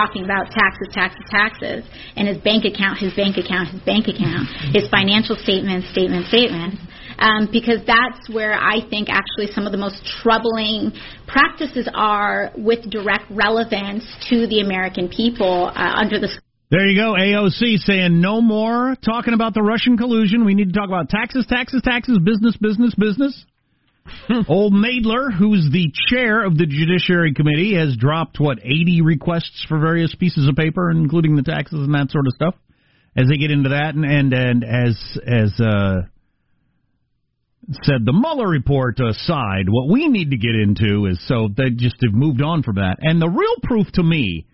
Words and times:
talking 0.00 0.24
about 0.24 0.50
taxes, 0.50 0.88
taxes, 0.92 1.24
taxes, 1.28 1.84
and 2.16 2.28
his 2.28 2.38
bank 2.38 2.64
account, 2.64 2.98
his 2.98 3.12
bank 3.12 3.36
account, 3.36 3.68
his 3.68 3.82
bank 3.82 4.08
account, 4.08 4.48
his 4.72 4.88
financial 4.88 5.36
statements, 5.36 5.90
statements, 5.92 6.28
statements. 6.28 6.76
Um, 7.18 7.50
because 7.52 7.84
that's 7.86 8.30
where 8.32 8.54
I 8.54 8.80
think 8.88 9.08
actually 9.10 9.52
some 9.52 9.66
of 9.66 9.72
the 9.72 9.78
most 9.78 10.00
troubling 10.22 10.92
practices 11.28 11.86
are 11.92 12.50
with 12.56 12.88
direct 12.88 13.24
relevance 13.28 14.04
to 14.30 14.46
the 14.46 14.60
American 14.64 15.08
people 15.08 15.70
uh, 15.74 16.00
under 16.00 16.18
the 16.18 16.30
there 16.70 16.86
you 16.86 16.96
go. 16.96 17.14
AOC 17.18 17.78
saying 17.78 18.20
no 18.20 18.40
more 18.40 18.94
talking 19.04 19.34
about 19.34 19.54
the 19.54 19.62
Russian 19.62 19.98
collusion. 19.98 20.44
We 20.44 20.54
need 20.54 20.72
to 20.72 20.72
talk 20.72 20.86
about 20.86 21.08
taxes, 21.08 21.44
taxes, 21.48 21.82
taxes, 21.82 22.18
business, 22.22 22.56
business, 22.56 22.94
business. 22.94 23.44
Old 24.48 24.72
Nadler, 24.72 25.32
who's 25.36 25.68
the 25.72 25.92
chair 26.08 26.44
of 26.44 26.56
the 26.56 26.66
Judiciary 26.66 27.34
Committee, 27.34 27.74
has 27.74 27.96
dropped 27.96 28.38
what 28.40 28.58
80 28.64 29.02
requests 29.02 29.64
for 29.68 29.78
various 29.78 30.14
pieces 30.14 30.48
of 30.48 30.56
paper, 30.56 30.90
including 30.90 31.36
the 31.36 31.42
taxes 31.42 31.80
and 31.80 31.94
that 31.94 32.10
sort 32.10 32.26
of 32.26 32.34
stuff. 32.34 32.54
As 33.16 33.26
they 33.28 33.38
get 33.38 33.50
into 33.50 33.70
that, 33.70 33.94
and 33.94 34.04
and, 34.04 34.32
and 34.32 34.64
as 34.64 35.18
as 35.26 35.60
uh, 35.60 36.02
said 37.82 38.04
the 38.04 38.12
Mueller 38.12 38.48
report 38.48 39.00
aside, 39.00 39.66
what 39.68 39.92
we 39.92 40.08
need 40.08 40.30
to 40.30 40.36
get 40.36 40.54
into 40.54 41.06
is 41.06 41.20
so 41.26 41.48
they 41.54 41.70
just 41.70 41.96
have 42.02 42.14
moved 42.14 42.40
on 42.40 42.62
from 42.62 42.76
that. 42.76 42.98
And 43.00 43.20
the 43.20 43.28
real 43.28 43.56
proof 43.62 43.86
to 43.94 44.02
me 44.02 44.46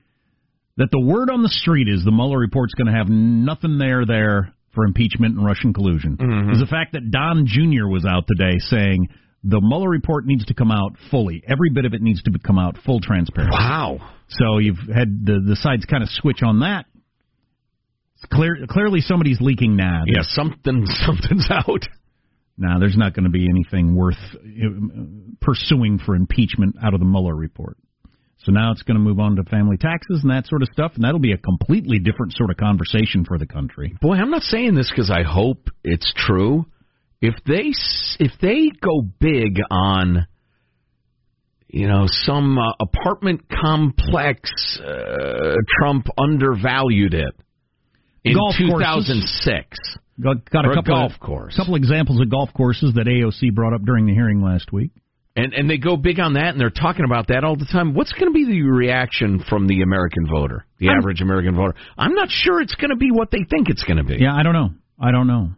that 0.77 0.89
the 0.91 1.01
word 1.01 1.31
on 1.31 1.42
the 1.42 1.48
street 1.48 1.89
is 1.89 2.05
the 2.05 2.13
Mueller 2.13 2.39
report's 2.39 2.75
going 2.75 2.92
to 2.92 2.98
have 2.98 3.09
nothing 3.09 3.79
there 3.79 4.05
there 4.05 4.55
for 4.75 4.85
impeachment 4.85 5.37
and 5.37 5.45
Russian 5.45 5.73
collusion. 5.73 6.17
Mm-hmm. 6.17 6.53
Is 6.53 6.61
the 6.61 6.67
fact 6.67 6.92
that 6.92 7.11
Don 7.11 7.47
Jr. 7.47 7.89
was 7.89 8.05
out 8.05 8.25
today 8.27 8.59
saying 8.59 9.09
the 9.48 9.61
Mueller 9.61 9.89
report 9.89 10.27
needs 10.27 10.44
to 10.47 10.55
come 10.55 10.72
out 10.72 10.97
fully. 11.11 11.42
Every 11.47 11.70
bit 11.70 11.84
of 11.84 11.94
it 11.94 12.02
needs 12.02 12.22
to 12.25 12.33
come 12.44 12.58
out 12.58 12.77
full 12.84 13.00
transparency. 13.00 13.56
Wow. 13.56 13.98
So 14.28 14.58
you've 14.58 14.78
had 14.92 15.25
the 15.25 15.41
the 15.47 15.56
sides 15.56 15.84
kind 15.84 16.02
of 16.02 16.08
switch 16.11 16.42
on 16.42 16.61
that. 16.61 16.86
It's 18.17 18.24
clear 18.33 18.56
clearly 18.69 19.00
somebody's 19.00 19.41
leaking 19.41 19.77
now. 19.77 20.02
Yeah, 20.06 20.22
something 20.22 20.86
something's 21.06 21.48
out. 21.50 21.86
Now 22.58 22.78
there's 22.80 22.97
not 22.97 23.14
going 23.14 23.24
to 23.24 23.30
be 23.30 23.48
anything 23.48 23.94
worth 23.94 24.17
uh, 24.34 24.69
pursuing 25.41 25.98
for 25.98 26.17
impeachment 26.17 26.77
out 26.83 26.94
of 26.94 27.00
the 27.00 27.06
Mueller 27.06 27.34
report. 27.34 27.77
So 28.39 28.52
now 28.52 28.72
it's 28.72 28.83
going 28.83 28.97
to 28.97 29.02
move 29.02 29.19
on 29.19 29.36
to 29.36 29.44
family 29.44 29.77
taxes 29.77 30.20
and 30.22 30.30
that 30.30 30.47
sort 30.47 30.62
of 30.62 30.69
stuff, 30.72 30.92
and 30.94 31.05
that'll 31.05 31.19
be 31.19 31.33
a 31.33 31.39
completely 31.39 31.98
different 31.98 32.33
sort 32.33 32.50
of 32.50 32.56
conversation 32.56 33.24
for 33.24 33.39
the 33.39 33.47
country. 33.47 33.94
Boy, 34.00 34.14
I'm 34.14 34.30
not 34.30 34.42
saying 34.42 34.74
this 34.74 34.91
because 34.91 35.11
I 35.11 35.22
hope 35.22 35.69
it's 35.83 36.12
true. 36.17 36.67
If 37.20 37.34
they 37.47 37.72
if 38.25 38.33
they 38.41 38.70
go 38.81 39.03
big 39.19 39.59
on 39.70 40.27
you 41.69 41.89
know 41.89 42.05
some 42.08 42.58
uh, 42.58 42.73
apartment 42.81 43.42
complex, 43.48 44.50
uh, 44.84 45.55
Trump 45.78 46.06
undervalued 46.19 47.14
it 47.14 47.34
in 48.25 48.34
golf 48.34 48.55
2006. 48.58 49.78
Got, 50.23 50.48
got 50.50 50.64
a 50.64 50.69
Or 50.69 50.73
a 50.73 50.75
couple 50.77 50.95
golf 50.95 51.12
of, 51.12 51.20
course. 51.20 51.56
couple 51.56 51.75
examples 51.75 52.20
of 52.20 52.31
golf 52.31 52.48
courses 52.55 52.95
that 52.95 53.06
AOC 53.06 53.55
brought 53.55 53.75
up 53.75 53.83
during 53.84 54.06
the 54.06 54.14
hearing 54.14 54.41
last 54.42 54.73
week. 54.73 54.91
and 55.36 55.53
and 55.53 55.69
they 55.69 55.77
go 55.78 55.97
big 55.97 56.19
on 56.20 56.34
that, 56.34 56.48
and 56.48 56.61
they're 56.61 56.70
talking 56.70 57.05
about 57.05 57.28
that 57.28 57.45
all 57.45 57.56
the 57.56 57.67
time. 57.67 57.92
What's 57.95 58.12
going 58.12 58.33
to 58.33 58.35
be 58.35 58.46
the 58.46 58.62
reaction 58.62 59.42
from 59.48 59.67
the 59.67 59.83
American 59.83 60.27
voter, 60.27 60.64
the 60.79 60.89
I'm- 60.89 60.98
average 60.98 61.20
American 61.20 61.55
voter? 61.57 61.74
I'm 61.98 62.14
not 62.14 62.29
sure 62.30 62.61
it's 62.62 62.74
going 62.77 62.91
to 62.91 62.96
be 62.96 63.11
what 63.11 63.30
they 63.30 63.45
think 63.51 63.68
it's 63.68 63.83
going 63.85 63.98
to 63.98 64.05
be. 64.05 64.17
Yeah, 64.20 64.35
I 64.35 64.42
don't 64.42 64.55
know. 64.55 64.70
I 64.98 65.11
don't 65.11 65.27
know. 65.27 65.51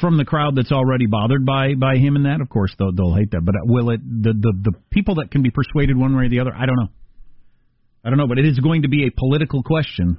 From 0.00 0.16
the 0.16 0.24
crowd 0.24 0.56
that's 0.56 0.72
already 0.72 1.06
bothered 1.06 1.44
by 1.44 1.74
by 1.74 1.96
him 1.96 2.16
and 2.16 2.24
that, 2.24 2.40
of 2.40 2.48
course 2.48 2.74
they'll 2.78 2.92
they'll 2.92 3.14
hate 3.14 3.30
that. 3.32 3.44
But 3.44 3.56
uh, 3.56 3.64
will 3.64 3.90
it 3.90 4.00
the 4.00 4.32
the 4.32 4.52
the 4.62 4.72
people 4.90 5.16
that 5.16 5.30
can 5.30 5.42
be 5.42 5.50
persuaded 5.50 5.96
one 5.96 6.16
way 6.16 6.24
or 6.24 6.28
the 6.28 6.40
other? 6.40 6.54
I 6.54 6.64
don't 6.64 6.76
know. 6.76 6.88
I 8.04 8.08
don't 8.08 8.18
know, 8.18 8.26
but 8.26 8.38
it 8.38 8.46
is 8.46 8.58
going 8.58 8.82
to 8.82 8.88
be 8.88 9.06
a 9.06 9.10
political 9.10 9.62
question. 9.62 10.18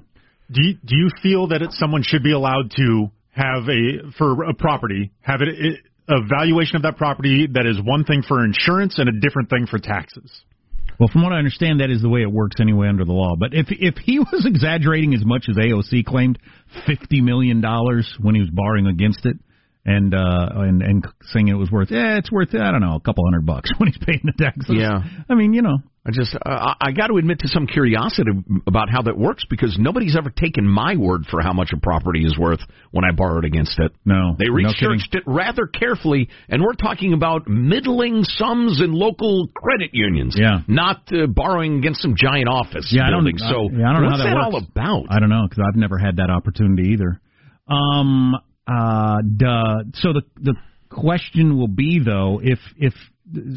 Do 0.51 0.61
you, 0.61 0.73
do 0.75 0.95
you 0.95 1.09
feel 1.23 1.47
that 1.47 1.61
it, 1.61 1.71
someone 1.71 2.03
should 2.03 2.23
be 2.23 2.33
allowed 2.33 2.71
to 2.77 3.11
have 3.31 3.67
a 3.69 4.11
for 4.17 4.43
a 4.43 4.53
property 4.53 5.11
have 5.21 5.41
it, 5.41 5.49
it 5.49 5.79
a 6.07 6.21
valuation 6.27 6.77
of 6.77 6.83
that 6.83 6.97
property 6.97 7.47
that 7.53 7.65
is 7.65 7.81
one 7.81 8.03
thing 8.03 8.23
for 8.27 8.43
insurance 8.43 8.97
and 8.97 9.09
a 9.09 9.19
different 9.19 9.49
thing 9.49 9.67
for 9.69 9.77
taxes? 9.77 10.31
Well, 10.99 11.09
from 11.11 11.21
what 11.23 11.33
I 11.33 11.37
understand, 11.37 11.81
that 11.81 11.91
is 11.91 12.01
the 12.01 12.09
way 12.09 12.21
it 12.21 12.31
works 12.31 12.55
anyway 12.59 12.87
under 12.87 13.05
the 13.05 13.11
law. 13.11 13.35
But 13.37 13.53
if 13.53 13.67
if 13.69 13.95
he 13.97 14.19
was 14.31 14.45
exaggerating 14.45 15.13
as 15.13 15.23
much 15.25 15.45
as 15.49 15.55
AOC 15.55 16.05
claimed, 16.05 16.39
fifty 16.85 17.21
million 17.21 17.61
dollars 17.61 18.11
when 18.19 18.35
he 18.35 18.41
was 18.41 18.49
borrowing 18.51 18.87
against 18.87 19.25
it, 19.25 19.37
and 19.87 20.13
uh 20.13 20.49
and 20.53 20.81
and 20.83 21.07
saying 21.31 21.47
it 21.47 21.53
was 21.53 21.71
worth, 21.71 21.89
yeah, 21.89 22.17
it's 22.17 22.31
worth 22.31 22.53
I 22.53 22.71
don't 22.71 22.81
know 22.81 22.95
a 22.95 22.99
couple 22.99 23.23
hundred 23.25 23.45
bucks 23.45 23.71
when 23.79 23.87
he's 23.87 23.97
paying 24.05 24.21
the 24.23 24.33
taxes. 24.37 24.75
Yeah. 24.77 24.99
I 25.29 25.33
mean, 25.33 25.53
you 25.53 25.61
know, 25.63 25.77
I 26.05 26.11
just 26.11 26.35
uh, 26.35 26.39
I, 26.45 26.73
I 26.81 26.91
got 26.91 27.07
to 27.07 27.17
admit 27.17 27.39
to 27.39 27.47
some 27.47 27.67
curiosity 27.67 28.31
about 28.67 28.89
how 28.89 29.01
that 29.03 29.17
works 29.17 29.43
because 29.49 29.77
nobody's 29.79 30.15
ever 30.17 30.29
taken 30.29 30.65
my 30.67 30.95
word 30.97 31.23
for 31.31 31.41
how 31.41 31.53
much 31.53 31.71
a 31.73 31.77
property 31.79 32.25
is 32.25 32.37
worth 32.37 32.59
when 32.91 33.03
I 33.05 33.11
borrowed 33.11 33.45
against 33.45 33.79
it. 33.79 33.91
no, 34.05 34.35
They 34.37 34.45
no 34.47 34.53
researched 34.53 35.15
it 35.15 35.23
rather 35.25 35.67
carefully, 35.67 36.29
and 36.49 36.61
we're 36.61 36.73
talking 36.75 37.13
about 37.13 37.47
middling 37.47 38.23
sums 38.23 38.81
in 38.81 38.93
local 38.93 39.47
credit 39.55 39.91
unions. 39.93 40.35
Yeah. 40.37 40.59
not 40.67 41.01
uh, 41.13 41.27
borrowing 41.27 41.77
against 41.79 42.01
some 42.01 42.15
giant 42.17 42.47
office 42.49 42.87
Yeah, 42.91 43.07
I 43.07 43.09
don't- 43.09 43.23
building. 43.23 43.37
so, 43.39 43.45
I- 43.69 43.79
yeah, 43.79 43.89
I 43.89 43.93
don't 43.93 44.01
know 44.03 44.07
what's 44.09 44.21
how 44.23 44.27
that 44.29 44.37
all 44.37 44.51
works. 44.53 44.65
about? 44.69 45.05
I 45.09 45.19
don't 45.19 45.29
know 45.29 45.45
because 45.49 45.63
I've 45.67 45.75
never 45.79 45.97
had 45.97 46.17
that 46.17 46.29
opportunity 46.29 46.89
either. 46.93 47.19
Um. 47.69 48.33
Uh. 48.67 49.21
Duh. 49.21 49.83
So 49.95 50.13
the 50.13 50.23
the 50.35 50.53
question 50.89 51.57
will 51.57 51.67
be 51.67 51.99
though, 52.03 52.39
if 52.43 52.59
if 52.77 52.93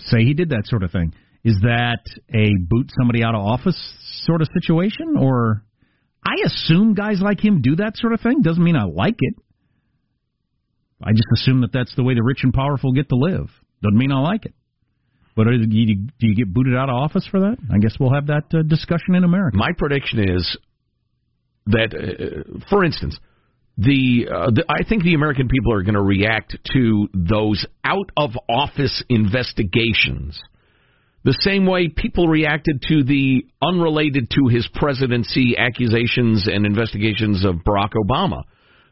say 0.06 0.24
he 0.24 0.34
did 0.34 0.50
that 0.50 0.62
sort 0.66 0.82
of 0.82 0.90
thing, 0.90 1.14
is 1.44 1.56
that 1.62 2.02
a 2.32 2.50
boot 2.68 2.90
somebody 2.98 3.22
out 3.22 3.34
of 3.34 3.42
office 3.42 3.78
sort 4.24 4.42
of 4.42 4.48
situation, 4.60 5.16
or 5.18 5.64
I 6.24 6.34
assume 6.44 6.94
guys 6.94 7.20
like 7.20 7.42
him 7.42 7.62
do 7.62 7.76
that 7.76 7.96
sort 7.96 8.12
of 8.12 8.20
thing. 8.20 8.42
Doesn't 8.42 8.62
mean 8.62 8.76
I 8.76 8.84
like 8.84 9.16
it. 9.18 9.34
I 11.02 11.12
just 11.12 11.28
assume 11.34 11.62
that 11.62 11.72
that's 11.72 11.94
the 11.96 12.02
way 12.02 12.14
the 12.14 12.22
rich 12.22 12.40
and 12.42 12.52
powerful 12.52 12.92
get 12.92 13.08
to 13.08 13.16
live. 13.16 13.48
Doesn't 13.82 13.96
mean 13.98 14.12
I 14.12 14.20
like 14.20 14.44
it. 14.44 14.54
But 15.34 15.46
uh, 15.46 15.50
do 15.52 15.66
you, 15.70 15.96
do 15.96 16.26
you 16.26 16.34
get 16.34 16.52
booted 16.52 16.76
out 16.76 16.90
of 16.90 16.96
office 16.96 17.26
for 17.30 17.40
that? 17.40 17.56
I 17.72 17.78
guess 17.78 17.94
we'll 17.98 18.12
have 18.12 18.26
that 18.26 18.52
uh, 18.52 18.62
discussion 18.62 19.14
in 19.14 19.24
America. 19.24 19.56
My 19.56 19.70
prediction 19.78 20.28
is 20.28 20.58
that, 21.66 21.94
uh, 21.94 22.58
for 22.68 22.84
instance, 22.84 23.18
the, 23.78 24.28
uh, 24.30 24.50
the 24.50 24.64
I 24.68 24.84
think 24.88 25.04
the 25.04 25.14
American 25.14 25.48
people 25.48 25.72
are 25.72 25.82
going 25.82 25.94
to 25.94 26.02
react 26.02 26.56
to 26.74 27.08
those 27.14 27.64
out 27.84 28.10
of 28.16 28.32
office 28.48 29.02
investigations 29.08 30.40
the 31.24 31.36
same 31.40 31.66
way 31.66 31.88
people 31.88 32.28
reacted 32.28 32.82
to 32.88 33.04
the 33.04 33.44
unrelated 33.62 34.30
to 34.30 34.48
his 34.48 34.66
presidency 34.74 35.54
accusations 35.58 36.48
and 36.48 36.64
investigations 36.64 37.44
of 37.44 37.56
Barack 37.56 37.92
Obama. 37.92 38.42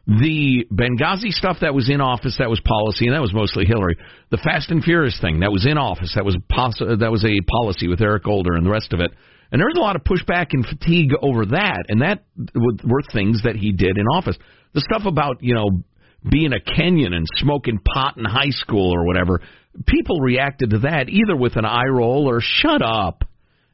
The 0.05 0.65
Benghazi 0.71 1.31
stuff 1.31 1.57
that 1.61 1.73
was 1.73 1.89
in 1.89 2.01
office, 2.01 2.35
that 2.39 2.49
was 2.49 2.59
policy, 2.61 3.05
and 3.05 3.15
that 3.15 3.21
was 3.21 3.33
mostly 3.33 3.65
Hillary. 3.65 3.95
The 4.31 4.37
Fast 4.37 4.71
and 4.71 4.83
Furious 4.83 5.19
thing 5.19 5.41
that 5.41 5.51
was 5.51 5.65
in 5.65 5.77
office, 5.77 6.13
that 6.15 6.25
was 6.25 6.37
pos- 6.49 6.79
that 6.79 7.11
was 7.11 7.23
a 7.23 7.41
policy 7.45 7.87
with 7.87 8.01
Eric 8.01 8.23
Holder 8.23 8.53
and 8.53 8.65
the 8.65 8.71
rest 8.71 8.93
of 8.93 9.01
it. 9.01 9.11
And 9.51 9.59
there 9.59 9.67
was 9.67 9.77
a 9.77 9.81
lot 9.81 9.95
of 9.95 10.03
pushback 10.03 10.47
and 10.51 10.65
fatigue 10.65 11.11
over 11.21 11.45
that, 11.47 11.85
and 11.89 12.01
that 12.01 12.23
were 12.35 13.01
things 13.11 13.43
that 13.43 13.55
he 13.55 13.71
did 13.71 13.97
in 13.97 14.05
office. 14.05 14.37
The 14.73 14.81
stuff 14.81 15.03
about 15.05 15.41
you 15.41 15.55
know 15.55 15.83
being 16.29 16.51
a 16.53 16.59
Kenyan 16.59 17.13
and 17.13 17.25
smoking 17.35 17.79
pot 17.79 18.17
in 18.17 18.25
high 18.25 18.49
school 18.51 18.93
or 18.93 19.05
whatever, 19.05 19.41
people 19.87 20.19
reacted 20.19 20.71
to 20.71 20.79
that 20.79 21.09
either 21.09 21.35
with 21.35 21.55
an 21.55 21.65
eye 21.65 21.87
roll 21.87 22.29
or 22.29 22.41
shut 22.41 22.81
up. 22.83 23.23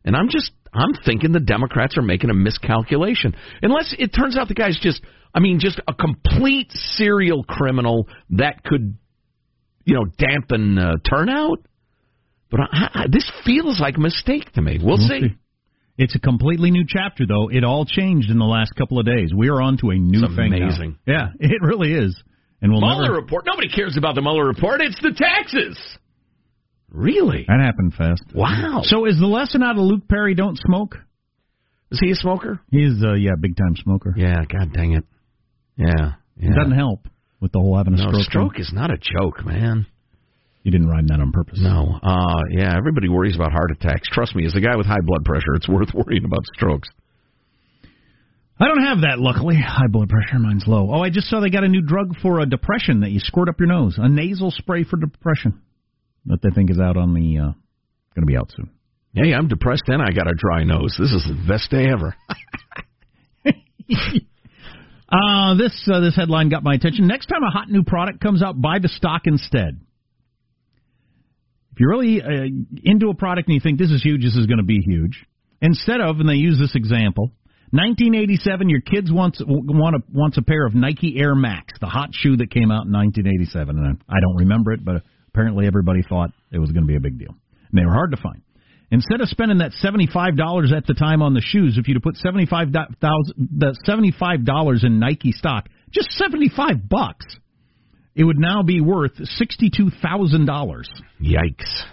And 0.06 0.16
I'm 0.16 0.30
just 0.30 0.52
I'm 0.74 0.94
thinking 1.06 1.32
the 1.32 1.40
Democrats 1.40 1.98
are 1.98 2.04
making 2.04 2.30
a 2.30 2.34
miscalculation. 2.34 3.36
Unless 3.62 3.96
it 3.98 4.10
turns 4.14 4.38
out 4.38 4.48
the 4.48 4.54
guy's 4.54 4.80
just 4.80 5.02
I 5.34 5.40
mean 5.40 5.60
just 5.60 5.80
a 5.88 5.94
complete 5.94 6.72
serial 6.72 7.44
criminal 7.44 8.08
that 8.32 8.64
could 8.64 8.98
you 9.84 9.96
know 9.96 10.06
dampen 10.06 10.78
uh, 10.78 10.98
turnout. 11.10 11.60
But 12.52 12.60
I, 12.62 12.90
I, 12.94 13.06
this 13.12 13.30
feels 13.44 13.80
like 13.80 13.98
a 13.98 14.00
mistake 14.00 14.52
to 14.54 14.62
me. 14.62 14.78
We'll, 14.78 14.98
We'll 14.98 15.08
see. 15.08 15.22
see. 15.22 15.36
It's 15.98 16.16
a 16.16 16.20
completely 16.20 16.72
new 16.72 16.84
chapter, 16.88 17.26
though. 17.26 17.50
It 17.50 17.64
all 17.64 17.86
changed 17.86 18.30
in 18.30 18.38
the 18.38 18.46
last 18.46 18.74
couple 18.76 19.00
of 19.00 19.06
days. 19.06 19.32
We 19.36 19.48
are 19.50 19.62
on 19.62 19.78
to 19.78 19.92
a 19.92 19.96
new 19.96 20.26
It's 20.26 20.36
thing. 20.36 20.52
now. 20.52 20.58
amazing. 20.58 20.98
Yeah, 21.08 21.28
it 21.40 21.62
really 21.62 21.94
is. 21.94 22.22
And 22.62 22.72
we'll 22.72 22.82
Mueller 22.82 23.04
never. 23.04 23.16
report. 23.16 23.46
Nobody 23.46 23.70
cares 23.70 23.96
about 23.98 24.16
the 24.16 24.22
Mueller 24.22 24.46
report. 24.46 24.82
It's 24.82 25.00
the 25.02 25.14
taxes. 25.16 25.78
Really? 26.90 27.46
That 27.48 27.60
happened 27.60 27.94
fast. 27.94 28.24
Wow. 28.34 28.82
So 28.84 29.06
is 29.06 29.20
the 29.20 29.26
lesson 29.26 29.62
out 29.64 29.76
of 29.78 29.84
Luke 29.84 30.08
Perry? 30.08 30.34
Don't 30.36 30.58
smoke. 30.58 30.96
Is 31.92 32.00
he 32.02 32.12
a 32.12 32.16
smoker? 32.16 32.60
He's 32.72 33.04
uh, 33.04 33.14
yeah, 33.14 33.32
big 33.40 33.56
time 33.58 33.76
smoker. 33.76 34.14
Yeah. 34.18 34.36
God 34.52 34.74
dang 34.74 34.94
it. 34.94 35.04
Yeah. 35.78 35.86
yeah. 36.38 36.52
It 36.52 36.56
doesn't 36.56 36.76
help 36.78 37.08
with 37.42 37.52
the 37.52 37.60
whole 37.60 37.78
having 37.78 37.94
a 37.94 37.98
stroke. 37.98 38.14
No, 38.14 38.20
stroke. 38.22 38.32
stroke 38.32 38.54
thing. 38.54 38.62
is 38.62 38.72
not 38.74 38.92
a 38.92 38.98
joke, 38.98 39.46
man. 39.46 39.86
You 40.66 40.72
didn't 40.72 40.88
rhyme 40.88 41.06
that 41.08 41.20
on 41.20 41.32
purpose. 41.32 41.60
No. 41.62 42.00
Uh 42.02 42.42
yeah, 42.50 42.76
everybody 42.76 43.08
worries 43.08 43.36
about 43.36 43.52
heart 43.52 43.70
attacks. 43.72 44.10
Trust 44.12 44.36
me, 44.36 44.48
as 44.48 44.56
a 44.56 44.60
guy 44.60 44.76
with 44.76 44.88
high 44.88 45.04
blood 45.04 45.24
pressure, 45.24 45.54
it's 45.54 45.70
worth 45.70 45.94
worrying 45.94 46.26
about 46.26 46.44
strokes. 46.56 46.90
I 48.60 48.68
don't 48.68 48.82
have 48.82 49.02
that, 49.02 49.20
luckily. 49.20 49.56
High 49.56 49.88
blood 49.90 50.10
pressure, 50.10 50.40
mine's 50.40 50.64
low. 50.66 50.90
Oh, 50.92 51.02
I 51.02 51.10
just 51.10 51.28
saw 51.28 51.40
they 51.40 51.50
got 51.50 51.66
a 51.66 51.68
new 51.68 51.82
drug 51.82 52.16
for 52.22 52.40
a 52.40 52.46
depression 52.46 53.02
that 53.02 53.12
you 53.12 53.20
squirt 53.20 53.48
up 53.48 53.60
your 53.60 53.68
nose. 53.68 53.96
A 53.98 54.10
nasal 54.10 54.50
spray 54.50 54.86
for 54.86 54.98
depression 54.98 55.62
that 56.26 56.40
they 56.42 56.50
think 56.56 56.72
is 56.72 56.80
out 56.80 56.96
on 56.96 57.14
the, 57.14 57.38
uh, 57.38 57.52
going 58.16 58.22
to 58.22 58.26
be 58.26 58.38
out 58.38 58.52
soon. 58.56 58.70
Hey, 59.14 59.34
I'm 59.34 59.50
depressed 59.50 59.84
and 59.88 60.02
I 60.02 60.12
got 60.12 60.28
a 60.28 60.34
dry 60.36 60.64
nose. 60.64 60.96
This 60.98 61.12
is 61.12 61.28
the 61.28 61.48
best 61.48 61.70
day 61.70 61.86
ever. 61.92 62.16
uh, 65.12 65.56
this 65.56 65.88
uh, 65.92 66.00
this 66.00 66.16
headline 66.16 66.50
got 66.50 66.64
my 66.64 66.74
attention. 66.74 67.08
Next 67.08 67.28
time 67.28 67.44
a 67.44 67.52
hot 67.52 67.70
new 67.70 67.84
product 67.84 68.20
comes 68.22 68.42
out, 68.42 68.60
buy 68.60 68.80
the 68.80 68.90
stock 68.90 69.24
instead. 69.26 69.80
If 71.76 71.82
you're 71.82 71.90
really 71.90 72.22
uh, 72.22 72.48
into 72.86 73.10
a 73.10 73.14
product 73.14 73.50
and 73.50 73.56
you 73.56 73.60
think 73.60 73.78
this 73.78 73.92
is 73.92 74.02
huge, 74.02 74.24
this 74.24 74.38
is 74.38 74.46
going 74.46 74.60
to 74.60 74.64
be 74.64 74.80
huge, 74.80 75.26
instead 75.62 76.00
of, 76.00 76.22
and 76.22 76.30
they 76.30 76.36
use 76.36 76.58
this 76.58 76.74
example, 76.74 77.34
1987, 77.72 78.70
your 78.70 78.80
kids 78.80 79.12
wants 79.12 79.42
want 79.46 79.98
a, 79.98 80.00
wants 80.10 80.38
a 80.38 80.42
pair 80.42 80.66
of 80.66 80.74
Nike 80.74 81.18
Air 81.20 81.36
Max, 81.36 81.74
the 81.82 81.88
hot 81.88 82.12
shoe 82.14 82.38
that 82.38 82.50
came 82.50 82.72
out 82.72 82.88
in 82.88 82.94
1987, 82.94 83.76
and 83.76 84.02
I 84.08 84.22
don't 84.22 84.38
remember 84.38 84.72
it, 84.72 84.86
but 84.86 85.04
apparently 85.28 85.68
everybody 85.68 86.02
thought 86.02 86.32
it 86.50 86.60
was 86.60 86.72
going 86.72 86.84
to 86.84 86.88
be 86.88 86.96
a 86.96 87.02
big 87.02 87.20
deal, 87.20 87.32
and 87.32 87.74
they 87.78 87.86
were 87.86 87.92
hard 87.92 88.12
to 88.12 88.18
find. 88.24 88.42
Instead 88.90 89.20
of 89.20 89.28
spending 89.28 89.58
that 89.58 89.74
seventy-five 89.74 90.38
dollars 90.38 90.72
at 90.72 90.88
the 90.88 90.94
time 90.94 91.22
on 91.22 91.34
the 91.34 91.42
shoes, 91.42 91.78
if 91.78 91.90
you'd 91.90 91.96
have 91.96 92.04
put 92.04 92.16
seventy-five 92.16 92.70
thousand, 92.72 93.50
the 93.58 93.78
seventy-five 93.84 94.46
dollars 94.46 94.86
in 94.86 95.00
Nike 95.00 95.34
stock, 95.34 95.68
just 95.92 96.12
seventy-five 96.12 96.88
bucks, 96.88 97.26
it 98.16 98.24
would 98.24 98.40
now 98.40 98.64
be 98.64 98.82
worth 98.82 99.12
sixty-two 99.24 99.92
thousand 100.02 100.46
dollars. 100.46 100.90
Yikes! 101.22 101.84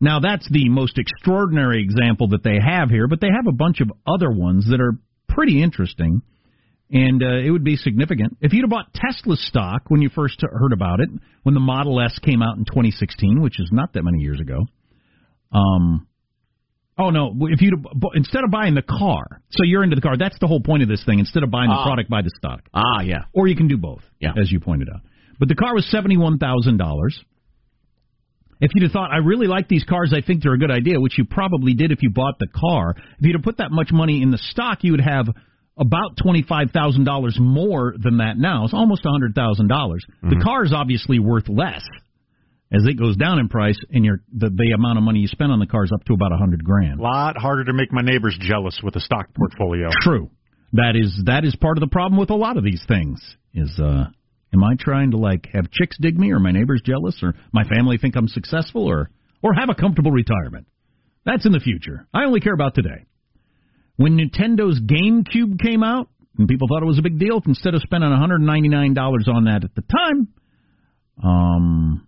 Now 0.00 0.20
that's 0.20 0.48
the 0.50 0.68
most 0.68 0.98
extraordinary 0.98 1.82
example 1.82 2.28
that 2.28 2.44
they 2.44 2.58
have 2.64 2.90
here, 2.90 3.08
but 3.08 3.20
they 3.20 3.28
have 3.34 3.46
a 3.48 3.52
bunch 3.52 3.80
of 3.80 3.90
other 4.06 4.30
ones 4.30 4.68
that 4.70 4.80
are 4.80 4.92
pretty 5.28 5.62
interesting, 5.62 6.22
and 6.90 7.22
uh, 7.22 7.38
it 7.44 7.50
would 7.50 7.64
be 7.64 7.76
significant 7.76 8.36
if 8.40 8.52
you'd 8.52 8.62
have 8.62 8.70
bought 8.70 8.94
Tesla 8.94 9.36
stock 9.36 9.82
when 9.88 10.00
you 10.00 10.08
first 10.08 10.40
heard 10.40 10.72
about 10.72 11.00
it, 11.00 11.08
when 11.42 11.54
the 11.54 11.60
Model 11.60 12.00
S 12.00 12.18
came 12.20 12.42
out 12.42 12.56
in 12.56 12.64
2016, 12.64 13.40
which 13.40 13.58
is 13.58 13.70
not 13.72 13.92
that 13.94 14.04
many 14.04 14.18
years 14.18 14.40
ago. 14.40 14.66
Um, 15.52 16.06
Oh 17.00 17.10
no! 17.10 17.32
If 17.42 17.60
you 17.62 17.70
instead 18.14 18.42
of 18.42 18.50
buying 18.50 18.74
the 18.74 18.82
car, 18.82 19.40
so 19.50 19.62
you're 19.62 19.84
into 19.84 19.94
the 19.94 20.02
car. 20.02 20.16
That's 20.16 20.36
the 20.40 20.48
whole 20.48 20.60
point 20.60 20.82
of 20.82 20.88
this 20.88 21.04
thing. 21.04 21.20
Instead 21.20 21.44
of 21.44 21.50
buying 21.50 21.70
the 21.70 21.76
ah. 21.76 21.84
product, 21.84 22.10
buy 22.10 22.22
the 22.22 22.32
stock. 22.36 22.62
Ah, 22.74 23.02
yeah. 23.02 23.26
Or 23.32 23.46
you 23.46 23.54
can 23.54 23.68
do 23.68 23.76
both. 23.76 24.02
Yeah. 24.18 24.32
as 24.36 24.50
you 24.50 24.58
pointed 24.58 24.88
out. 24.92 25.02
But 25.38 25.48
the 25.48 25.54
car 25.54 25.74
was 25.74 25.88
seventy 25.90 26.16
one 26.16 26.38
thousand 26.38 26.78
dollars. 26.78 27.18
If 28.60 28.72
you'd 28.74 28.82
have 28.82 28.92
thought, 28.92 29.12
I 29.12 29.18
really 29.18 29.46
like 29.46 29.68
these 29.68 29.84
cars, 29.84 30.12
I 30.12 30.20
think 30.20 30.42
they're 30.42 30.54
a 30.54 30.58
good 30.58 30.72
idea, 30.72 31.00
which 31.00 31.16
you 31.16 31.24
probably 31.24 31.74
did 31.74 31.92
if 31.92 32.02
you 32.02 32.10
bought 32.10 32.40
the 32.40 32.48
car. 32.48 32.96
If 32.96 33.20
you'd 33.20 33.36
have 33.36 33.44
put 33.44 33.58
that 33.58 33.70
much 33.70 33.90
money 33.92 34.20
in 34.20 34.32
the 34.32 34.38
stock, 34.38 34.78
you 34.82 34.92
would 34.92 35.00
have 35.00 35.26
about 35.78 36.16
twenty 36.20 36.42
five 36.42 36.70
thousand 36.72 37.04
dollars 37.04 37.36
more 37.40 37.94
than 37.96 38.18
that 38.18 38.36
now. 38.36 38.64
It's 38.64 38.74
almost 38.74 39.06
a 39.06 39.10
hundred 39.10 39.34
thousand 39.34 39.68
dollars. 39.68 40.04
The 40.22 40.28
mm-hmm. 40.28 40.42
car 40.42 40.64
is 40.64 40.72
obviously 40.72 41.18
worth 41.18 41.48
less 41.48 41.82
as 42.72 42.84
it 42.84 42.98
goes 42.98 43.16
down 43.16 43.38
in 43.38 43.48
price 43.48 43.78
and 43.90 44.04
your 44.04 44.20
the, 44.32 44.50
the 44.50 44.72
amount 44.72 44.98
of 44.98 45.04
money 45.04 45.20
you 45.20 45.28
spend 45.28 45.52
on 45.52 45.58
the 45.58 45.66
car 45.66 45.84
is 45.84 45.92
up 45.92 46.04
to 46.04 46.12
about 46.12 46.32
a 46.32 46.36
hundred 46.36 46.64
grand. 46.64 47.00
A 47.00 47.02
lot 47.02 47.36
harder 47.36 47.64
to 47.64 47.72
make 47.72 47.92
my 47.92 48.02
neighbors 48.02 48.36
jealous 48.40 48.80
with 48.82 48.96
a 48.96 49.00
stock 49.00 49.28
portfolio. 49.34 49.88
True. 50.02 50.30
That 50.72 50.96
is 50.96 51.22
that 51.26 51.44
is 51.44 51.56
part 51.56 51.78
of 51.78 51.80
the 51.80 51.88
problem 51.88 52.18
with 52.18 52.30
a 52.30 52.36
lot 52.36 52.56
of 52.56 52.64
these 52.64 52.84
things. 52.86 53.22
Is 53.54 53.78
uh 53.78 54.06
am 54.52 54.64
I 54.64 54.74
trying 54.78 55.12
to 55.12 55.16
like 55.16 55.48
have 55.52 55.70
chicks 55.70 55.96
dig 56.00 56.18
me 56.18 56.32
or 56.32 56.38
my 56.38 56.52
neighbors 56.52 56.82
jealous 56.84 57.16
or 57.22 57.34
my 57.52 57.64
family 57.64 57.98
think 57.98 58.16
I'm 58.16 58.28
successful 58.28 58.84
or 58.84 59.10
or 59.42 59.54
have 59.54 59.68
a 59.70 59.74
comfortable 59.74 60.10
retirement? 60.10 60.66
That's 61.24 61.46
in 61.46 61.52
the 61.52 61.60
future. 61.60 62.06
I 62.14 62.24
only 62.24 62.40
care 62.40 62.54
about 62.54 62.74
today. 62.74 63.06
When 63.96 64.16
Nintendo's 64.16 64.80
GameCube 64.80 65.60
came 65.60 65.82
out 65.82 66.08
and 66.38 66.48
people 66.48 66.68
thought 66.68 66.82
it 66.82 66.86
was 66.86 66.98
a 66.98 67.02
big 67.02 67.18
deal, 67.18 67.40
instead 67.46 67.74
of 67.74 67.82
spending 67.82 68.10
$199 68.10 69.28
on 69.28 69.44
that 69.44 69.64
at 69.64 69.74
the 69.74 69.82
time, 69.82 70.28
um, 71.22 72.06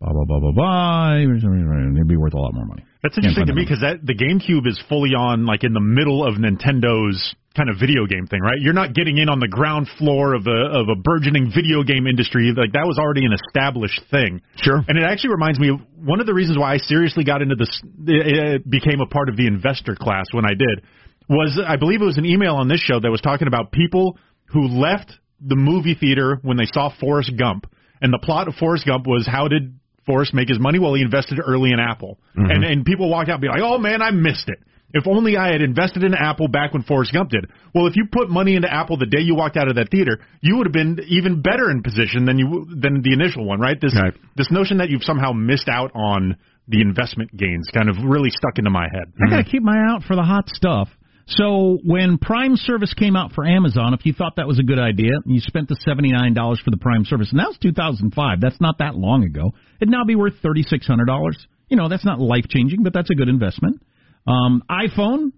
blah 0.00 0.12
blah 0.12 0.24
blah 0.24 0.40
blah 0.40 0.52
blah. 0.52 1.16
It'd 1.16 2.08
be 2.08 2.16
worth 2.16 2.34
a 2.34 2.38
lot 2.38 2.54
more 2.54 2.64
money. 2.64 2.84
That's 3.04 3.18
interesting 3.18 3.46
to 3.46 3.52
me 3.52 3.68
because 3.68 3.84
that 3.84 4.00
the 4.00 4.16
GameCube 4.16 4.66
is 4.66 4.80
fully 4.88 5.12
on 5.12 5.44
like 5.44 5.62
in 5.62 5.74
the 5.74 5.84
middle 5.84 6.24
of 6.26 6.40
Nintendo's 6.40 7.36
kind 7.54 7.68
of 7.68 7.76
video 7.78 8.06
game 8.06 8.26
thing, 8.26 8.40
right? 8.40 8.56
You're 8.58 8.72
not 8.72 8.94
getting 8.94 9.18
in 9.18 9.28
on 9.28 9.40
the 9.40 9.46
ground 9.46 9.88
floor 9.98 10.32
of 10.32 10.46
a 10.46 10.72
of 10.72 10.88
a 10.88 10.96
burgeoning 10.96 11.52
video 11.54 11.82
game 11.84 12.06
industry. 12.06 12.48
Like 12.56 12.72
that 12.72 12.88
was 12.88 12.96
already 12.96 13.26
an 13.26 13.36
established 13.36 14.00
thing. 14.10 14.40
Sure. 14.56 14.80
And 14.88 14.96
it 14.96 15.04
actually 15.04 15.36
reminds 15.36 15.60
me 15.60 15.68
of 15.68 15.80
one 15.94 16.18
of 16.18 16.24
the 16.24 16.32
reasons 16.32 16.56
why 16.56 16.72
I 16.72 16.78
seriously 16.78 17.24
got 17.24 17.42
into 17.42 17.56
this. 17.56 17.68
It 18.08 18.64
became 18.68 19.02
a 19.04 19.06
part 19.06 19.28
of 19.28 19.36
the 19.36 19.46
investor 19.46 19.94
class 19.94 20.24
when 20.32 20.46
I 20.46 20.56
did 20.56 20.80
was 21.28 21.60
I 21.60 21.76
believe 21.76 22.00
it 22.00 22.06
was 22.06 22.16
an 22.16 22.24
email 22.24 22.56
on 22.56 22.68
this 22.68 22.80
show 22.80 23.00
that 23.00 23.10
was 23.10 23.20
talking 23.20 23.48
about 23.48 23.70
people 23.70 24.16
who 24.46 24.66
left 24.66 25.12
the 25.44 25.56
movie 25.56 25.94
theater 25.94 26.38
when 26.40 26.56
they 26.56 26.66
saw 26.72 26.88
Forrest 26.98 27.32
Gump. 27.38 27.66
And 28.00 28.12
the 28.12 28.18
plot 28.18 28.48
of 28.48 28.54
Forrest 28.54 28.86
Gump 28.86 29.06
was 29.06 29.26
how 29.26 29.48
did 29.48 29.78
Forrest 30.06 30.34
make 30.34 30.48
his 30.48 30.58
money? 30.58 30.78
Well, 30.78 30.94
he 30.94 31.02
invested 31.02 31.40
early 31.44 31.70
in 31.72 31.80
Apple. 31.80 32.18
Mm-hmm. 32.36 32.50
And 32.50 32.64
and 32.64 32.84
people 32.84 33.08
walk 33.08 33.28
out 33.28 33.34
and 33.34 33.42
be 33.42 33.48
like, 33.48 33.62
"Oh 33.62 33.78
man, 33.78 34.02
I 34.02 34.10
missed 34.10 34.48
it." 34.48 34.58
If 34.94 35.08
only 35.08 35.36
I 35.36 35.50
had 35.50 35.60
invested 35.60 36.04
in 36.04 36.14
Apple 36.14 36.46
back 36.46 36.72
when 36.72 36.84
Forrest 36.84 37.12
Gump 37.12 37.30
did. 37.30 37.50
Well, 37.74 37.88
if 37.88 37.96
you 37.96 38.06
put 38.12 38.30
money 38.30 38.54
into 38.54 38.72
Apple 38.72 38.96
the 38.96 39.06
day 39.06 39.20
you 39.20 39.34
walked 39.34 39.56
out 39.56 39.66
of 39.66 39.74
that 39.74 39.90
theater, 39.90 40.20
you 40.40 40.56
would 40.56 40.66
have 40.68 40.72
been 40.72 41.00
even 41.08 41.42
better 41.42 41.68
in 41.68 41.82
position 41.82 42.26
than 42.26 42.38
you 42.38 42.66
than 42.70 43.02
the 43.02 43.12
initial 43.12 43.44
one, 43.44 43.58
right? 43.58 43.76
This 43.80 43.94
right. 44.00 44.14
this 44.36 44.50
notion 44.52 44.78
that 44.78 44.90
you've 44.90 45.02
somehow 45.02 45.32
missed 45.32 45.68
out 45.68 45.90
on 45.96 46.36
the 46.68 46.80
investment 46.80 47.36
gains 47.36 47.68
kind 47.74 47.88
of 47.88 47.96
really 48.04 48.30
stuck 48.30 48.56
into 48.56 48.70
my 48.70 48.86
head. 48.90 49.12
I 49.20 49.30
got 49.30 49.44
to 49.44 49.50
keep 49.50 49.62
my 49.62 49.76
eye 49.76 49.94
out 49.94 50.04
for 50.04 50.14
the 50.14 50.22
hot 50.22 50.48
stuff. 50.48 50.88
So 51.26 51.78
when 51.84 52.18
Prime 52.18 52.56
service 52.56 52.92
came 52.92 53.16
out 53.16 53.32
for 53.32 53.46
Amazon, 53.46 53.94
if 53.94 54.04
you 54.04 54.12
thought 54.12 54.36
that 54.36 54.46
was 54.46 54.58
a 54.58 54.62
good 54.62 54.78
idea, 54.78 55.12
you 55.24 55.40
spent 55.40 55.68
the 55.68 55.76
seventy 55.80 56.12
nine 56.12 56.34
dollars 56.34 56.60
for 56.62 56.70
the 56.70 56.76
Prime 56.76 57.04
service, 57.04 57.30
and 57.30 57.40
that 57.40 57.48
was 57.48 57.58
two 57.62 57.72
thousand 57.72 58.14
five. 58.14 58.40
That's 58.40 58.60
not 58.60 58.78
that 58.78 58.94
long 58.94 59.24
ago. 59.24 59.52
It'd 59.80 59.90
now 59.90 60.04
be 60.04 60.16
worth 60.16 60.34
thirty 60.42 60.62
six 60.62 60.86
hundred 60.86 61.06
dollars. 61.06 61.38
You 61.68 61.78
know, 61.78 61.88
that's 61.88 62.04
not 62.04 62.20
life 62.20 62.44
changing, 62.48 62.82
but 62.82 62.92
that's 62.92 63.10
a 63.10 63.14
good 63.14 63.28
investment. 63.28 63.82
Um, 64.26 64.62
iPhone, 64.70 65.32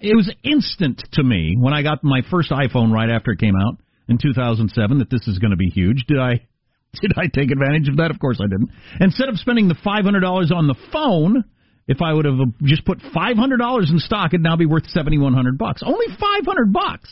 it 0.00 0.16
was 0.16 0.32
instant 0.42 1.02
to 1.12 1.22
me 1.22 1.56
when 1.58 1.72
I 1.72 1.82
got 1.82 2.02
my 2.02 2.22
first 2.28 2.50
iPhone 2.50 2.92
right 2.92 3.10
after 3.10 3.30
it 3.30 3.38
came 3.38 3.54
out 3.54 3.78
in 4.08 4.18
2007 4.18 4.98
that 4.98 5.10
this 5.10 5.26
is 5.28 5.38
going 5.38 5.52
to 5.52 5.56
be 5.56 5.70
huge. 5.70 6.04
Did 6.08 6.18
I 6.18 6.40
did 7.00 7.12
I 7.16 7.26
take 7.32 7.50
advantage 7.50 7.88
of 7.88 7.98
that? 7.98 8.10
Of 8.10 8.18
course 8.18 8.40
I 8.40 8.46
didn't. 8.48 8.70
Instead 9.00 9.28
of 9.28 9.36
spending 9.38 9.68
the 9.68 9.74
$500 9.74 10.52
on 10.52 10.66
the 10.66 10.76
phone, 10.92 11.44
if 11.86 12.00
I 12.00 12.12
would 12.12 12.24
have 12.24 12.38
just 12.62 12.84
put 12.84 12.98
five 13.12 13.36
hundred 13.36 13.58
dollars 13.58 13.90
in 13.90 13.98
stock, 13.98 14.32
it'd 14.32 14.42
now 14.42 14.56
be 14.56 14.66
worth 14.66 14.88
seventy 14.88 15.18
one 15.18 15.34
hundred 15.34 15.58
bucks. 15.58 15.82
Only 15.84 16.06
five 16.18 16.46
hundred 16.46 16.72
bucks. 16.72 17.08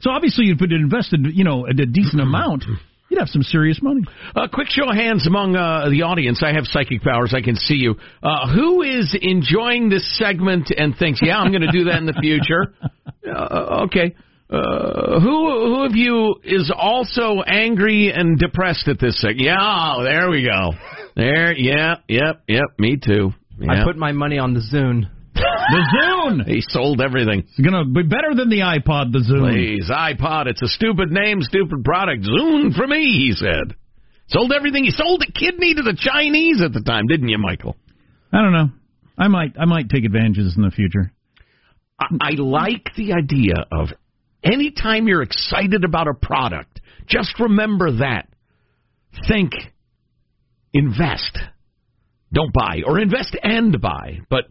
So 0.00 0.10
obviously, 0.10 0.50
if 0.50 0.60
it 0.60 0.72
invested, 0.72 1.20
you 1.32 1.44
know, 1.44 1.66
a 1.66 1.72
decent 1.72 2.20
amount, 2.20 2.64
you'd 3.08 3.18
have 3.18 3.28
some 3.28 3.42
serious 3.42 3.80
money. 3.82 4.02
A 4.34 4.40
uh, 4.40 4.48
quick 4.52 4.68
show 4.68 4.88
of 4.88 4.96
hands 4.96 5.26
among 5.26 5.56
uh, 5.56 5.88
the 5.90 6.02
audience. 6.02 6.42
I 6.44 6.52
have 6.54 6.64
psychic 6.64 7.02
powers. 7.02 7.34
I 7.36 7.40
can 7.40 7.56
see 7.56 7.74
you. 7.74 7.96
Uh, 8.22 8.52
who 8.52 8.82
is 8.82 9.16
enjoying 9.20 9.88
this 9.88 10.18
segment 10.18 10.72
and 10.76 10.96
thinks, 10.96 11.20
"Yeah, 11.22 11.38
I'm 11.38 11.50
going 11.50 11.62
to 11.62 11.72
do 11.72 11.84
that 11.84 11.96
in 11.96 12.06
the 12.06 12.18
future"? 12.20 12.74
Uh, 13.24 13.84
okay. 13.84 14.16
Uh, 14.50 15.20
who 15.20 15.74
who 15.74 15.84
of 15.84 15.94
you 15.94 16.34
is 16.44 16.72
also 16.76 17.40
angry 17.46 18.12
and 18.12 18.36
depressed 18.36 18.88
at 18.88 18.98
this 18.98 19.18
segment? 19.20 19.46
Yeah, 19.46 19.94
there 20.02 20.28
we 20.28 20.42
go. 20.42 20.72
There, 21.14 21.56
yeah, 21.56 21.96
yep, 22.08 22.42
yep. 22.48 22.64
Me 22.78 22.98
too. 23.02 23.32
I 23.70 23.84
put 23.84 23.96
my 23.96 24.12
money 24.12 24.38
on 24.38 24.54
the 24.54 24.60
Zune. 24.60 25.08
the 25.34 25.82
Zune. 25.96 26.46
He 26.46 26.60
sold 26.60 27.00
everything. 27.00 27.40
It's 27.40 27.58
gonna 27.58 27.84
be 27.84 28.02
better 28.02 28.34
than 28.34 28.48
the 28.48 28.60
iPod. 28.60 29.12
The 29.12 29.20
Zune. 29.20 29.52
Please, 29.52 29.90
iPod. 29.90 30.46
It's 30.46 30.62
a 30.62 30.68
stupid 30.68 31.10
name, 31.10 31.42
stupid 31.42 31.84
product. 31.84 32.24
Zune 32.24 32.74
for 32.74 32.86
me, 32.86 33.04
he 33.04 33.32
said. 33.34 33.76
Sold 34.28 34.52
everything. 34.52 34.84
He 34.84 34.90
sold 34.90 35.22
a 35.22 35.30
kidney 35.30 35.74
to 35.74 35.82
the 35.82 35.96
Chinese 35.98 36.62
at 36.62 36.72
the 36.72 36.80
time, 36.80 37.06
didn't 37.06 37.28
you, 37.28 37.38
Michael? 37.38 37.76
I 38.32 38.40
don't 38.40 38.52
know. 38.52 38.70
I 39.18 39.28
might. 39.28 39.54
I 39.58 39.66
might 39.66 39.88
take 39.88 40.04
advantages 40.04 40.54
in 40.56 40.62
the 40.62 40.70
future. 40.70 41.12
I, 41.98 42.06
I 42.20 42.30
like 42.36 42.90
the 42.96 43.12
idea 43.12 43.54
of 43.70 43.88
anytime 44.42 45.06
you're 45.06 45.22
excited 45.22 45.84
about 45.84 46.08
a 46.08 46.14
product, 46.14 46.80
just 47.06 47.38
remember 47.38 47.98
that. 47.98 48.28
Think. 49.28 49.52
Invest 50.74 51.38
don't 52.32 52.52
buy 52.52 52.82
or 52.86 52.98
invest 52.98 53.36
and 53.42 53.80
buy. 53.80 54.20
But 54.30 54.44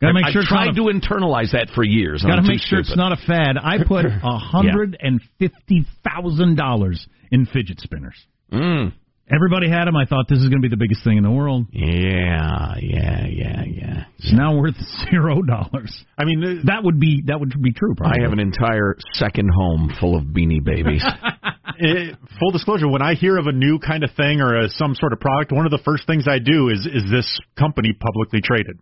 Gotta 0.00 0.14
make 0.14 0.26
sure 0.28 0.42
I've 0.42 0.48
tried 0.48 0.74
to 0.76 0.82
internalize 0.82 1.52
that 1.52 1.70
for 1.74 1.82
years. 1.82 2.22
Got 2.22 2.36
to 2.36 2.42
make 2.42 2.60
sure 2.60 2.78
it's 2.78 2.96
not 2.96 3.12
a 3.12 3.16
fad. 3.16 3.56
I 3.60 3.78
put 3.84 4.04
a 4.22 4.38
hundred 4.38 4.96
and 5.00 5.20
fifty 5.38 5.84
thousand 6.04 6.56
dollars 6.56 7.04
in 7.32 7.46
fidget 7.46 7.80
spinners. 7.80 8.16
Mm. 8.52 8.92
Everybody 9.30 9.68
had 9.68 9.86
them. 9.86 9.96
I 9.96 10.06
thought 10.06 10.26
this 10.28 10.38
is 10.38 10.48
going 10.48 10.62
to 10.62 10.66
be 10.66 10.70
the 10.70 10.78
biggest 10.78 11.04
thing 11.04 11.18
in 11.18 11.22
the 11.22 11.30
world. 11.30 11.66
Yeah, 11.70 12.76
yeah, 12.80 13.26
yeah, 13.26 13.62
yeah. 13.66 14.04
It's 14.18 14.32
now 14.32 14.56
worth 14.56 14.76
zero 15.10 15.42
dollars. 15.42 16.04
I 16.16 16.24
mean, 16.24 16.62
that 16.64 16.82
would 16.82 17.00
be 17.00 17.24
that 17.26 17.38
would 17.38 17.60
be 17.60 17.72
true. 17.72 17.94
Probably. 17.96 18.20
I 18.20 18.22
have 18.22 18.32
an 18.32 18.40
entire 18.40 18.96
second 19.14 19.50
home 19.54 19.92
full 20.00 20.16
of 20.16 20.24
beanie 20.24 20.64
babies. 20.64 21.04
it, 21.78 22.16
full 22.40 22.50
disclosure: 22.50 22.88
when 22.88 23.02
I 23.02 23.14
hear 23.14 23.36
of 23.38 23.46
a 23.46 23.52
new 23.52 23.78
kind 23.78 24.04
of 24.04 24.10
thing 24.16 24.40
or 24.40 24.56
a, 24.56 24.68
some 24.70 24.94
sort 24.94 25.12
of 25.12 25.20
product, 25.20 25.52
one 25.52 25.66
of 25.66 25.70
the 25.72 25.82
first 25.84 26.06
things 26.06 26.26
I 26.28 26.38
do 26.38 26.68
is 26.68 26.86
is 26.86 27.10
this 27.10 27.28
company 27.58 27.92
publicly 27.92 28.40
traded? 28.40 28.78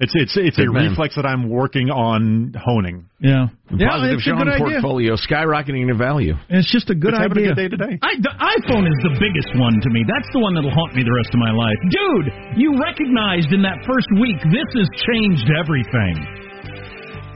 It's 0.00 0.16
it's 0.16 0.32
it's 0.32 0.56
a 0.56 0.64
man. 0.64 0.96
reflex 0.96 1.16
that 1.20 1.28
I'm 1.28 1.52
working 1.52 1.92
on 1.92 2.56
honing. 2.56 3.04
Yeah. 3.20 3.52
yeah, 3.68 3.84
Positive 3.92 4.16
it's 4.16 4.24
a 4.24 4.32
Sean 4.32 4.40
good 4.40 4.48
idea. 4.56 4.80
portfolio 4.80 5.12
skyrocketing 5.20 5.92
in 5.92 5.98
value. 6.00 6.40
It's 6.48 6.72
just 6.72 6.88
a 6.88 6.96
good 6.96 7.12
It's 7.12 7.20
having 7.20 7.36
idea. 7.36 7.52
a 7.52 7.54
good 7.54 7.60
day 7.60 7.68
today. 7.68 7.94
I, 8.00 8.16
the 8.16 8.32
iPhone 8.32 8.88
is 8.88 8.96
the 9.04 9.12
biggest 9.20 9.52
one 9.60 9.76
to 9.76 9.88
me. 9.92 10.00
That's 10.08 10.24
the 10.32 10.40
one 10.40 10.56
that'll 10.56 10.72
haunt 10.72 10.96
me 10.96 11.04
the 11.04 11.12
rest 11.12 11.28
of 11.36 11.40
my 11.44 11.52
life. 11.52 11.76
Dude, 11.92 12.26
you 12.56 12.80
recognized 12.80 13.52
in 13.52 13.60
that 13.60 13.76
first 13.84 14.08
week 14.16 14.40
this 14.48 14.68
has 14.72 14.88
changed 15.04 15.44
everything. 15.60 16.16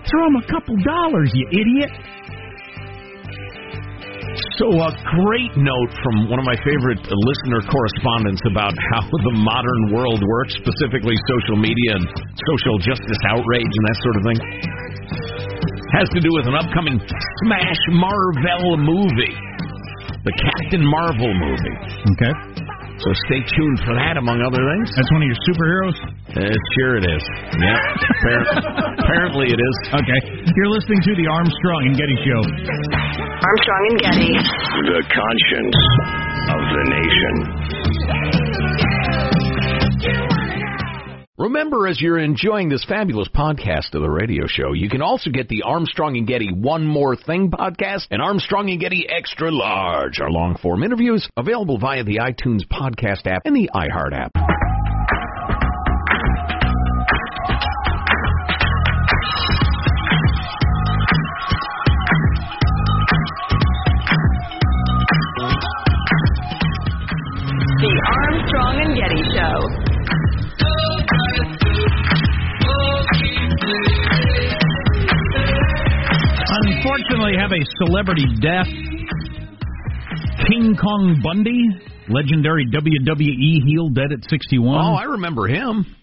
Throw 0.08 0.24
him 0.32 0.36
a 0.40 0.46
couple 0.48 0.72
dollars, 0.80 1.28
you 1.36 1.44
idiot. 1.52 1.92
So 4.58 4.66
a 4.66 4.90
great 5.22 5.54
note 5.54 5.92
from 6.02 6.26
one 6.26 6.42
of 6.42 6.46
my 6.46 6.58
favorite 6.66 6.98
listener 7.06 7.62
correspondents 7.70 8.42
about 8.50 8.74
how 8.90 9.06
the 9.06 9.34
modern 9.38 9.94
world 9.94 10.22
works, 10.26 10.58
specifically 10.58 11.14
social 11.30 11.54
media 11.54 11.94
and 11.94 12.04
social 12.42 12.76
justice 12.82 13.20
outrage 13.30 13.70
and 13.70 13.84
that 13.86 13.98
sort 14.02 14.16
of 14.18 14.22
thing, 14.26 14.38
has 15.94 16.08
to 16.18 16.20
do 16.20 16.30
with 16.34 16.50
an 16.50 16.56
upcoming 16.58 16.98
Smash 17.46 17.82
Marvel 17.94 18.74
movie, 18.78 19.36
the 20.26 20.34
Captain 20.34 20.82
Marvel 20.82 21.30
movie. 21.30 21.76
Okay. 22.18 22.34
So 22.98 23.10
stay 23.26 23.42
tuned 23.54 23.78
for 23.86 23.94
that, 23.94 24.16
among 24.18 24.42
other 24.42 24.62
things. 24.74 24.90
That's 24.94 25.10
one 25.14 25.22
of 25.22 25.28
your 25.30 25.42
superheroes? 25.46 25.98
Uh, 26.34 26.50
sure 26.74 26.98
it 26.98 27.06
is. 27.06 27.22
Yep. 27.62 27.78
Apparently, 28.18 28.58
apparently 28.98 29.46
it 29.54 29.60
is. 29.62 29.76
Okay. 29.94 30.20
You're 30.56 30.68
listening 30.74 30.98
to 31.06 31.14
the 31.14 31.30
Armstrong 31.30 31.86
and 31.86 31.94
Getty 31.94 32.18
Show. 32.26 32.42
Armstrong 33.38 33.82
and 33.90 33.98
Getty. 34.02 34.34
The 34.82 34.98
conscience 35.14 35.78
of 36.50 36.60
the 36.74 36.82
nation. 36.90 37.34
Remember, 41.36 41.86
as 41.88 42.00
you're 42.00 42.18
enjoying 42.18 42.68
this 42.68 42.84
fabulous 42.84 43.28
podcast 43.28 43.94
of 43.94 44.02
the 44.02 44.10
radio 44.10 44.46
show, 44.48 44.72
you 44.72 44.88
can 44.88 45.02
also 45.02 45.30
get 45.30 45.48
the 45.48 45.62
Armstrong 45.62 46.16
and 46.16 46.26
Getty 46.26 46.52
One 46.52 46.84
More 46.86 47.14
Thing 47.16 47.50
podcast 47.50 48.06
and 48.10 48.22
Armstrong 48.22 48.70
and 48.70 48.80
Getty 48.80 49.06
Extra 49.08 49.50
Large, 49.52 50.20
our 50.20 50.30
long 50.30 50.56
form 50.56 50.82
interviews, 50.82 51.28
available 51.36 51.78
via 51.78 52.02
the 52.02 52.16
iTunes 52.16 52.62
podcast 52.66 53.26
app 53.26 53.42
and 53.44 53.54
the 53.54 53.68
iHeart 53.74 54.12
app. 54.14 54.32
Unfortunately, 77.24 77.40
have 77.40 77.52
a 77.52 77.86
celebrity 77.86 78.24
death. 78.40 78.66
King 80.48 80.76
Kong 80.76 81.20
Bundy, 81.22 81.68
legendary 82.08 82.66
WWE 82.66 83.64
heel, 83.66 83.88
dead 83.90 84.12
at 84.12 84.28
61. 84.28 84.78
Oh, 84.78 84.94
I 84.94 85.04
remember 85.04 85.46
him. 85.46 85.96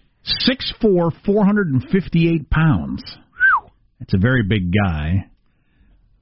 6'4", 0.48 1.12
458 1.26 2.50
pounds. 2.50 3.04
That's 4.00 4.14
a 4.14 4.18
very 4.18 4.44
big 4.44 4.72
guy. 4.72 5.28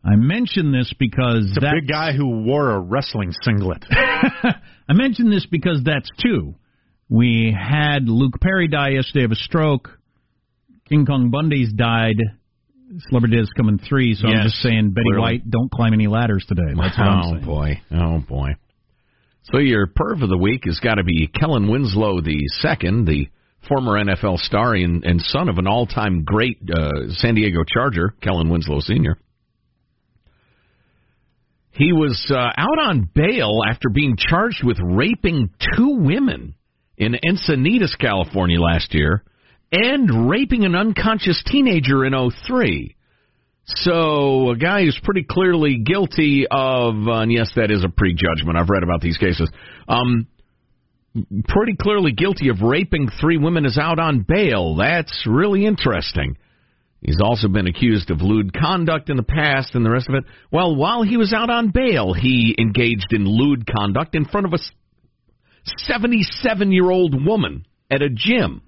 I 0.04 0.16
mention 0.16 0.72
this 0.72 0.94
because 0.98 1.46
It's 1.48 1.58
a 1.58 1.72
big 1.80 1.90
guy 1.90 2.14
who 2.14 2.44
wore 2.44 2.72
a 2.72 2.80
wrestling 2.80 3.34
singlet. 3.44 3.86
I 3.92 4.94
mention 4.94 5.30
this 5.30 5.46
because 5.46 5.82
that's 5.84 6.10
two. 6.22 6.56
We 7.10 7.56
had 7.58 8.08
Luke 8.08 8.40
Perry 8.42 8.68
die 8.68 8.90
yesterday 8.90 9.26
of 9.26 9.32
a 9.32 9.36
stroke. 9.36 9.90
King 10.88 11.06
Kong 11.06 11.30
Bundy's 11.32 11.72
died. 11.74 12.18
Celebrity 13.10 13.38
Death's 13.38 13.54
coming 13.56 13.80
three, 13.80 14.16
so 14.16 14.28
I'm 14.28 14.44
just 14.44 14.62
saying, 14.62 14.92
Betty 14.92 15.04
clearly. 15.06 15.22
White, 15.22 15.50
don't 15.50 15.70
climb 15.70 15.94
any 15.94 16.08
ladders 16.08 16.44
today. 16.48 16.74
That's 16.76 16.98
what 16.98 17.08
I'm 17.08 17.20
oh 17.20 17.32
saying. 17.34 17.46
boy, 17.46 17.82
oh 17.92 18.20
boy. 18.28 18.56
So 19.44 19.60
your 19.60 19.88
perv 19.88 20.24
of 20.24 20.30
the 20.30 20.38
week 20.38 20.64
has 20.66 20.80
got 20.80 20.96
to 20.96 21.04
be 21.04 21.28
Kellen 21.28 21.70
Winslow 21.70 22.22
the 22.22 22.40
second, 22.60 23.06
the 23.06 23.30
former 23.68 24.04
NFL 24.04 24.40
star 24.40 24.74
and, 24.74 25.04
and 25.04 25.22
son 25.22 25.50
of 25.50 25.58
an 25.58 25.68
all-time 25.68 26.24
great 26.24 26.58
uh, 26.72 27.10
San 27.10 27.36
Diego 27.36 27.64
Charger, 27.68 28.14
Kellen 28.22 28.50
Winslow 28.50 28.80
Sr. 28.80 29.18
He 31.72 31.94
was 31.94 32.26
uh, 32.30 32.36
out 32.58 32.80
on 32.80 33.10
bail 33.14 33.62
after 33.68 33.90
being 33.90 34.18
charged 34.18 34.64
with 34.64 34.78
raping 34.82 35.50
two 35.78 35.98
women 36.00 36.56
in 36.98 37.14
Encinitas, 37.14 37.98
California 37.98 38.60
last 38.60 38.94
year, 38.94 39.24
and 39.72 40.30
raping 40.30 40.66
an 40.66 40.76
unconscious 40.76 41.44
teenager 41.46 42.06
in 42.06 42.14
'03. 42.14 42.96
So 43.66 44.50
a 44.50 44.58
guy 44.58 44.84
who's 44.84 45.00
pretty 45.04 45.26
clearly 45.30 45.78
guilty 45.78 46.48
of, 46.50 46.96
uh, 47.08 47.22
and 47.22 47.32
yes, 47.32 47.52
that 47.56 47.70
is 47.70 47.84
a 47.84 47.90
prejudgment. 47.90 48.58
I've 48.58 48.70
read 48.70 48.82
about 48.82 49.02
these 49.02 49.18
cases. 49.18 49.50
Um, 49.88 50.28
pretty 51.48 51.76
clearly 51.80 52.12
guilty 52.12 52.50
of 52.50 52.62
raping 52.62 53.10
three 53.22 53.38
women 53.38 53.66
is 53.66 53.78
out 53.78 54.00
on 54.00 54.26
bail. 54.28 54.76
That's 54.76 55.26
really 55.28 55.66
interesting. 55.66 56.38
He's 57.02 57.20
also 57.22 57.48
been 57.48 57.68
accused 57.68 58.12
of 58.12 58.22
lewd 58.22 58.54
conduct 58.54 59.10
in 59.10 59.18
the 59.18 59.24
past 59.24 59.74
and 59.74 59.86
the 59.86 59.90
rest 59.90 60.10
of 60.10 60.16
it. 60.16 60.26
Well, 60.52 60.76
while 60.76 61.04
he 61.04 61.16
was 61.16 61.34
out 61.34 61.50
on 61.50 61.72
bail, 61.72 62.14
he 62.14 62.56
engaged 62.60 63.08
in 63.12 63.26
lewd 63.26 63.66
conduct 63.66 64.16
in 64.16 64.26
front 64.26 64.48
of 64.48 64.54
a 64.54 64.60
77 65.78 66.72
year 66.72 66.90
old 66.90 67.26
woman 67.26 67.66
at 67.90 68.02
a 68.02 68.10
gym. 68.10 68.62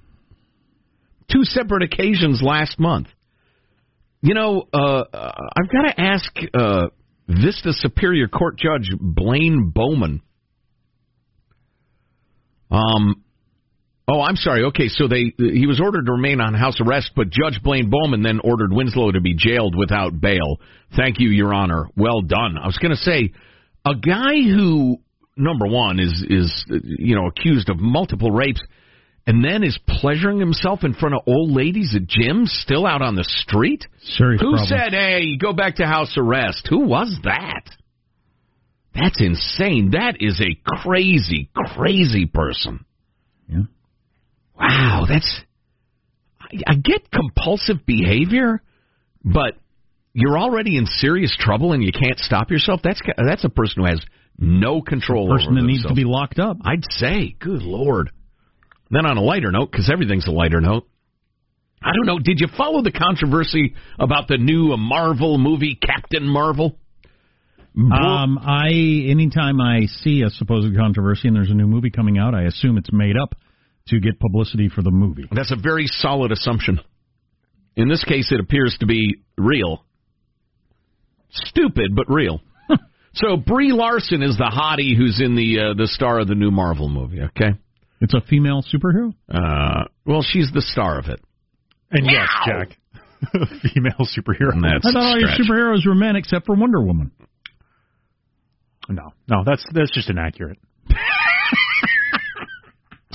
Two 1.32 1.44
separate 1.44 1.84
occasions 1.84 2.42
last 2.42 2.80
month. 2.80 3.08
You 4.22 4.34
know, 4.36 4.68
uh, 4.74 5.04
I've 5.14 5.72
got 5.72 5.82
to 5.84 5.94
ask 5.98 6.32
uh, 6.54 6.88
Vista 7.28 7.74
Superior 7.74 8.28
Court 8.28 8.58
Judge 8.58 8.90
Blaine 9.00 9.72
Bowman. 9.74 10.22
Um, 12.70 13.24
oh, 14.08 14.22
I'm 14.22 14.36
sorry. 14.36 14.66
Okay, 14.66 14.88
so 14.90 15.08
they 15.08 15.34
he 15.38 15.66
was 15.66 15.82
ordered 15.82 16.06
to 16.06 16.12
remain 16.12 16.40
on 16.40 16.54
house 16.54 16.80
arrest, 16.80 17.12
but 17.16 17.30
Judge 17.30 17.62
Blaine 17.64 17.90
Bowman 17.90 18.22
then 18.22 18.40
ordered 18.44 18.72
Winslow 18.72 19.12
to 19.12 19.22
be 19.22 19.36
jailed 19.36 19.76
without 19.76 20.20
bail. 20.20 20.58
Thank 20.96 21.20
you, 21.20 21.30
Your 21.30 21.54
Honor. 21.54 21.88
Well 21.96 22.22
done. 22.22 22.58
I 22.62 22.68
was 22.68 22.78
going 22.78 22.92
to 22.92 22.98
say, 22.98 23.32
a 23.86 23.96
guy 23.96 24.36
who 24.36 24.98
number 25.36 25.66
one 25.66 26.00
is 26.00 26.24
is 26.30 26.66
you 26.84 27.16
know 27.16 27.28
accused 27.28 27.70
of 27.70 27.80
multiple 27.80 28.32
rapes 28.32 28.62
and 29.28 29.44
then 29.44 29.64
is 29.64 29.78
pleasuring 29.88 30.40
himself 30.40 30.84
in 30.84 30.94
front 30.94 31.16
of 31.16 31.22
old 31.28 31.52
ladies 31.52 31.96
at 31.96 32.04
gyms, 32.04 32.48
still 32.48 32.86
out 32.86 33.02
on 33.02 33.16
the 33.16 33.24
street. 33.24 33.86
Serious 34.02 34.42
Who 34.42 34.52
problem. 34.52 34.68
said, 34.68 34.94
"Hey, 34.94 35.38
go 35.38 35.54
back 35.54 35.76
to 35.76 35.86
house 35.86 36.14
arrest"? 36.18 36.68
Who 36.70 36.80
was 36.80 37.20
that? 37.24 37.64
That's 38.94 39.22
insane. 39.22 39.92
That 39.92 40.18
is 40.20 40.42
a 40.42 40.60
crazy, 40.66 41.50
crazy 41.56 42.26
person. 42.26 42.84
Yeah. 43.48 43.64
Wow, 44.60 45.06
that's. 45.08 45.42
I, 46.42 46.72
I 46.72 46.76
get 46.76 47.10
compulsive 47.12 47.86
behavior, 47.86 48.62
but 49.24 49.56
you're 50.14 50.38
already 50.38 50.78
in 50.78 50.86
serious 50.86 51.36
trouble 51.40 51.72
and 51.74 51.84
you 51.84 51.92
can't 51.92 52.20
stop 52.20 52.52
yourself. 52.52 52.82
That's 52.84 53.02
that's 53.18 53.46
a 53.46 53.50
person 53.50 53.84
who 53.84 53.90
has 53.90 54.04
no 54.38 54.82
control 54.82 55.30
person 55.30 55.52
over 55.52 55.62
that 55.62 55.68
needs 55.68 55.86
to 55.86 55.94
be 55.94 56.04
locked 56.04 56.40
up. 56.40 56.58
I'd 56.66 56.84
say, 56.90 57.36
good 57.40 57.62
lord. 57.62 58.12
Then 58.92 59.06
on 59.06 59.18
a 59.18 59.22
lighter 59.22 59.52
note, 59.52 59.72
because 59.72 59.90
everything's 59.92 60.28
a 60.28 60.32
lighter 60.32 60.62
note. 60.62 60.88
I 61.82 61.94
don't 61.96 62.06
know. 62.06 62.20
Did 62.20 62.40
you 62.40 62.48
follow 62.56 62.84
the 62.84 62.92
controversy 62.92 63.74
about 63.98 64.28
the 64.28 64.38
new 64.38 64.76
Marvel 64.78 65.38
movie, 65.38 65.80
Captain 65.82 66.28
Marvel? 66.28 66.78
Um, 67.76 68.38
I 68.38 68.68
anytime 68.68 69.62
I 69.62 69.86
see 69.86 70.24
a 70.24 70.30
supposed 70.30 70.76
controversy 70.78 71.30
and 71.30 71.38
there's 71.38 71.50
a 71.50 71.54
new 71.54 71.68
movie 71.68 71.90
coming 71.90 72.18
out, 72.18 72.36
I 72.36 72.44
assume 72.44 72.78
it's 72.78 72.92
made 72.92 73.16
up 73.18 73.34
to 73.88 74.00
get 74.02 74.20
publicity 74.20 74.68
for 74.68 74.82
the 74.82 74.92
movie. 74.92 75.24
That's 75.32 75.52
a 75.52 75.56
very 75.56 75.88
solid 75.88 76.34
assumption. 76.34 76.82
In 77.78 77.88
this 77.88 78.04
case, 78.04 78.30
it 78.32 78.42
appears 78.42 78.76
to 78.82 78.86
be 78.86 79.24
real. 79.38 79.86
Stupid, 81.32 81.96
but 81.96 82.10
real. 82.10 82.42
so 83.14 83.38
Brie 83.38 83.72
Larson 83.72 84.22
is 84.22 84.38
the 84.38 84.52
hottie 84.54 84.96
who's 84.96 85.22
in 85.24 85.36
the 85.36 85.72
uh, 85.72 85.74
the 85.74 85.88
star 85.88 86.20
of 86.20 86.28
the 86.28 86.36
new 86.36 86.52
Marvel 86.52 86.90
movie. 86.90 87.22
Okay. 87.22 87.58
It's 88.02 88.14
a 88.14 88.22
female 88.22 88.64
superhero. 88.64 89.14
Uh, 89.32 89.86
well, 90.06 90.22
she's 90.24 90.50
the 90.54 90.62
star 90.62 90.98
of 91.00 91.06
it. 91.06 91.22
And 91.92 92.06
yes, 92.10 92.28
Jack, 92.46 92.70
female 93.74 94.08
superhero. 94.18 94.54
And 94.54 94.64
that's 94.64 94.86
I 94.86 94.92
thought 94.92 95.04
all 95.04 95.20
your 95.20 95.30
superheroes 95.30 95.86
were 95.86 95.96
men 95.96 96.16
except 96.16 96.46
for 96.48 96.56
Wonder 96.56 96.82
Woman. 96.82 97.12
No, 98.90 99.14
no, 99.30 99.44
that's 99.46 99.64
that's 99.74 99.92
just 99.92 100.10
inaccurate. 100.10 100.58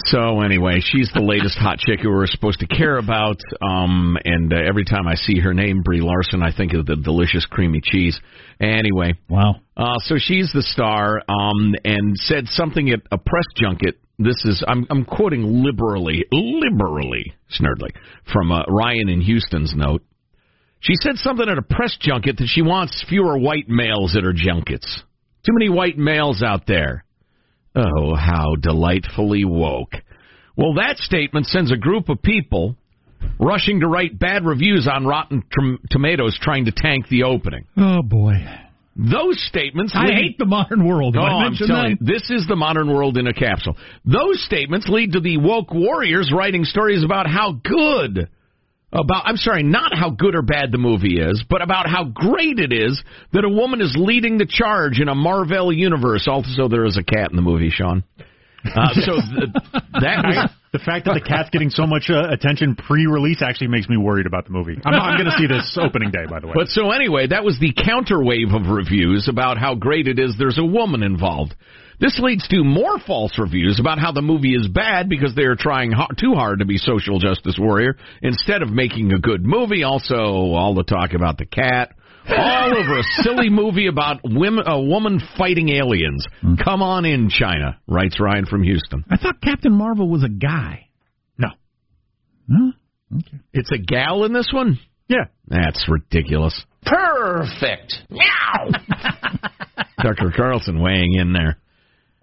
So 0.08 0.40
anyway, 0.42 0.78
she's 0.80 1.10
the 1.14 1.22
latest 1.22 1.58
hot 1.58 1.78
chick 1.78 2.00
who 2.00 2.10
we're 2.10 2.26
supposed 2.26 2.60
to 2.60 2.66
care 2.66 2.96
about. 2.98 3.40
Um, 3.62 4.16
and 4.24 4.52
uh, 4.52 4.56
every 4.68 4.84
time 4.84 5.08
I 5.08 5.14
see 5.14 5.40
her 5.40 5.52
name, 5.54 5.82
Brie 5.82 6.00
Larson, 6.02 6.42
I 6.42 6.54
think 6.54 6.74
of 6.74 6.86
the 6.86 6.96
delicious 6.96 7.46
creamy 7.46 7.80
cheese. 7.82 8.20
Anyway, 8.60 9.14
Wow. 9.28 9.56
uh, 9.76 9.94
so 10.00 10.16
she's 10.18 10.50
the 10.52 10.62
star, 10.62 11.22
um, 11.28 11.74
and 11.84 12.16
said 12.18 12.46
something 12.48 12.90
at 12.90 13.00
a 13.10 13.16
press 13.18 13.44
junket 13.56 13.98
This 14.18 14.42
is 14.44 14.64
I'm 14.66 14.86
I'm 14.88 15.04
quoting 15.04 15.62
liberally, 15.62 16.24
liberally, 16.32 17.34
snurdly 17.50 17.90
from 18.32 18.50
uh, 18.50 18.62
Ryan 18.68 19.08
in 19.08 19.20
Houston's 19.20 19.74
note. 19.76 20.02
She 20.80 20.94
said 20.94 21.16
something 21.16 21.48
at 21.48 21.58
a 21.58 21.62
press 21.62 21.96
junket 22.00 22.36
that 22.38 22.48
she 22.48 22.62
wants 22.62 23.04
fewer 23.08 23.38
white 23.38 23.68
males 23.68 24.16
at 24.16 24.24
her 24.24 24.32
junkets. 24.34 25.02
Too 25.44 25.52
many 25.52 25.68
white 25.68 25.98
males 25.98 26.42
out 26.42 26.66
there. 26.66 27.04
Oh, 27.74 28.14
how 28.14 28.54
delightfully 28.58 29.44
woke. 29.44 29.92
Well, 30.56 30.74
that 30.74 30.96
statement 30.96 31.46
sends 31.46 31.70
a 31.70 31.76
group 31.76 32.08
of 32.08 32.22
people 32.22 32.76
rushing 33.38 33.80
to 33.80 33.86
write 33.86 34.18
bad 34.18 34.46
reviews 34.46 34.88
on 34.90 35.06
Rotten 35.06 35.42
Tom- 35.54 35.78
Tomatoes 35.90 36.38
trying 36.40 36.64
to 36.66 36.72
tank 36.72 37.08
the 37.08 37.24
opening. 37.24 37.66
Oh 37.76 38.02
boy, 38.02 38.34
Those 38.98 39.38
statements 39.46 39.92
I 39.94 40.06
lead- 40.06 40.14
hate 40.14 40.38
the 40.38 40.46
modern 40.46 40.86
world. 40.86 41.16
Have 41.16 41.24
Oh, 41.24 41.26
I 41.26 41.44
I'm 41.44 41.54
telling 41.54 41.70
that? 41.70 41.90
you, 41.90 41.96
this 42.00 42.30
is 42.30 42.46
the 42.48 42.56
modern 42.56 42.88
world 42.92 43.18
in 43.18 43.26
a 43.26 43.34
capsule. 43.34 43.76
Those 44.04 44.42
statements 44.44 44.88
lead 44.88 45.12
to 45.12 45.20
the 45.20 45.36
woke 45.36 45.72
warriors 45.74 46.32
writing 46.34 46.64
stories 46.64 47.04
about 47.04 47.26
how 47.26 47.52
good 47.52 48.28
about 48.92 49.24
I'm 49.26 49.36
sorry, 49.36 49.62
not 49.64 49.92
how 49.94 50.10
good 50.10 50.34
or 50.34 50.40
bad 50.42 50.72
the 50.72 50.78
movie 50.78 51.20
is, 51.20 51.44
but 51.50 51.60
about 51.60 51.86
how 51.88 52.04
great 52.04 52.58
it 52.58 52.72
is 52.72 53.02
that 53.32 53.44
a 53.44 53.48
woman 53.50 53.82
is 53.82 53.94
leading 53.98 54.38
the 54.38 54.46
charge 54.48 54.98
in 55.00 55.08
a 55.08 55.14
Marvel 55.14 55.70
universe. 55.72 56.26
Also, 56.26 56.68
there 56.68 56.86
is 56.86 56.96
a 56.96 57.02
cat 57.02 57.28
in 57.30 57.36
the 57.36 57.42
movie, 57.42 57.68
Sean. 57.70 58.02
Uh, 58.64 58.88
so 58.94 59.12
th- 59.12 59.82
that 60.00 60.24
was 60.24 60.50
The 60.76 60.84
fact 60.84 61.06
that 61.06 61.14
the 61.14 61.24
cat's 61.24 61.48
getting 61.48 61.70
so 61.70 61.86
much 61.86 62.10
uh, 62.10 62.28
attention 62.30 62.76
pre-release 62.76 63.40
actually 63.40 63.68
makes 63.68 63.88
me 63.88 63.96
worried 63.96 64.26
about 64.26 64.44
the 64.44 64.52
movie. 64.52 64.76
I'm, 64.84 64.92
I'm 64.94 65.16
going 65.16 65.30
to 65.30 65.38
see 65.38 65.46
this 65.46 65.78
opening 65.80 66.10
day, 66.10 66.26
by 66.28 66.40
the 66.40 66.48
way. 66.48 66.52
But 66.54 66.68
so 66.68 66.90
anyway, 66.90 67.28
that 67.28 67.44
was 67.44 67.58
the 67.58 67.72
counter 67.72 68.22
wave 68.22 68.52
of 68.52 68.68
reviews 68.68 69.26
about 69.26 69.56
how 69.56 69.74
great 69.74 70.06
it 70.06 70.18
is 70.18 70.36
there's 70.38 70.58
a 70.58 70.64
woman 70.64 71.02
involved. 71.02 71.54
This 71.98 72.18
leads 72.22 72.46
to 72.48 72.62
more 72.62 72.98
false 72.98 73.38
reviews 73.38 73.80
about 73.80 73.98
how 73.98 74.12
the 74.12 74.20
movie 74.20 74.54
is 74.54 74.68
bad 74.68 75.08
because 75.08 75.34
they 75.34 75.44
are 75.44 75.56
trying 75.56 75.92
ho- 75.92 76.12
too 76.18 76.34
hard 76.34 76.58
to 76.58 76.66
be 76.66 76.76
social 76.76 77.18
justice 77.18 77.56
warrior 77.58 77.96
instead 78.20 78.60
of 78.60 78.68
making 78.68 79.12
a 79.14 79.18
good 79.18 79.46
movie. 79.46 79.82
Also, 79.82 80.14
all 80.14 80.74
the 80.74 80.84
talk 80.84 81.14
about 81.14 81.38
the 81.38 81.46
cat. 81.46 81.94
All 82.28 82.76
over 82.76 82.98
a 82.98 83.02
silly 83.22 83.50
movie 83.50 83.86
about 83.86 84.20
women, 84.24 84.64
a 84.66 84.80
woman 84.80 85.20
fighting 85.38 85.68
aliens. 85.70 86.24
Hmm. 86.40 86.54
Come 86.62 86.82
on 86.82 87.04
in, 87.04 87.28
China, 87.28 87.78
writes 87.86 88.18
Ryan 88.20 88.46
from 88.46 88.62
Houston. 88.62 89.04
I 89.10 89.16
thought 89.16 89.40
Captain 89.40 89.72
Marvel 89.72 90.08
was 90.08 90.24
a 90.24 90.28
guy. 90.28 90.88
no. 91.38 91.48
No. 92.48 92.72
Okay. 93.14 93.38
It's 93.52 93.70
a 93.72 93.78
gal 93.78 94.24
in 94.24 94.32
this 94.32 94.48
one? 94.52 94.78
Yeah. 95.08 95.26
That's 95.46 95.88
ridiculous. 95.88 96.64
Perfect. 96.84 97.94
dr. 100.02 100.32
Carlson 100.36 100.80
weighing 100.80 101.14
in 101.14 101.32
there. 101.32 101.58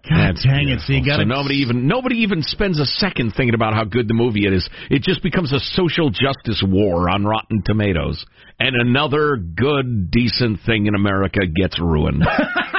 God 0.08 0.36
That's 0.36 0.44
dang 0.44 0.68
it! 0.68 0.80
So 0.80 0.92
you 0.92 1.02
beautiful. 1.02 1.24
got 1.26 1.34
So 1.34 1.40
nobody 1.40 1.54
even 1.56 1.88
nobody 1.88 2.16
even 2.16 2.42
spends 2.42 2.78
a 2.78 2.84
second 2.84 3.32
thinking 3.36 3.54
about 3.54 3.72
how 3.72 3.84
good 3.84 4.06
the 4.06 4.14
movie 4.14 4.46
is. 4.46 4.68
It 4.90 5.02
just 5.02 5.22
becomes 5.22 5.52
a 5.52 5.60
social 5.60 6.10
justice 6.10 6.62
war 6.66 7.08
on 7.08 7.24
Rotten 7.24 7.62
Tomatoes, 7.64 8.24
and 8.60 8.76
another 8.76 9.36
good, 9.36 10.10
decent 10.10 10.60
thing 10.66 10.86
in 10.86 10.94
America 10.94 11.40
gets 11.46 11.80
ruined. 11.80 12.22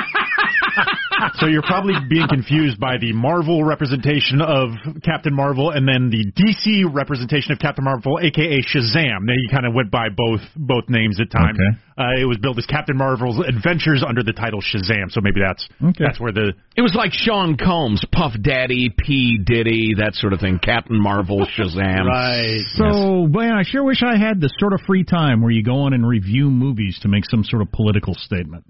So 1.39 1.47
you're 1.47 1.63
probably 1.63 1.95
being 2.09 2.27
confused 2.29 2.79
by 2.79 2.97
the 2.97 3.11
Marvel 3.13 3.63
representation 3.63 4.41
of 4.41 4.69
Captain 5.03 5.33
Marvel 5.33 5.71
and 5.71 5.87
then 5.87 6.09
the 6.09 6.31
DC 6.31 6.85
representation 6.93 7.51
of 7.51 7.59
Captain 7.59 7.83
Marvel, 7.83 8.19
aka 8.21 8.61
Shazam. 8.61 9.23
Now 9.23 9.33
you 9.35 9.49
kind 9.51 9.65
of 9.65 9.73
went 9.73 9.91
by 9.91 10.07
both 10.09 10.39
both 10.55 10.85
names 10.87 11.19
at 11.19 11.29
times. 11.31 11.57
Okay. 11.59 11.79
Uh, 11.97 12.21
it 12.21 12.25
was 12.25 12.37
billed 12.37 12.57
as 12.57 12.65
Captain 12.65 12.95
Marvel's 12.97 13.39
Adventures 13.45 14.03
under 14.07 14.23
the 14.23 14.33
title 14.33 14.61
Shazam. 14.61 15.11
So 15.11 15.21
maybe 15.21 15.41
that's 15.41 15.67
Okay. 15.83 16.03
that's 16.05 16.19
where 16.19 16.31
the 16.31 16.53
it 16.75 16.81
was 16.81 16.95
like 16.95 17.11
Sean 17.13 17.57
Combs, 17.57 18.03
Puff 18.11 18.33
Daddy, 18.41 18.89
P 18.97 19.37
Diddy, 19.43 19.95
that 19.97 20.13
sort 20.15 20.33
of 20.33 20.39
thing. 20.39 20.59
Captain 20.61 20.99
Marvel, 21.01 21.45
Shazam. 21.57 22.05
Right. 22.05 22.61
So, 22.75 23.27
man, 23.27 23.53
I 23.53 23.63
sure 23.63 23.83
wish 23.83 24.01
I 24.03 24.17
had 24.17 24.39
the 24.41 24.49
sort 24.59 24.73
of 24.73 24.81
free 24.87 25.03
time 25.03 25.41
where 25.41 25.51
you 25.51 25.63
go 25.63 25.81
on 25.81 25.93
and 25.93 26.07
review 26.07 26.49
movies 26.49 26.99
to 27.01 27.07
make 27.07 27.25
some 27.25 27.43
sort 27.43 27.61
of 27.61 27.71
political 27.71 28.13
statement. 28.15 28.65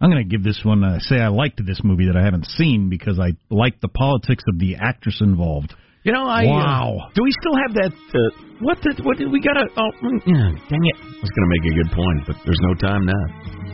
I'm 0.00 0.10
going 0.10 0.22
to 0.22 0.28
give 0.28 0.42
this 0.42 0.60
one, 0.64 0.82
uh, 0.82 0.98
say 1.00 1.16
I 1.20 1.28
liked 1.28 1.60
this 1.66 1.80
movie 1.84 2.06
that 2.06 2.16
I 2.16 2.24
haven't 2.24 2.46
seen 2.46 2.88
because 2.88 3.18
I 3.20 3.32
like 3.50 3.80
the 3.80 3.88
politics 3.88 4.42
of 4.48 4.58
the 4.58 4.76
actress 4.80 5.20
involved. 5.20 5.74
You 6.02 6.12
know, 6.16 6.24
I 6.24 6.46
Wow. 6.48 6.96
uh, 6.96 7.12
do 7.12 7.22
we 7.22 7.32
still 7.44 7.56
have 7.60 7.72
that? 7.76 7.92
Uh, 7.92 8.18
what 8.64 8.80
did 8.80 9.04
what 9.04 9.18
did 9.18 9.28
we 9.30 9.40
got? 9.40 9.52
to 9.60 9.68
Oh, 9.76 9.90
mm, 10.00 10.16
yeah, 10.24 10.48
dang 10.72 10.84
it! 10.88 10.96
I 10.96 11.20
was 11.20 11.28
going 11.28 11.44
to 11.44 11.52
make 11.52 11.64
a 11.68 11.74
good 11.76 11.90
point, 11.92 12.18
but 12.24 12.36
there's 12.48 12.60
no 12.64 12.72
time 12.80 13.04
now. 13.04 13.24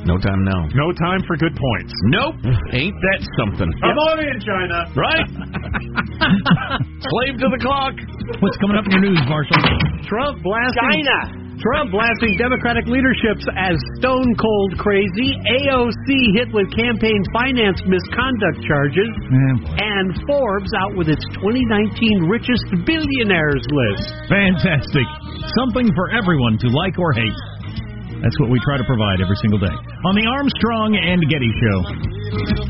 No 0.06 0.18
time 0.18 0.42
now. 0.42 0.66
no 0.74 0.90
time 0.98 1.22
for 1.26 1.36
good 1.38 1.54
points. 1.54 1.94
Nope, 2.10 2.34
ain't 2.74 2.94
that 2.94 3.20
something? 3.38 3.70
Come 3.78 3.98
on 4.10 4.18
in, 4.18 4.38
China. 4.42 4.78
Right? 4.98 5.26
Slave 7.06 7.38
to 7.38 7.48
the 7.50 7.60
clock. 7.62 7.94
What's 8.42 8.56
coming 8.58 8.76
up 8.76 8.86
in 8.86 8.90
your 8.98 9.02
news, 9.06 9.22
Marshall? 9.30 9.62
Trump 10.10 10.42
blasting 10.42 11.06
Trump 11.56 11.88
blasting 11.88 12.36
Democratic 12.36 12.84
leaderships 12.84 13.44
as 13.56 13.76
stone 13.96 14.28
cold 14.36 14.76
crazy. 14.76 15.32
AOC 15.64 16.08
hit 16.36 16.52
with 16.52 16.68
campaign 16.76 17.20
finance 17.32 17.80
misconduct 17.88 18.60
charges. 18.68 19.08
Man. 19.32 19.56
And 19.80 20.08
Forbes 20.28 20.68
out 20.76 20.92
with 20.96 21.08
its 21.08 21.24
2019 21.40 22.28
richest 22.28 22.64
billionaires 22.84 23.64
list. 23.72 24.04
Fantastic. 24.28 25.06
Something 25.64 25.88
for 25.96 26.12
everyone 26.12 26.60
to 26.60 26.68
like 26.68 26.98
or 27.00 27.12
hate. 27.16 27.40
That's 28.20 28.36
what 28.40 28.50
we 28.50 28.60
try 28.60 28.76
to 28.76 28.84
provide 28.84 29.20
every 29.20 29.36
single 29.40 29.58
day. 29.58 29.72
On 29.72 30.14
the 30.16 30.26
Armstrong 30.28 30.96
and 30.96 31.20
Getty 31.28 31.52
Show. 31.56 32.65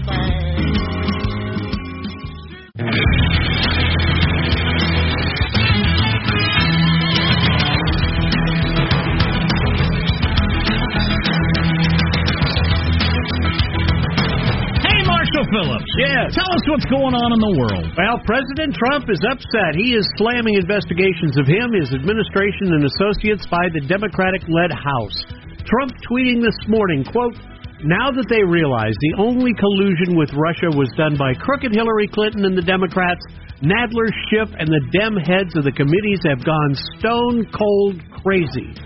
Yes. 15.96 16.36
Tell 16.36 16.52
us 16.52 16.64
what's 16.68 16.84
going 16.92 17.16
on 17.16 17.32
in 17.32 17.40
the 17.40 17.54
world. 17.56 17.88
Well, 17.96 18.20
President 18.28 18.76
Trump 18.76 19.08
is 19.08 19.20
upset. 19.24 19.72
He 19.80 19.96
is 19.96 20.04
slamming 20.20 20.60
investigations 20.60 21.40
of 21.40 21.48
him, 21.48 21.72
his 21.72 21.88
administration, 21.96 22.76
and 22.76 22.84
associates 22.84 23.48
by 23.48 23.64
the 23.72 23.80
Democratic 23.88 24.44
led 24.44 24.76
House. 24.76 25.16
Trump 25.64 25.96
tweeting 26.04 26.44
this 26.44 26.56
morning, 26.68 27.00
quote, 27.00 27.32
now 27.80 28.12
that 28.12 28.28
they 28.28 28.44
realize 28.44 28.92
the 29.00 29.24
only 29.24 29.56
collusion 29.56 30.20
with 30.20 30.28
Russia 30.36 30.68
was 30.68 30.92
done 31.00 31.16
by 31.16 31.32
crooked 31.32 31.72
Hillary 31.72 32.08
Clinton 32.12 32.44
and 32.44 32.56
the 32.56 32.64
Democrats, 32.64 33.24
Nadler, 33.64 34.12
Schiff, 34.28 34.52
and 34.52 34.68
the 34.68 34.84
Dem 34.92 35.16
heads 35.16 35.56
of 35.56 35.64
the 35.64 35.72
committees 35.72 36.20
have 36.28 36.44
gone 36.44 36.76
stone 37.00 37.48
cold 37.56 38.04
crazy. 38.20 38.76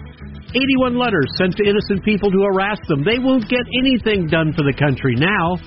81 0.54 0.98
letters 0.98 1.26
sent 1.38 1.58
to 1.58 1.66
innocent 1.66 2.06
people 2.06 2.30
to 2.30 2.40
harass 2.50 2.78
them. 2.86 3.02
They 3.02 3.18
won't 3.18 3.50
get 3.50 3.62
anything 3.82 4.26
done 4.26 4.54
for 4.54 4.62
the 4.62 4.74
country 4.74 5.14
now. 5.18 5.58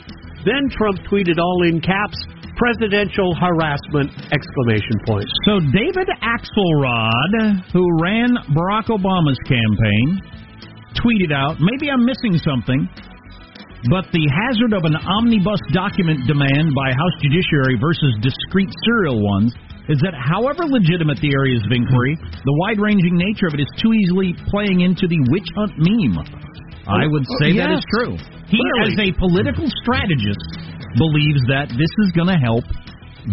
Then 0.45 0.67
Trump 0.71 0.99
tweeted 1.08 1.39
all 1.39 1.63
in 1.67 1.79
caps, 1.79 2.19
presidential 2.58 3.34
harassment 3.36 4.12
exclamation 4.32 4.97
point. 5.08 5.27
So 5.47 5.60
David 5.71 6.08
Axelrod, 6.21 7.71
who 7.71 7.84
ran 8.01 8.36
Barack 8.51 8.91
Obama's 8.91 9.39
campaign, 9.47 10.21
tweeted 10.99 11.34
out, 11.34 11.58
maybe 11.60 11.89
I'm 11.89 12.06
missing 12.06 12.38
something, 12.43 12.88
but 13.89 14.08
the 14.15 14.23
hazard 14.32 14.71
of 14.71 14.88
an 14.88 14.95
omnibus 14.95 15.60
document 15.73 16.23
demand 16.27 16.71
by 16.71 16.91
House 16.95 17.15
Judiciary 17.19 17.75
versus 17.79 18.15
discrete 18.23 18.71
serial 18.88 19.19
ones 19.19 19.51
is 19.91 19.99
that 19.99 20.15
however 20.15 20.63
legitimate 20.63 21.19
the 21.19 21.36
areas 21.36 21.60
of 21.67 21.71
inquiry, 21.75 22.15
the 22.15 22.56
wide-ranging 22.63 23.19
nature 23.19 23.47
of 23.47 23.53
it 23.53 23.60
is 23.60 23.71
too 23.75 23.91
easily 23.91 24.32
playing 24.47 24.88
into 24.88 25.08
the 25.12 25.19
witch 25.27 25.47
hunt 25.60 25.75
meme. 25.75 26.23
I 26.88 27.08
would 27.08 27.27
say 27.39 27.56
that 27.60 27.75
is 27.75 27.84
yes. 27.84 27.91
true. 27.91 28.15
He, 28.54 28.62
as 28.86 28.94
a 29.02 29.10
political 29.18 29.66
strategist, 29.82 30.46
believes 30.94 31.42
that 31.50 31.74
this 31.74 31.94
is 32.06 32.13
going 32.13 32.30
to 32.30 32.38
help 32.38 32.62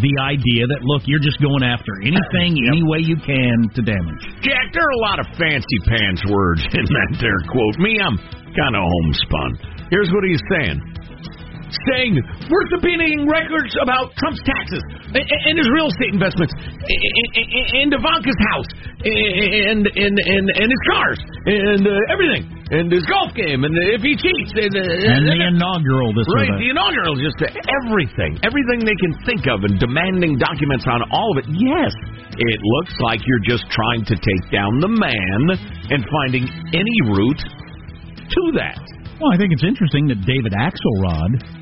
the 0.01 0.15
idea 0.23 0.71
that 0.71 0.81
look, 0.87 1.03
you're 1.05 1.23
just 1.23 1.43
going 1.43 1.67
after 1.67 1.91
anything, 2.01 2.55
any 2.71 2.81
way 2.87 3.03
you 3.03 3.19
can 3.19 3.69
to 3.75 3.83
damage. 3.83 4.23
Jack, 4.41 4.71
there 4.71 4.87
are 4.87 4.97
a 4.97 5.03
lot 5.03 5.19
of 5.19 5.27
fancy 5.35 5.79
pants 5.91 6.23
words 6.31 6.63
in 6.79 6.87
that 6.87 7.11
there 7.19 7.43
quote. 7.51 7.77
Me, 7.83 7.99
I'm 7.99 8.17
kind 8.55 8.75
of 8.79 8.83
homespun. 8.87 9.85
Here's 9.91 10.09
what 10.15 10.23
he's 10.23 10.43
saying. 10.47 10.79
Saying 11.95 12.19
we're 12.51 12.67
subpoenaing 12.75 13.31
records 13.31 13.71
about 13.83 14.11
Trump's 14.19 14.43
taxes 14.43 14.83
and, 15.15 15.23
and 15.23 15.55
his 15.55 15.69
real 15.71 15.87
estate 15.87 16.13
investments 16.15 16.55
and, 16.59 17.29
and 17.79 17.89
Ivanka's 17.95 18.41
house 18.51 18.71
and 19.07 19.87
and 19.87 20.15
and, 20.19 20.47
and 20.51 20.69
his 20.69 20.83
cars 20.91 21.21
and 21.47 21.83
uh, 21.87 22.13
everything 22.13 22.43
and 22.71 22.91
his 22.91 23.07
golf 23.07 23.35
game 23.35 23.63
and 23.65 23.75
if 23.95 24.03
he 24.03 24.15
cheats 24.15 24.53
and, 24.55 24.75
uh, 24.75 25.15
And 25.15 25.27
the 25.27 25.39
inaugural, 25.47 26.15
this 26.15 26.27
Right, 26.35 26.55
the 26.59 26.71
inaugural, 26.71 27.19
just 27.19 27.39
everything, 27.43 28.39
everything 28.47 28.87
they 28.87 28.99
can 28.99 29.15
think 29.27 29.47
of, 29.51 29.67
and 29.67 29.79
demanding 29.79 30.39
documents 30.39 30.87
on 30.87 31.03
all 31.11 31.35
of 31.35 31.43
it. 31.43 31.47
Yes, 31.51 31.91
it 32.35 32.61
looks 32.63 32.95
like 33.03 33.21
you're 33.27 33.47
just 33.47 33.67
trying 33.71 34.05
to 34.07 34.15
take 34.15 34.45
down 34.55 34.79
the 34.79 34.91
man 34.91 35.41
and 35.91 36.07
finding 36.07 36.47
any 36.75 36.99
route 37.11 37.43
to 37.43 38.43
that. 38.59 38.79
Well, 39.19 39.35
I 39.35 39.37
think 39.37 39.53
it's 39.53 39.67
interesting 39.67 40.07
that 40.09 40.23
David 40.25 40.55
Axelrod 40.55 41.60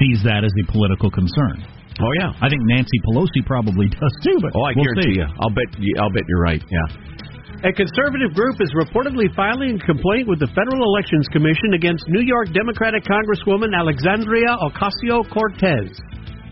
sees 0.00 0.24
that 0.24 0.42
as 0.42 0.52
a 0.56 0.64
political 0.72 1.10
concern. 1.12 1.60
Oh 2.00 2.12
yeah. 2.18 2.32
I 2.40 2.48
think 2.48 2.64
Nancy 2.64 2.96
Pelosi 3.12 3.44
probably 3.44 3.86
does 3.92 4.14
too. 4.24 4.36
But 4.40 4.56
Oh, 4.56 4.64
I 4.64 4.72
we'll 4.74 4.88
guarantee 4.88 5.14
see. 5.14 5.20
you. 5.20 5.28
I'll 5.44 5.52
bet. 5.52 5.68
You, 5.76 5.92
I'll 6.00 6.10
bet 6.12 6.24
you're 6.26 6.40
right. 6.42 6.62
Yeah. 6.64 7.68
A 7.68 7.72
conservative 7.76 8.32
group 8.32 8.56
is 8.64 8.72
reportedly 8.72 9.28
filing 9.36 9.76
a 9.76 9.84
complaint 9.84 10.24
with 10.32 10.40
the 10.40 10.48
Federal 10.56 10.80
Elections 10.96 11.28
Commission 11.28 11.76
against 11.76 12.08
New 12.08 12.24
York 12.24 12.48
Democratic 12.56 13.04
Congresswoman 13.04 13.76
Alexandria 13.76 14.56
Ocasio 14.64 15.28
Cortez. 15.28 15.92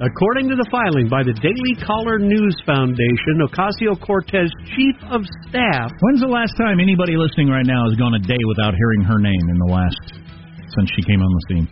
According 0.04 0.46
to 0.52 0.54
the 0.54 0.68
filing 0.70 1.08
by 1.08 1.24
the 1.24 1.32
Daily 1.40 1.74
Caller 1.80 2.20
News 2.20 2.54
Foundation, 2.68 3.40
Ocasio 3.48 3.96
Cortez 4.04 4.52
chief 4.76 4.94
of 5.10 5.24
staff 5.48 5.90
When's 6.04 6.20
the 6.20 6.28
last 6.30 6.52
time 6.60 6.78
anybody 6.78 7.16
listening 7.16 7.48
right 7.48 7.66
now 7.66 7.88
has 7.88 7.96
gone 7.96 8.12
a 8.14 8.22
day 8.22 8.38
without 8.46 8.76
hearing 8.76 9.02
her 9.08 9.18
name 9.18 9.42
in 9.48 9.56
the 9.58 9.70
last 9.72 10.20
since 10.76 10.92
she 10.94 11.02
came 11.08 11.18
on 11.24 11.30
the 11.32 11.42
scene? 11.48 11.66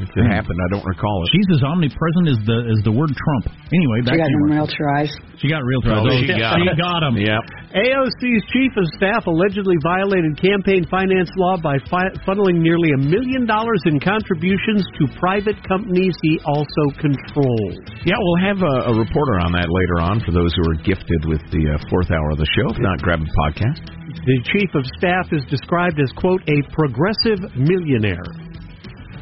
If 0.00 0.08
it 0.16 0.26
happened, 0.32 0.56
I 0.56 0.68
don't 0.72 0.86
recall 0.88 1.20
it. 1.22 1.28
She's 1.36 1.48
as 1.52 1.62
omnipresent 1.62 2.26
as 2.32 2.40
the 2.48 2.58
as 2.72 2.80
the 2.88 2.92
word 2.96 3.12
Trump. 3.12 3.52
Anyway, 3.68 4.00
back 4.00 4.16
She 4.16 4.24
got 4.24 4.28
to 4.28 4.32
you, 4.32 4.40
him 4.40 4.56
Mark. 4.56 4.64
real 4.64 4.70
tries. 4.72 5.10
She 5.36 5.46
got 5.52 5.60
real 5.60 5.82
tries. 5.84 6.00
Oh, 6.00 6.08
she 6.24 6.32
got 6.32 6.56
she 6.56 6.64
him. 6.64 6.76
got 6.80 7.00
him. 7.04 7.14
Yep. 7.20 7.42
AOC's 7.76 8.42
chief 8.50 8.72
of 8.80 8.86
staff 8.96 9.28
allegedly 9.28 9.76
violated 9.84 10.40
campaign 10.40 10.88
finance 10.90 11.28
law 11.36 11.60
by 11.60 11.76
fi- 11.92 12.10
funneling 12.26 12.58
nearly 12.64 12.90
a 12.96 13.00
million 13.00 13.44
dollars 13.46 13.78
in 13.86 14.00
contributions 14.00 14.82
to 14.98 15.06
private 15.20 15.54
companies 15.68 16.16
he 16.24 16.40
also 16.48 16.82
controls. 16.98 17.78
Yeah, 18.02 18.16
we'll 18.18 18.42
have 18.42 18.58
a, 18.64 18.90
a 18.90 18.94
reporter 18.98 19.38
on 19.44 19.52
that 19.52 19.68
later 19.70 20.00
on 20.00 20.18
for 20.24 20.32
those 20.32 20.50
who 20.56 20.64
are 20.72 20.78
gifted 20.82 21.22
with 21.28 21.44
the 21.52 21.76
uh, 21.76 21.78
fourth 21.92 22.10
hour 22.10 22.32
of 22.32 22.38
the 22.40 22.48
show. 22.56 22.72
If 22.74 22.80
not, 22.80 22.98
grab 23.04 23.20
a 23.20 23.30
podcast. 23.46 23.84
The 24.26 24.38
chief 24.52 24.68
of 24.74 24.84
staff 24.98 25.30
is 25.32 25.44
described 25.48 26.00
as, 26.02 26.10
quote, 26.18 26.42
a 26.48 26.60
progressive 26.74 27.38
millionaire. 27.56 28.26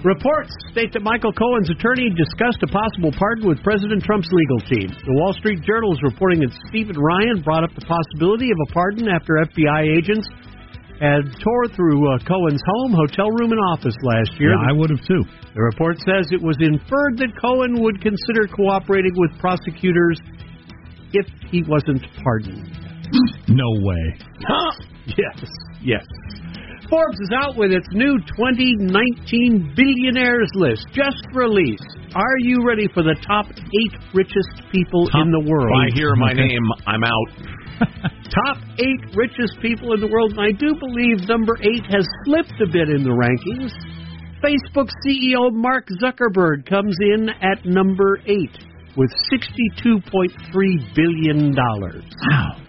Reports 0.05 0.55
state 0.71 0.95
that 0.95 1.03
Michael 1.03 1.35
Cohen's 1.35 1.71
attorney 1.75 2.07
discussed 2.15 2.63
a 2.63 2.71
possible 2.71 3.11
pardon 3.19 3.51
with 3.51 3.59
President 3.67 3.99
Trump's 4.07 4.31
legal 4.31 4.63
team. 4.71 4.95
The 4.95 5.17
Wall 5.19 5.35
Street 5.35 5.59
Journal 5.67 5.91
is 5.91 5.99
reporting 6.07 6.39
that 6.47 6.55
Stephen 6.71 6.95
Ryan 6.95 7.43
brought 7.43 7.67
up 7.67 7.75
the 7.75 7.83
possibility 7.83 8.55
of 8.55 8.59
a 8.63 8.69
pardon 8.71 9.11
after 9.11 9.43
FBI 9.43 9.99
agents 9.99 10.31
had 11.03 11.27
tore 11.43 11.67
through 11.75 11.99
uh, 12.15 12.19
Cohen's 12.23 12.63
home, 12.63 12.95
hotel 12.95 13.31
room, 13.43 13.51
and 13.51 13.59
office 13.75 13.95
last 14.07 14.39
year. 14.39 14.55
Yeah, 14.55 14.71
I 14.71 14.73
would 14.73 14.91
have 14.91 15.03
too. 15.03 15.27
The 15.55 15.63
report 15.67 15.99
says 16.07 16.31
it 16.31 16.43
was 16.43 16.59
inferred 16.63 17.19
that 17.19 17.35
Cohen 17.35 17.83
would 17.83 17.99
consider 17.99 18.47
cooperating 18.47 19.15
with 19.19 19.35
prosecutors 19.43 20.23
if 21.11 21.27
he 21.51 21.67
wasn't 21.67 22.07
pardoned. 22.23 22.71
No 23.49 23.83
way. 23.83 24.15
Yes, 25.17 25.41
yes. 25.81 26.05
Forbes 26.89 27.21
is 27.21 27.31
out 27.37 27.57
with 27.57 27.71
its 27.71 27.87
new 27.93 28.17
2019 28.33 29.75
billionaires 29.77 30.49
list, 30.55 30.87
just 30.93 31.21
released. 31.35 31.85
Are 32.17 32.39
you 32.41 32.65
ready 32.67 32.89
for 32.95 33.03
the 33.03 33.15
top 33.29 33.45
eight 33.53 33.95
richest 34.15 34.65
people 34.73 35.05
in 35.21 35.31
the 35.31 35.45
world? 35.45 35.69
If 35.85 35.93
I 35.93 35.95
hear 35.95 36.17
my 36.17 36.33
name, 36.33 36.65
I'm 36.87 37.05
out. 37.05 37.29
top 38.33 38.57
eight 38.81 39.05
richest 39.15 39.61
people 39.61 39.93
in 39.93 40.01
the 40.01 40.09
world, 40.09 40.33
and 40.33 40.41
I 40.41 40.53
do 40.57 40.73
believe 40.81 41.29
number 41.29 41.61
eight 41.61 41.85
has 41.93 42.09
slipped 42.25 42.57
a 42.65 42.67
bit 42.67 42.89
in 42.89 43.05
the 43.05 43.13
rankings. 43.13 43.77
Facebook 44.41 44.89
CEO 45.05 45.53
Mark 45.53 45.89
Zuckerberg 46.01 46.65
comes 46.65 46.97
in 47.01 47.29
at 47.29 47.67
number 47.67 48.19
eight 48.25 48.57
with 48.97 49.11
$62.3 49.31 50.95
billion. 50.97 51.55
Wow. 51.55 52.68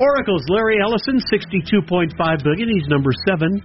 Oracle's 0.00 0.44
Larry 0.48 0.76
Ellison, 0.82 1.20
62.5 1.28 2.16
billion. 2.42 2.68
He's 2.68 2.88
number 2.88 3.10
seven. 3.28 3.60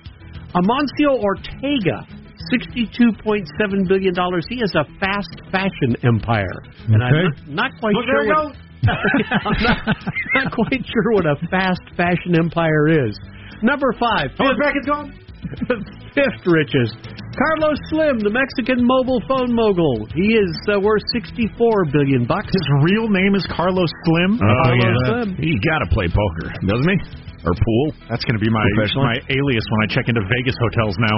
Amancio 0.54 1.16
Ortega, 1.24 2.04
$62.7 2.52 3.88
billion. 3.88 4.14
He 4.50 4.60
has 4.60 4.76
a 4.76 4.84
fast 5.00 5.42
fashion 5.52 5.96
empire. 6.04 6.62
And 6.88 7.02
I'm 7.02 7.14
not, 7.48 7.48
not 7.48 7.72
quite 7.80 7.96
Look, 7.96 8.06
sure 8.06 8.24
there 8.24 8.36
what, 8.36 8.56
I'm 8.88 9.64
not, 9.64 9.98
not 10.36 10.52
quite 10.52 10.86
sure 10.86 11.12
what 11.14 11.26
a 11.26 11.36
fast 11.50 11.82
fashion 11.98 12.38
empire 12.38 13.08
is. 13.08 13.18
Number 13.64 13.94
five. 13.94 14.32
Oh, 14.40 14.50
his 14.50 14.58
bracket's 14.58 14.86
gone. 14.86 15.25
Fifth 16.16 16.44
richest. 16.48 16.96
Carlos 17.36 17.80
Slim, 17.92 18.24
the 18.24 18.32
Mexican 18.32 18.80
mobile 18.80 19.20
phone 19.28 19.52
mogul. 19.52 20.08
He 20.16 20.40
is 20.40 20.56
uh, 20.72 20.80
worth 20.80 21.04
64 21.12 21.92
billion 21.92 22.24
bucks. 22.24 22.48
His 22.48 22.68
real 22.80 23.12
name 23.12 23.36
is 23.36 23.44
Carlos 23.52 23.92
Slim. 24.08 24.40
Carlos 24.40 24.96
Slim. 25.04 25.30
He 25.36 25.60
got 25.60 25.84
to 25.84 25.90
play 25.92 26.08
poker, 26.08 26.56
doesn't 26.64 26.88
he? 26.88 27.00
Or 27.44 27.54
pool? 27.54 27.86
That's 28.10 28.24
going 28.24 28.40
to 28.40 28.44
be 28.44 28.50
my 28.50 28.66
my 28.96 29.20
alias 29.30 29.66
when 29.70 29.80
I 29.84 29.88
check 29.92 30.10
into 30.10 30.24
Vegas 30.26 30.58
hotels 30.58 30.96
now. 30.98 31.18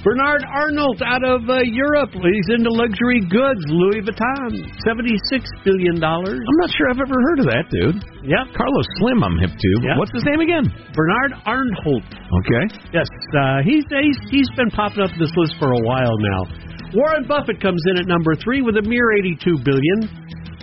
Bernard 0.00 0.48
Arnault 0.48 0.96
out 1.04 1.20
of 1.20 1.44
uh, 1.44 1.60
Europe. 1.68 2.08
He's 2.16 2.48
into 2.48 2.72
luxury 2.72 3.20
goods. 3.20 3.60
Louis 3.68 4.00
Vuitton, 4.00 4.64
$76 4.88 5.12
billion. 5.60 6.00
I'm 6.00 6.58
not 6.64 6.72
sure 6.72 6.88
I've 6.88 7.04
ever 7.04 7.20
heard 7.20 7.44
of 7.44 7.46
that, 7.52 7.68
dude. 7.68 8.00
Yep. 8.24 8.56
Carlos 8.56 8.88
Slim, 8.96 9.20
I'm 9.20 9.36
hip 9.36 9.52
to. 9.52 9.70
Yeah. 9.84 10.00
What's 10.00 10.16
his 10.16 10.24
name 10.24 10.40
again? 10.40 10.64
Bernard 10.96 11.36
Arnault. 11.44 12.00
Okay. 12.00 12.64
Yes, 12.96 13.04
uh, 13.36 13.60
he's, 13.60 13.84
he's 13.92 14.16
he's 14.32 14.50
been 14.56 14.72
popping 14.72 15.04
up 15.04 15.12
this 15.20 15.32
list 15.36 15.60
for 15.60 15.68
a 15.68 15.82
while 15.84 16.16
now. 16.16 16.48
Warren 16.96 17.28
Buffett 17.28 17.60
comes 17.60 17.84
in 17.92 18.00
at 18.00 18.08
number 18.08 18.32
three 18.40 18.64
with 18.64 18.80
a 18.80 18.84
mere 18.88 19.12
82 19.20 19.60
billion. 19.60 20.08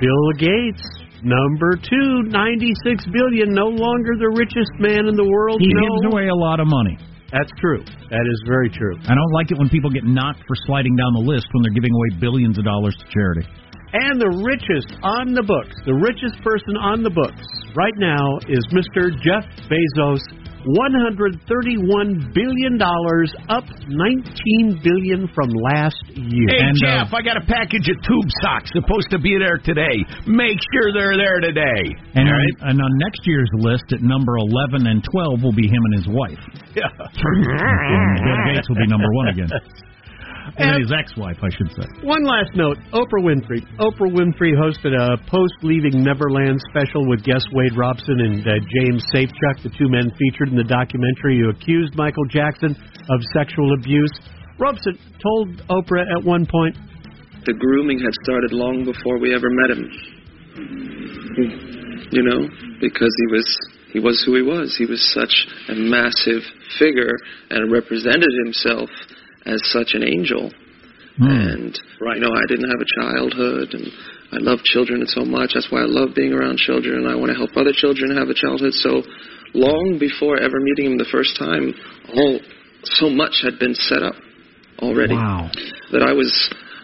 Bill 0.01 0.25
Gates, 0.41 0.81
number 1.21 1.77
two, 1.77 2.25
96 2.25 3.05
billion. 3.13 3.53
No 3.53 3.69
longer 3.69 4.17
the 4.17 4.33
richest 4.33 4.73
man 4.81 5.05
in 5.05 5.13
the 5.13 5.29
world. 5.29 5.61
He 5.61 5.69
no. 5.69 5.81
gives 5.85 6.13
away 6.13 6.27
a 6.27 6.35
lot 6.35 6.59
of 6.59 6.65
money. 6.65 6.97
That's 7.31 7.51
true. 7.59 7.83
That 8.09 8.23
is 8.23 8.39
very 8.47 8.69
true. 8.69 8.95
I 9.03 9.15
don't 9.15 9.33
like 9.33 9.51
it 9.51 9.57
when 9.57 9.67
people 9.67 9.89
get 9.89 10.05
knocked 10.05 10.43
for 10.47 10.55
sliding 10.65 10.95
down 10.95 11.11
the 11.13 11.25
list 11.27 11.47
when 11.51 11.63
they're 11.63 11.75
giving 11.75 11.91
away 11.91 12.19
billions 12.19 12.57
of 12.57 12.63
dollars 12.63 12.95
to 12.95 13.05
charity. 13.11 13.43
And 13.93 14.19
the 14.19 14.43
richest 14.43 14.99
on 14.99 15.31
the 15.31 15.43
books, 15.43 15.71
the 15.87 15.95
richest 15.95 16.35
person 16.43 16.75
on 16.75 17.03
the 17.03 17.09
books 17.09 17.39
right 17.71 17.95
now 17.95 18.35
is 18.51 18.59
Mr. 18.75 19.15
Jeff 19.23 19.47
Bezos, 19.71 20.19
$131 20.67 22.33
billion, 22.35 22.75
up 23.49 23.63
19 23.87 24.81
billion 24.83 25.27
from 25.33 25.49
last 25.71 26.03
year. 26.11 26.47
Hey, 26.51 26.59
And, 26.67 26.77
uh, 26.83 27.07
Jeff, 27.07 27.13
I 27.13 27.21
got 27.23 27.37
a 27.37 27.45
package 27.47 27.87
of 27.87 27.97
tube 28.03 28.29
socks 28.43 28.71
supposed 28.75 29.09
to 29.11 29.19
be 29.19 29.37
there 29.39 29.57
today. 29.63 30.03
Make 30.27 30.59
sure 30.75 30.91
they're 30.91 31.15
there 31.17 31.39
today. 31.39 31.83
And, 32.15 32.27
All 32.27 32.35
on, 32.35 32.69
and 32.69 32.81
on 32.81 32.91
next 32.99 33.21
year's 33.25 33.49
list, 33.55 33.85
at 33.93 34.01
number 34.01 34.35
11 34.37 34.87
and 34.87 35.03
12, 35.03 35.43
will 35.43 35.55
be 35.55 35.67
him 35.67 35.81
and 35.91 35.95
his 35.95 36.07
wife. 36.07 36.43
Yeah. 36.77 36.93
Bill 36.93 38.53
Gates 38.53 38.69
will 38.69 38.75
be 38.75 38.85
number 38.85 39.09
one 39.11 39.29
again. 39.29 39.49
And 40.55 40.71
then 40.71 40.81
his 40.81 40.93
ex-wife, 40.95 41.37
I 41.43 41.51
should 41.51 41.67
say. 41.75 41.85
One 42.07 42.23
last 42.23 42.55
note 42.55 42.77
Oprah 42.93 43.19
Winfrey. 43.19 43.59
Oprah 43.77 44.07
Winfrey 44.07 44.55
hosted 44.55 44.95
a 44.95 45.17
post 45.27 45.53
leaving 45.61 46.03
Neverland 46.03 46.61
special 46.69 47.07
with 47.07 47.23
guests 47.23 47.47
Wade 47.51 47.75
Robson 47.75 48.19
and 48.21 48.39
uh, 48.47 48.55
James 48.79 49.03
Safechuck, 49.13 49.63
the 49.63 49.71
two 49.77 49.89
men 49.89 50.11
featured 50.15 50.49
in 50.49 50.55
the 50.55 50.63
documentary 50.63 51.39
who 51.43 51.49
accused 51.49 51.95
Michael 51.95 52.25
Jackson 52.29 52.71
of 52.71 53.19
sexual 53.35 53.73
abuse. 53.73 54.11
Robson 54.59 54.97
told 55.21 55.61
Oprah 55.67 56.05
at 56.17 56.23
one 56.23 56.45
point, 56.45 56.75
the 57.45 57.53
grooming 57.53 57.99
had 57.99 58.13
started 58.23 58.51
long 58.51 58.83
before 58.83 59.19
we 59.19 59.33
ever 59.33 59.47
met 59.49 59.71
him. 59.71 59.87
You 62.11 62.23
know, 62.23 62.47
because 62.81 63.13
he 63.17 63.27
was 63.31 63.47
he 63.93 63.99
was 63.99 64.21
who 64.25 64.35
he 64.35 64.41
was. 64.41 64.75
He 64.77 64.85
was 64.85 65.01
such 65.13 65.47
a 65.69 65.75
massive 65.75 66.43
figure 66.77 67.15
and 67.49 67.71
represented 67.71 68.29
himself 68.43 68.89
as 69.47 69.61
such 69.71 69.95
an 69.95 70.03
angel. 70.03 70.51
Hmm. 71.17 71.25
And 71.25 71.79
you 72.13 72.21
know, 72.21 72.35
I 72.35 72.45
didn't 72.47 72.69
have 72.69 72.81
a 72.81 72.91
childhood, 73.01 73.73
and 73.73 73.87
I 74.31 74.37
love 74.37 74.59
children 74.63 75.01
so 75.07 75.25
much. 75.25 75.51
That's 75.55 75.71
why 75.71 75.81
I 75.81 75.89
love 75.89 76.13
being 76.13 76.33
around 76.33 76.59
children, 76.59 76.99
and 76.99 77.07
I 77.07 77.15
want 77.15 77.31
to 77.31 77.37
help 77.37 77.55
other 77.55 77.73
children 77.73 78.15
have 78.15 78.29
a 78.29 78.35
childhood. 78.35 78.73
So 78.73 79.01
long 79.53 79.97
before 79.99 80.37
ever 80.37 80.59
meeting 80.59 80.91
him 80.91 80.97
the 80.97 81.09
first 81.09 81.39
time, 81.39 81.73
all 82.13 82.39
so 82.83 83.09
much 83.09 83.41
had 83.41 83.57
been 83.57 83.73
set 83.73 84.03
up 84.03 84.13
already 84.79 85.15
Wow. 85.15 85.49
that 85.91 86.03
I 86.03 86.13
was, 86.13 86.29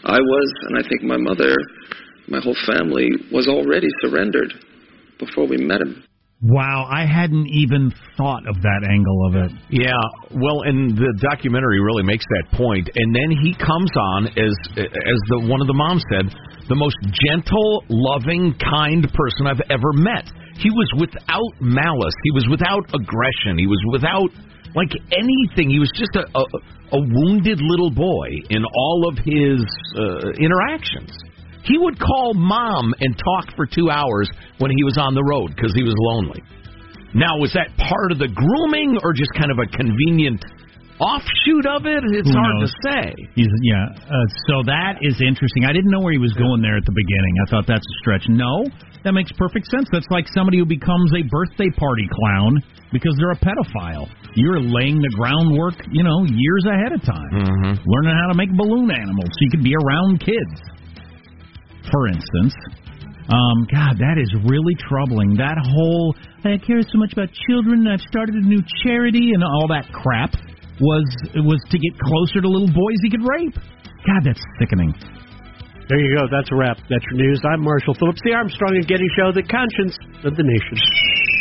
I 0.04 0.18
was, 0.20 0.54
and 0.68 0.78
I 0.80 0.88
think 0.88 1.04
my 1.04 1.18
mother, 1.18 1.56
my 2.28 2.40
whole 2.42 2.58
family 2.66 3.12
was 3.32 3.48
already 3.48 3.88
surrendered 4.02 4.54
before 5.20 5.48
we 5.48 5.58
met 5.58 5.82
him. 5.82 6.04
Wow, 6.44 6.92
I 6.92 7.08
hadn't 7.08 7.48
even 7.48 7.88
thought 8.18 8.44
of 8.52 8.60
that 8.60 8.84
angle 8.84 9.20
of 9.32 9.48
it. 9.48 9.52
Yeah, 9.72 9.96
well, 10.36 10.68
and 10.68 10.92
the 10.92 11.16
documentary 11.32 11.80
really 11.80 12.04
makes 12.04 12.26
that 12.36 12.52
point. 12.60 12.90
And 13.00 13.16
then 13.16 13.32
he 13.32 13.56
comes 13.56 13.88
on 13.96 14.28
as 14.28 14.52
as 14.76 15.20
the 15.32 15.40
one 15.48 15.64
of 15.64 15.72
the 15.72 15.74
moms 15.74 16.04
said, 16.12 16.28
the 16.68 16.76
most 16.76 17.00
gentle, 17.32 17.88
loving, 17.88 18.52
kind 18.60 19.08
person 19.08 19.48
I've 19.48 19.64
ever 19.72 19.96
met. 19.96 20.28
He 20.60 20.68
was 20.68 20.92
without 21.00 21.52
malice. 21.64 22.16
He 22.28 22.32
was 22.36 22.46
without 22.52 22.92
aggression. 22.92 23.56
He 23.56 23.68
was 23.68 23.80
without 23.96 24.28
like 24.76 24.92
anything. 25.16 25.72
He 25.72 25.80
was 25.80 25.96
just 25.96 26.12
a 26.20 26.28
a, 26.28 26.44
a 26.92 27.00
wounded 27.00 27.64
little 27.64 27.92
boy 27.96 28.28
in 28.52 28.68
all 28.68 29.08
of 29.08 29.16
his 29.24 29.64
uh, 29.96 30.36
interactions. 30.44 31.16
He 31.64 31.78
would 31.78 31.98
call 32.00 32.34
mom 32.34 32.94
and 33.00 33.16
talk 33.18 33.56
for 33.56 33.66
two 33.66 33.90
hours 33.90 34.30
when 34.60 34.72
he 34.72 34.84
was 34.84 34.98
on 34.98 35.16
the 35.16 35.24
road 35.24 35.56
because 35.56 35.74
he 35.74 35.84
was 35.84 35.96
lonely. 35.98 36.42
Now, 37.16 37.38
was 37.38 37.54
that 37.54 37.70
part 37.78 38.12
of 38.12 38.18
the 38.20 38.28
grooming 38.28 38.98
or 39.04 39.14
just 39.14 39.32
kind 39.38 39.52
of 39.54 39.60
a 39.62 39.68
convenient 39.70 40.44
offshoot 41.00 41.66
of 41.66 41.86
it? 41.86 42.04
It's 42.10 42.30
Who 42.30 42.36
hard 42.38 42.58
knows? 42.60 42.72
to 42.72 42.78
say. 42.90 43.06
He's 43.36 43.50
yeah. 43.64 43.86
Uh, 43.96 44.28
so 44.50 44.64
that 44.66 45.00
is 45.02 45.18
interesting. 45.22 45.66
I 45.66 45.74
didn't 45.74 45.92
know 45.92 46.02
where 46.02 46.14
he 46.14 46.22
was 46.22 46.34
going 46.34 46.62
there 46.62 46.78
at 46.78 46.86
the 46.86 46.96
beginning. 46.96 47.34
I 47.46 47.50
thought 47.50 47.66
that's 47.68 47.86
a 47.86 47.96
stretch. 48.02 48.26
No, 48.30 48.66
that 49.04 49.14
makes 49.14 49.32
perfect 49.34 49.68
sense. 49.70 49.88
That's 49.92 50.10
like 50.10 50.26
somebody 50.34 50.58
who 50.60 50.66
becomes 50.66 51.12
a 51.14 51.24
birthday 51.30 51.70
party 51.78 52.08
clown 52.12 52.60
because 52.92 53.14
they're 53.18 53.32
a 53.34 53.42
pedophile. 53.42 54.10
You're 54.36 54.60
laying 54.62 55.02
the 55.02 55.14
groundwork, 55.14 55.78
you 55.92 56.04
know, 56.04 56.26
years 56.26 56.66
ahead 56.66 56.92
of 56.94 57.02
time, 57.06 57.30
Mm-hmm. 57.30 57.74
learning 57.86 58.16
how 58.18 58.28
to 58.34 58.38
make 58.38 58.50
balloon 58.58 58.90
animals 58.90 59.30
so 59.30 59.40
you 59.46 59.52
can 59.54 59.64
be 59.64 59.74
around 59.78 60.20
kids. 60.20 60.58
For 61.92 62.08
instance. 62.08 62.56
Um, 63.24 63.64
God, 63.72 63.96
that 64.04 64.20
is 64.20 64.28
really 64.44 64.76
troubling. 64.84 65.40
That 65.40 65.56
whole 65.56 66.16
I 66.44 66.60
care 66.60 66.84
so 66.84 67.00
much 67.00 67.14
about 67.14 67.32
children. 67.48 67.88
I've 67.88 68.04
started 68.04 68.36
a 68.36 68.44
new 68.44 68.60
charity 68.84 69.32
and 69.32 69.44
all 69.44 69.68
that 69.72 69.88
crap 69.96 70.36
was 70.82 71.08
was 71.40 71.62
to 71.72 71.78
get 71.80 71.96
closer 72.00 72.42
to 72.42 72.48
little 72.48 72.68
boys 72.68 73.00
he 73.02 73.10
could 73.10 73.24
rape. 73.24 73.56
God, 74.04 74.22
that's 74.28 74.44
sickening. 74.60 74.92
There 75.88 76.00
you 76.00 76.16
go. 76.20 76.28
That's 76.32 76.52
a 76.52 76.56
wrap. 76.56 76.78
That's 76.90 77.04
your 77.12 77.24
news. 77.24 77.40
I'm 77.48 77.64
Marshall 77.64 77.96
Phillips, 77.96 78.20
the 78.24 78.34
Armstrong 78.34 78.76
and 78.76 78.88
Getty 78.88 79.08
Show, 79.16 79.32
the 79.32 79.44
conscience 79.44 79.96
of 80.24 80.36
the 80.36 80.44
nation. 80.44 81.33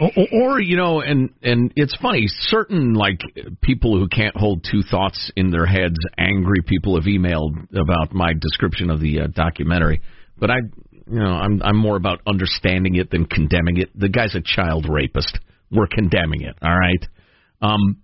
Or, 0.00 0.10
or 0.32 0.60
you 0.60 0.76
know, 0.76 1.00
and 1.00 1.30
and 1.42 1.72
it's 1.76 1.96
funny. 2.00 2.24
Certain 2.26 2.94
like 2.94 3.20
people 3.60 3.98
who 3.98 4.08
can't 4.08 4.36
hold 4.36 4.66
two 4.68 4.82
thoughts 4.82 5.30
in 5.36 5.50
their 5.50 5.66
heads, 5.66 5.96
angry 6.18 6.60
people 6.66 6.96
have 6.96 7.04
emailed 7.04 7.68
about 7.72 8.12
my 8.12 8.32
description 8.32 8.90
of 8.90 9.00
the 9.00 9.20
uh, 9.20 9.26
documentary. 9.28 10.00
But 10.36 10.50
I, 10.50 10.56
you 11.06 11.18
know, 11.18 11.32
I'm 11.32 11.62
I'm 11.62 11.76
more 11.76 11.96
about 11.96 12.20
understanding 12.26 12.96
it 12.96 13.10
than 13.10 13.26
condemning 13.26 13.76
it. 13.78 13.90
The 13.98 14.08
guy's 14.08 14.34
a 14.34 14.42
child 14.44 14.86
rapist. 14.88 15.38
We're 15.70 15.86
condemning 15.86 16.42
it. 16.42 16.56
All 16.60 16.76
right. 16.76 17.06
Um, 17.62 17.98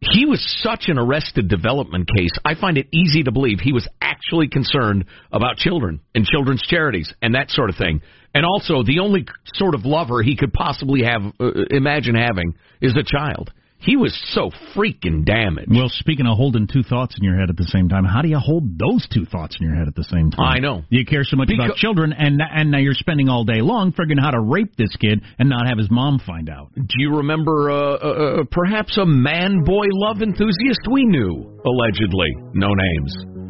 he 0.00 0.24
was 0.24 0.42
such 0.62 0.84
an 0.86 0.98
arrested 0.98 1.48
development 1.48 2.08
case. 2.08 2.32
I 2.44 2.54
find 2.54 2.78
it 2.78 2.86
easy 2.90 3.24
to 3.24 3.32
believe 3.32 3.58
he 3.60 3.72
was 3.72 3.86
actually 4.00 4.48
concerned 4.48 5.04
about 5.30 5.56
children 5.56 6.00
and 6.14 6.24
children's 6.24 6.62
charities 6.62 7.12
and 7.20 7.34
that 7.34 7.50
sort 7.50 7.68
of 7.68 7.76
thing. 7.76 8.00
And 8.34 8.44
also, 8.44 8.82
the 8.82 9.00
only 9.00 9.26
sort 9.54 9.74
of 9.74 9.84
lover 9.84 10.22
he 10.22 10.36
could 10.36 10.52
possibly 10.52 11.02
have 11.02 11.22
uh, 11.40 11.50
imagine 11.70 12.14
having 12.14 12.54
is 12.80 12.96
a 12.96 13.02
child. 13.02 13.50
He 13.82 13.96
was 13.96 14.14
so 14.34 14.50
freaking 14.76 15.24
damaged. 15.24 15.70
Well, 15.72 15.88
speaking 15.88 16.26
of 16.26 16.36
holding 16.36 16.66
two 16.66 16.82
thoughts 16.82 17.16
in 17.16 17.24
your 17.24 17.40
head 17.40 17.48
at 17.48 17.56
the 17.56 17.64
same 17.64 17.88
time, 17.88 18.04
how 18.04 18.20
do 18.20 18.28
you 18.28 18.38
hold 18.38 18.78
those 18.78 19.08
two 19.08 19.24
thoughts 19.24 19.56
in 19.58 19.66
your 19.66 19.74
head 19.74 19.88
at 19.88 19.94
the 19.94 20.04
same 20.04 20.30
time? 20.30 20.56
I 20.56 20.58
know. 20.58 20.82
You 20.90 21.06
care 21.06 21.24
so 21.24 21.36
much 21.36 21.48
about 21.50 21.76
children, 21.76 22.12
and 22.12 22.40
and 22.40 22.70
now 22.70 22.78
you're 22.78 22.92
spending 22.92 23.30
all 23.30 23.44
day 23.44 23.62
long 23.62 23.92
figuring 23.92 24.18
out 24.18 24.24
how 24.26 24.30
to 24.32 24.40
rape 24.40 24.76
this 24.76 24.94
kid 24.96 25.22
and 25.38 25.48
not 25.48 25.66
have 25.66 25.78
his 25.78 25.90
mom 25.90 26.20
find 26.26 26.50
out. 26.50 26.68
Do 26.74 26.96
you 26.98 27.16
remember 27.16 27.70
uh, 27.70 27.74
uh, 27.74 27.96
uh, 27.96 28.44
perhaps 28.50 28.98
a 28.98 29.06
man 29.06 29.64
boy 29.64 29.86
love 29.92 30.20
enthusiast 30.20 30.80
we 30.92 31.06
knew, 31.06 31.58
allegedly, 31.64 32.28
no 32.52 32.68
names, 32.74 33.49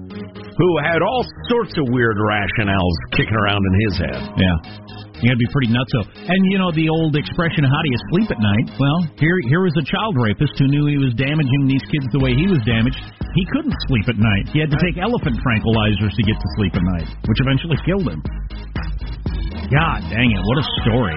who 0.56 0.68
had 0.82 1.02
all 1.02 1.22
sorts 1.48 1.74
of 1.78 1.86
weird 1.90 2.16
rationales 2.18 2.96
kicking 3.12 3.34
around 3.34 3.62
in 3.62 3.74
his 3.86 3.94
head? 3.98 4.20
Yeah. 4.34 4.56
You 5.20 5.28
gotta 5.28 5.36
be 5.36 5.52
pretty 5.52 5.68
nutso. 5.68 6.00
And 6.16 6.40
you 6.48 6.56
know 6.56 6.72
the 6.72 6.88
old 6.88 7.12
expression, 7.12 7.60
"How 7.64 7.80
do 7.84 7.88
you 7.92 8.00
sleep 8.08 8.30
at 8.32 8.40
night?" 8.40 8.72
Well, 8.80 9.04
here 9.20 9.36
here 9.52 9.60
was 9.60 9.76
a 9.76 9.84
child 9.84 10.16
rapist 10.16 10.56
who 10.56 10.66
knew 10.68 10.86
he 10.86 10.96
was 10.96 11.12
damaging 11.12 11.68
these 11.68 11.84
kids 11.92 12.08
the 12.12 12.24
way 12.24 12.32
he 12.32 12.48
was 12.48 12.58
damaged. 12.64 12.96
He 13.36 13.44
couldn't 13.52 13.76
sleep 13.86 14.08
at 14.08 14.16
night. 14.16 14.48
He 14.48 14.60
had 14.64 14.70
to 14.72 14.80
take 14.80 14.96
elephant 14.96 15.36
tranquilizers 15.44 16.16
to 16.16 16.22
get 16.24 16.40
to 16.40 16.48
sleep 16.56 16.74
at 16.74 16.82
night, 16.82 17.08
which 17.28 17.40
eventually 17.44 17.76
killed 17.84 18.08
him. 18.08 18.24
God 19.68 20.00
dang 20.08 20.32
it! 20.32 20.40
What 20.40 20.58
a 20.58 20.66
story. 20.82 21.16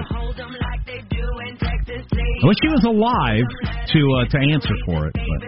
I 2.43 2.45
wish 2.45 2.59
he 2.59 2.67
was 2.75 2.83
alive 2.83 3.47
to 3.87 3.99
uh, 4.19 4.25
to 4.35 4.37
answer 4.51 4.75
for 4.85 5.07
it. 5.07 5.15
But 5.15 5.41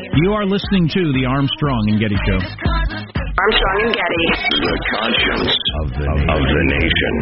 you 0.00 0.32
are 0.32 0.46
listening 0.46 0.88
to 0.88 1.12
the 1.12 1.26
Armstrong 1.26 1.88
and 1.88 2.00
Getty 2.00 2.16
Show. 2.26 2.38
Armstrong 2.38 3.78
and 3.84 3.94
Getty. 3.94 4.24
The 4.60 4.76
conscience 4.96 5.56
of 5.80 5.90
the, 5.92 6.06
of 6.28 6.40
the 6.40 6.62
nation. 6.68 7.14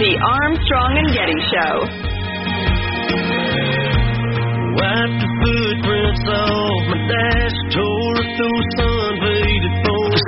The 0.00 0.12
Armstrong 0.24 0.92
and 0.96 1.12
Getty 1.12 1.40
Show. 1.52 1.74
Wiped 4.72 5.20
the 5.20 5.28
footprints 5.42 6.24
off 6.28 6.82
my 6.88 6.98
dash, 7.10 7.56
tore 7.74 8.16
it 8.16 8.28
through 8.36 8.60
sun-faded 8.60 8.78
phone. 8.78 8.79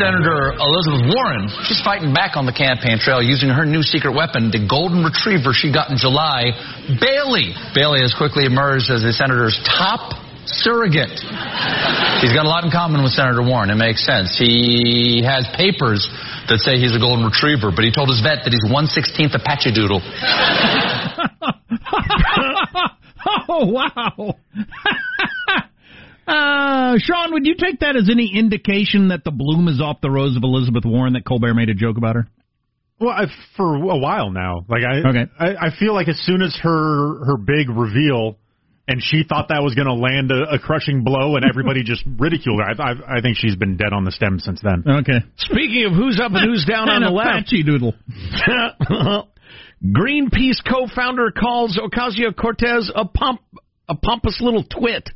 Senator 0.03 0.59
Elizabeth 0.59 1.15
Warren, 1.15 1.47
she's 1.71 1.79
fighting 1.79 2.11
back 2.11 2.35
on 2.35 2.43
the 2.43 2.51
campaign 2.51 2.99
trail 2.99 3.23
using 3.23 3.47
her 3.55 3.63
new 3.63 3.87
secret 3.87 4.11
weapon, 4.19 4.51
the 4.51 4.59
golden 4.59 5.07
retriever 5.07 5.55
she 5.55 5.71
got 5.71 5.95
in 5.95 5.97
July, 5.97 6.51
Bailey. 6.99 7.55
Bailey 7.71 8.03
has 8.03 8.11
quickly 8.11 8.43
emerged 8.43 8.91
as 8.91 9.07
the 9.07 9.15
senator's 9.15 9.55
top 9.63 10.19
surrogate. 10.43 11.23
He's 12.19 12.35
got 12.35 12.43
a 12.43 12.51
lot 12.51 12.67
in 12.67 12.75
common 12.75 13.07
with 13.07 13.15
Senator 13.15 13.47
Warren. 13.47 13.71
It 13.71 13.79
makes 13.79 14.03
sense. 14.03 14.35
He 14.35 15.23
has 15.23 15.47
papers 15.55 16.03
that 16.51 16.59
say 16.59 16.83
he's 16.83 16.99
a 16.99 16.99
golden 16.99 17.23
retriever, 17.23 17.71
but 17.71 17.87
he 17.87 17.95
told 17.95 18.11
his 18.11 18.19
vet 18.19 18.43
that 18.43 18.51
he's 18.51 18.67
one 18.67 18.91
sixteenth 18.91 19.39
Apache 19.39 19.71
Doodle. 19.71 20.03
oh 23.47 23.71
wow. 23.71 24.35
Uh, 26.27 26.95
Sean, 26.99 27.33
would 27.33 27.47
you 27.47 27.55
take 27.57 27.81
that 27.81 27.97
as 27.97 28.09
any 28.11 28.33
indication 28.37 29.09
that 29.09 29.25
the 29.25 29.31
bloom 29.31 29.69
is 29.69 29.81
off 29.81 30.01
the 30.01 30.11
rose 30.11 30.37
of 30.37 30.43
Elizabeth 30.45 30.85
Warren 30.85 31.15
that 31.15 31.25
Colbert 31.25 31.55
made 31.55 31.69
a 31.69 31.75
joke 31.75 31.97
about 31.97 32.17
her? 32.17 32.29
Well, 33.01 33.11
I, 33.11 33.27
for 33.57 33.75
a 33.75 33.99
while 33.99 34.31
now, 34.31 34.65
like 34.69 34.83
I, 34.85 35.09
Okay. 35.09 35.25
I, 35.39 35.67
I 35.67 35.71
feel 35.79 35.93
like 35.93 36.09
as 36.09 36.21
soon 36.23 36.41
as 36.41 36.57
her 36.63 37.25
her 37.25 37.37
big 37.37 37.69
reveal, 37.69 38.39
and 38.87 39.03
she 39.03 39.25
thought 39.29 39.49
that 39.49 39.63
was 39.63 39.75
going 39.75 39.87
to 39.89 39.95
land 39.95 40.31
a, 40.31 40.55
a 40.55 40.59
crushing 40.61 41.03
blow, 41.03 41.35
and 41.35 41.45
everybody 41.45 41.83
just 41.85 42.05
ridiculed 42.07 42.61
her. 42.61 42.71
I, 42.81 42.93
I, 42.93 43.19
I 43.19 43.21
think 43.21 43.37
she's 43.39 43.57
been 43.57 43.77
dead 43.77 43.93
on 43.93 44.05
the 44.05 44.13
stem 44.13 44.39
since 44.39 44.61
then. 44.63 44.85
Okay. 44.87 45.19
Speaking 45.39 45.87
of 45.87 45.93
who's 45.95 46.21
up 46.23 46.31
and 46.33 46.49
who's 46.49 46.65
down 46.65 46.89
on 46.89 47.03
And 47.03 47.07
the 47.07 47.11
left, 47.11 47.51
Doodle. 47.51 47.95
Greenpeace 49.85 50.63
co-founder 50.69 51.33
calls 51.33 51.77
Ocasio 51.77 52.37
Cortez 52.37 52.91
a 52.95 53.05
pomp 53.05 53.41
a 53.89 53.97
pompous 53.97 54.41
little 54.41 54.63
twit. 54.63 55.11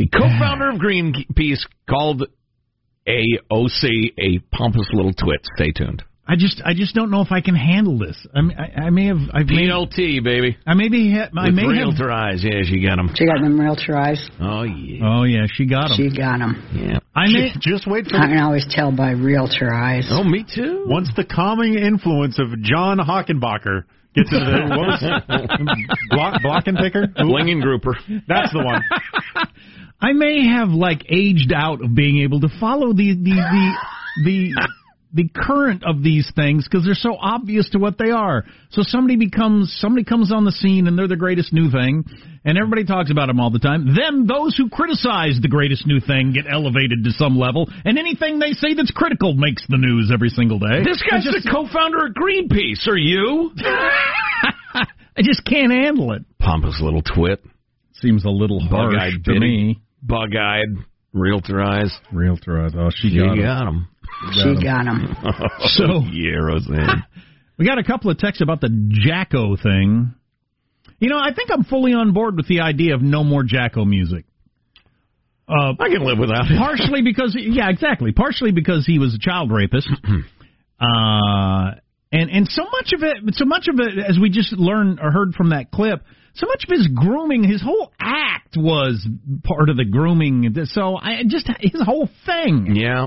The 0.00 0.08
co-founder 0.08 0.70
of 0.72 0.76
Greenpeace 0.80 1.60
called 1.88 2.24
AOC 3.06 4.12
a 4.18 4.38
pompous 4.50 4.88
little 4.92 5.12
twit. 5.12 5.40
Stay 5.56 5.72
tuned. 5.72 6.02
I 6.26 6.36
just, 6.36 6.62
I 6.64 6.74
just 6.74 6.94
don't 6.94 7.10
know 7.10 7.22
if 7.22 7.32
I 7.32 7.40
can 7.40 7.56
handle 7.56 7.98
this. 7.98 8.16
I, 8.32 8.40
mean, 8.40 8.56
I, 8.56 8.82
I 8.86 8.90
may 8.90 9.06
have, 9.06 9.16
I 9.34 9.42
may, 9.42 9.66
PLT, 9.66 10.22
baby. 10.22 10.56
I 10.64 10.74
maybe, 10.74 11.12
ha- 11.12 11.28
I 11.36 11.46
With 11.46 11.54
may 11.54 11.62
have. 11.62 11.70
realtor 11.72 12.10
eyes. 12.12 12.40
Yeah, 12.44 12.62
she 12.64 12.80
got 12.80 12.96
them. 12.96 13.10
She 13.16 13.26
got 13.26 13.40
them 13.42 13.58
realtor 13.60 13.96
eyes. 13.96 14.24
Oh, 14.40 14.62
yeah. 14.62 15.00
Oh 15.04 15.24
yeah, 15.24 15.46
she 15.52 15.66
got 15.66 15.88
them. 15.88 15.96
She 15.96 16.16
got 16.16 16.38
them. 16.38 16.68
Yeah. 16.72 16.98
I 17.16 17.26
may. 17.26 17.50
Just 17.60 17.88
wait 17.88 18.06
for 18.06 18.16
I 18.16 18.28
can 18.28 18.38
always 18.38 18.64
tell 18.70 18.92
by 18.92 19.10
realtor 19.10 19.74
eyes. 19.74 20.06
Oh, 20.10 20.22
me 20.22 20.44
too. 20.54 20.84
once 20.86 21.10
the 21.16 21.24
calming 21.24 21.74
influence 21.74 22.38
of 22.38 22.62
John 22.62 22.98
Hockenbacher 22.98 23.84
gets 24.14 24.30
into 24.32 24.44
the 24.44 24.66
what 24.70 24.86
was 24.86 25.86
block 26.10 26.40
Blockenpicker? 26.42 27.08
Who- 27.18 27.24
Blinging 27.24 27.60
grouper. 27.60 27.96
That's 28.28 28.52
the 28.52 28.62
one. 28.62 28.82
I 30.00 30.12
may 30.12 30.46
have 30.46 30.70
like 30.70 31.04
aged 31.10 31.52
out 31.54 31.84
of 31.84 31.94
being 31.94 32.22
able 32.22 32.40
to 32.40 32.48
follow 32.58 32.92
the 32.92 33.14
the 33.14 33.36
the 33.36 33.72
the, 34.24 34.68
the 35.12 35.28
current 35.34 35.84
of 35.84 36.02
these 36.02 36.30
things 36.34 36.66
because 36.66 36.84
they're 36.84 36.94
so 36.94 37.16
obvious 37.20 37.68
to 37.70 37.78
what 37.78 37.98
they 37.98 38.10
are. 38.10 38.44
So 38.70 38.82
somebody 38.82 39.16
becomes 39.16 39.76
somebody 39.78 40.04
comes 40.04 40.32
on 40.32 40.44
the 40.44 40.52
scene 40.52 40.86
and 40.86 40.96
they're 40.96 41.08
the 41.08 41.16
greatest 41.16 41.52
new 41.52 41.70
thing, 41.70 42.04
and 42.44 42.56
everybody 42.56 42.84
talks 42.84 43.10
about 43.10 43.26
them 43.26 43.40
all 43.40 43.50
the 43.50 43.58
time. 43.58 43.94
Then 43.94 44.26
those 44.26 44.56
who 44.56 44.70
criticize 44.70 45.38
the 45.42 45.48
greatest 45.48 45.86
new 45.86 46.00
thing 46.00 46.32
get 46.32 46.50
elevated 46.50 47.04
to 47.04 47.10
some 47.12 47.36
level, 47.36 47.68
and 47.84 47.98
anything 47.98 48.38
they 48.38 48.52
say 48.52 48.74
that's 48.74 48.92
critical 48.92 49.34
makes 49.34 49.64
the 49.68 49.76
news 49.76 50.10
every 50.12 50.30
single 50.30 50.58
day. 50.58 50.82
This 50.82 51.02
guy's 51.02 51.26
I 51.26 51.32
just, 51.32 51.44
the 51.44 51.50
co-founder 51.50 52.06
of 52.06 52.14
Greenpeace. 52.14 52.88
Are 52.88 52.96
you? 52.96 53.50
I 55.16 55.22
just 55.22 55.44
can't 55.44 55.72
handle 55.72 56.12
it. 56.12 56.22
Pompous 56.38 56.80
little 56.80 57.02
twit. 57.02 57.44
Seems 57.94 58.24
a 58.24 58.30
little 58.30 58.60
harsh 58.60 59.12
to 59.24 59.38
me. 59.38 59.78
Bug-eyed. 60.02 60.68
Realtor 61.12 61.60
eyes. 61.60 61.92
Realtor, 62.12 62.60
eyes. 62.60 62.72
Oh, 62.76 62.90
she 62.94 63.10
She 63.10 63.18
got 63.18 63.36
it. 63.36 63.42
got 63.42 63.66
him. 63.66 63.88
She 64.32 64.62
got 64.64 64.84
them. 64.84 65.16
So- 65.74 66.04
yeah, 66.12 66.36
Roseanne. 66.38 67.04
We 67.58 67.66
got 67.66 67.76
a 67.76 67.84
couple 67.84 68.10
of 68.10 68.16
texts 68.16 68.40
about 68.40 68.62
the 68.62 68.70
Jacko 68.88 69.54
thing. 69.54 70.14
You 70.98 71.10
know, 71.10 71.18
I 71.18 71.34
think 71.34 71.50
I'm 71.52 71.62
fully 71.64 71.92
on 71.92 72.14
board 72.14 72.34
with 72.36 72.48
the 72.48 72.60
idea 72.60 72.94
of 72.94 73.02
no 73.02 73.22
more 73.22 73.42
Jacko 73.42 73.84
music. 73.84 74.24
Uh, 75.46 75.74
I 75.78 75.90
can 75.90 76.02
live 76.02 76.16
without 76.18 76.50
it. 76.50 76.56
partially 76.56 77.02
because, 77.02 77.36
yeah, 77.38 77.68
exactly. 77.68 78.12
Partially 78.12 78.52
because 78.52 78.86
he 78.86 78.98
was 78.98 79.12
a 79.14 79.18
child 79.18 79.52
rapist. 79.52 79.90
uh, 80.80 81.72
and 82.12 82.30
and 82.30 82.48
so 82.48 82.62
much 82.64 82.92
of 82.94 83.02
it, 83.02 83.34
so 83.34 83.44
much 83.44 83.66
of 83.68 83.78
it, 83.78 83.98
as 84.08 84.18
we 84.18 84.30
just 84.30 84.52
learned 84.54 84.98
or 85.00 85.10
heard 85.10 85.34
from 85.34 85.50
that 85.50 85.70
clip, 85.70 86.02
so 86.34 86.46
much 86.46 86.64
of 86.64 86.70
his 86.76 86.88
grooming, 86.94 87.44
his 87.44 87.62
whole 87.62 87.92
act 88.00 88.56
was 88.56 89.06
part 89.44 89.68
of 89.68 89.76
the 89.76 89.84
grooming. 89.84 90.54
So 90.66 90.96
I 90.96 91.22
just 91.26 91.48
his 91.60 91.82
whole 91.82 92.08
thing. 92.26 92.74
Yeah. 92.76 93.06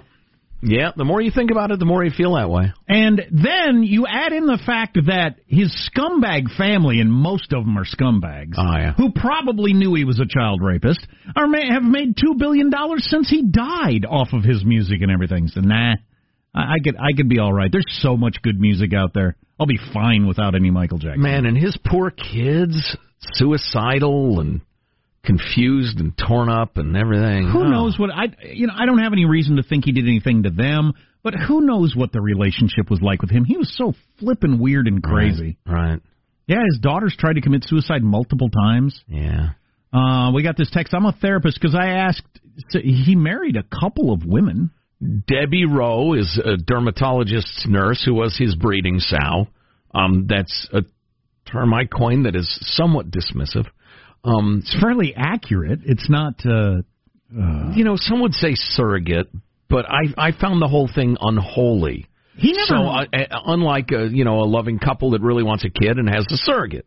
Yeah, 0.65 0.91
the 0.95 1.03
more 1.03 1.19
you 1.19 1.29
think 1.29 1.51
about 1.51 1.71
it, 1.71 1.79
the 1.79 1.85
more 1.85 2.05
you 2.05 2.11
feel 2.11 2.35
that 2.35 2.49
way. 2.49 2.71
And 2.87 3.21
then 3.31 3.83
you 3.83 4.07
add 4.07 4.31
in 4.31 4.45
the 4.45 4.57
fact 4.65 4.97
that 5.07 5.35
his 5.45 5.75
scumbag 5.91 6.55
family, 6.55 7.01
and 7.01 7.11
most 7.11 7.51
of 7.51 7.65
them 7.65 7.77
are 7.77 7.83
scumbags, 7.83 8.53
Oh, 8.57 8.77
yeah. 8.77 8.93
who 8.93 9.11
probably 9.11 9.73
knew 9.73 9.93
he 9.93 10.05
was 10.05 10.21
a 10.21 10.25
child 10.25 10.61
rapist, 10.63 11.05
are 11.35 11.47
have 11.69 11.83
made 11.83 12.15
two 12.15 12.35
billion 12.37 12.69
dollars 12.69 13.05
since 13.09 13.29
he 13.29 13.43
died 13.43 14.05
off 14.09 14.29
of 14.31 14.45
his 14.45 14.63
music 14.63 15.01
and 15.01 15.11
everything. 15.11 15.49
So 15.49 15.59
nah, 15.59 15.95
I, 16.55 16.75
I 16.75 16.77
could 16.81 16.95
I 16.95 17.11
could 17.13 17.27
be 17.27 17.39
all 17.39 17.51
right. 17.51 17.69
There's 17.69 17.99
so 18.01 18.15
much 18.15 18.37
good 18.41 18.57
music 18.57 18.93
out 18.93 19.13
there. 19.13 19.35
I'll 19.59 19.67
be 19.67 19.79
fine 19.93 20.27
without 20.27 20.55
any 20.55 20.71
Michael 20.71 20.97
Jackson. 20.97 21.21
Man, 21.23 21.45
and 21.45 21.57
his 21.57 21.77
poor 21.85 22.09
kids, 22.09 22.95
suicidal 23.33 24.39
and 24.39 24.61
confused 25.23 25.99
and 25.99 26.13
torn 26.17 26.49
up 26.49 26.77
and 26.77 26.97
everything. 26.97 27.47
Who 27.49 27.63
Oh. 27.63 27.69
knows 27.69 27.97
what 27.97 28.09
I 28.13 28.27
you 28.53 28.67
know 28.67 28.73
I 28.75 28.85
don't 28.85 28.99
have 28.99 29.13
any 29.13 29.25
reason 29.25 29.55
to 29.57 29.63
think 29.63 29.85
he 29.85 29.91
did 29.91 30.05
anything 30.05 30.43
to 30.43 30.49
them, 30.49 30.93
but 31.23 31.33
who 31.33 31.61
knows 31.61 31.95
what 31.95 32.11
the 32.11 32.21
relationship 32.21 32.89
was 32.89 33.01
like 33.01 33.21
with 33.21 33.31
him? 33.31 33.45
He 33.45 33.57
was 33.57 33.73
so 33.75 33.93
flippin' 34.19 34.59
weird 34.59 34.87
and 34.87 35.01
crazy. 35.01 35.57
Right. 35.65 35.99
Yeah, 36.47 36.63
his 36.69 36.79
daughters 36.79 37.15
tried 37.17 37.33
to 37.33 37.41
commit 37.41 37.63
suicide 37.63 38.03
multiple 38.03 38.49
times. 38.49 39.01
Yeah. 39.07 39.51
Uh, 39.93 40.31
we 40.33 40.43
got 40.43 40.57
this 40.57 40.69
text. 40.71 40.93
I'm 40.93 41.05
a 41.05 41.13
therapist 41.13 41.57
because 41.61 41.75
I 41.75 41.87
asked. 41.89 42.23
So 42.69 42.79
he 42.79 43.15
married 43.15 43.55
a 43.55 43.63
couple 43.63 44.11
of 44.11 44.25
women. 44.25 44.71
Debbie 45.27 45.65
Rowe 45.65 46.13
is 46.13 46.37
a 46.43 46.57
dermatologist's 46.57 47.65
nurse 47.67 48.03
who 48.03 48.13
was 48.13 48.37
his 48.37 48.55
breeding 48.55 48.99
sow. 48.99 49.47
Um, 49.95 50.25
that's 50.27 50.67
a 50.73 50.83
term 51.53 51.73
I 51.73 51.85
coined 51.85 52.25
that 52.25 52.35
is 52.35 52.47
somewhat 52.75 53.11
dismissive. 53.11 53.67
Um, 54.25 54.59
It's 54.63 54.75
fairly 54.81 55.13
accurate. 55.15 55.79
It's 55.85 56.09
not. 56.09 56.33
Uh, 56.45 56.81
uh, 57.39 57.71
you 57.75 57.83
know, 57.83 57.95
some 57.95 58.21
would 58.21 58.33
say 58.33 58.53
surrogate, 58.55 59.27
but 59.69 59.85
I 59.89 60.01
I 60.17 60.31
found 60.31 60.61
the 60.61 60.67
whole 60.67 60.87
thing 60.93 61.17
unholy. 61.19 62.07
He 62.35 62.51
never- 62.53 62.65
So, 62.65 62.75
uh, 62.75 63.05
uh, 63.13 63.39
unlike 63.47 63.91
a 63.91 64.07
you 64.07 64.23
know 64.23 64.39
a 64.41 64.47
loving 64.57 64.79
couple 64.79 65.11
that 65.11 65.21
really 65.21 65.43
wants 65.43 65.63
a 65.63 65.69
kid 65.69 65.97
and 65.97 66.09
has 66.09 66.25
a 66.31 66.37
surrogate, 66.37 66.85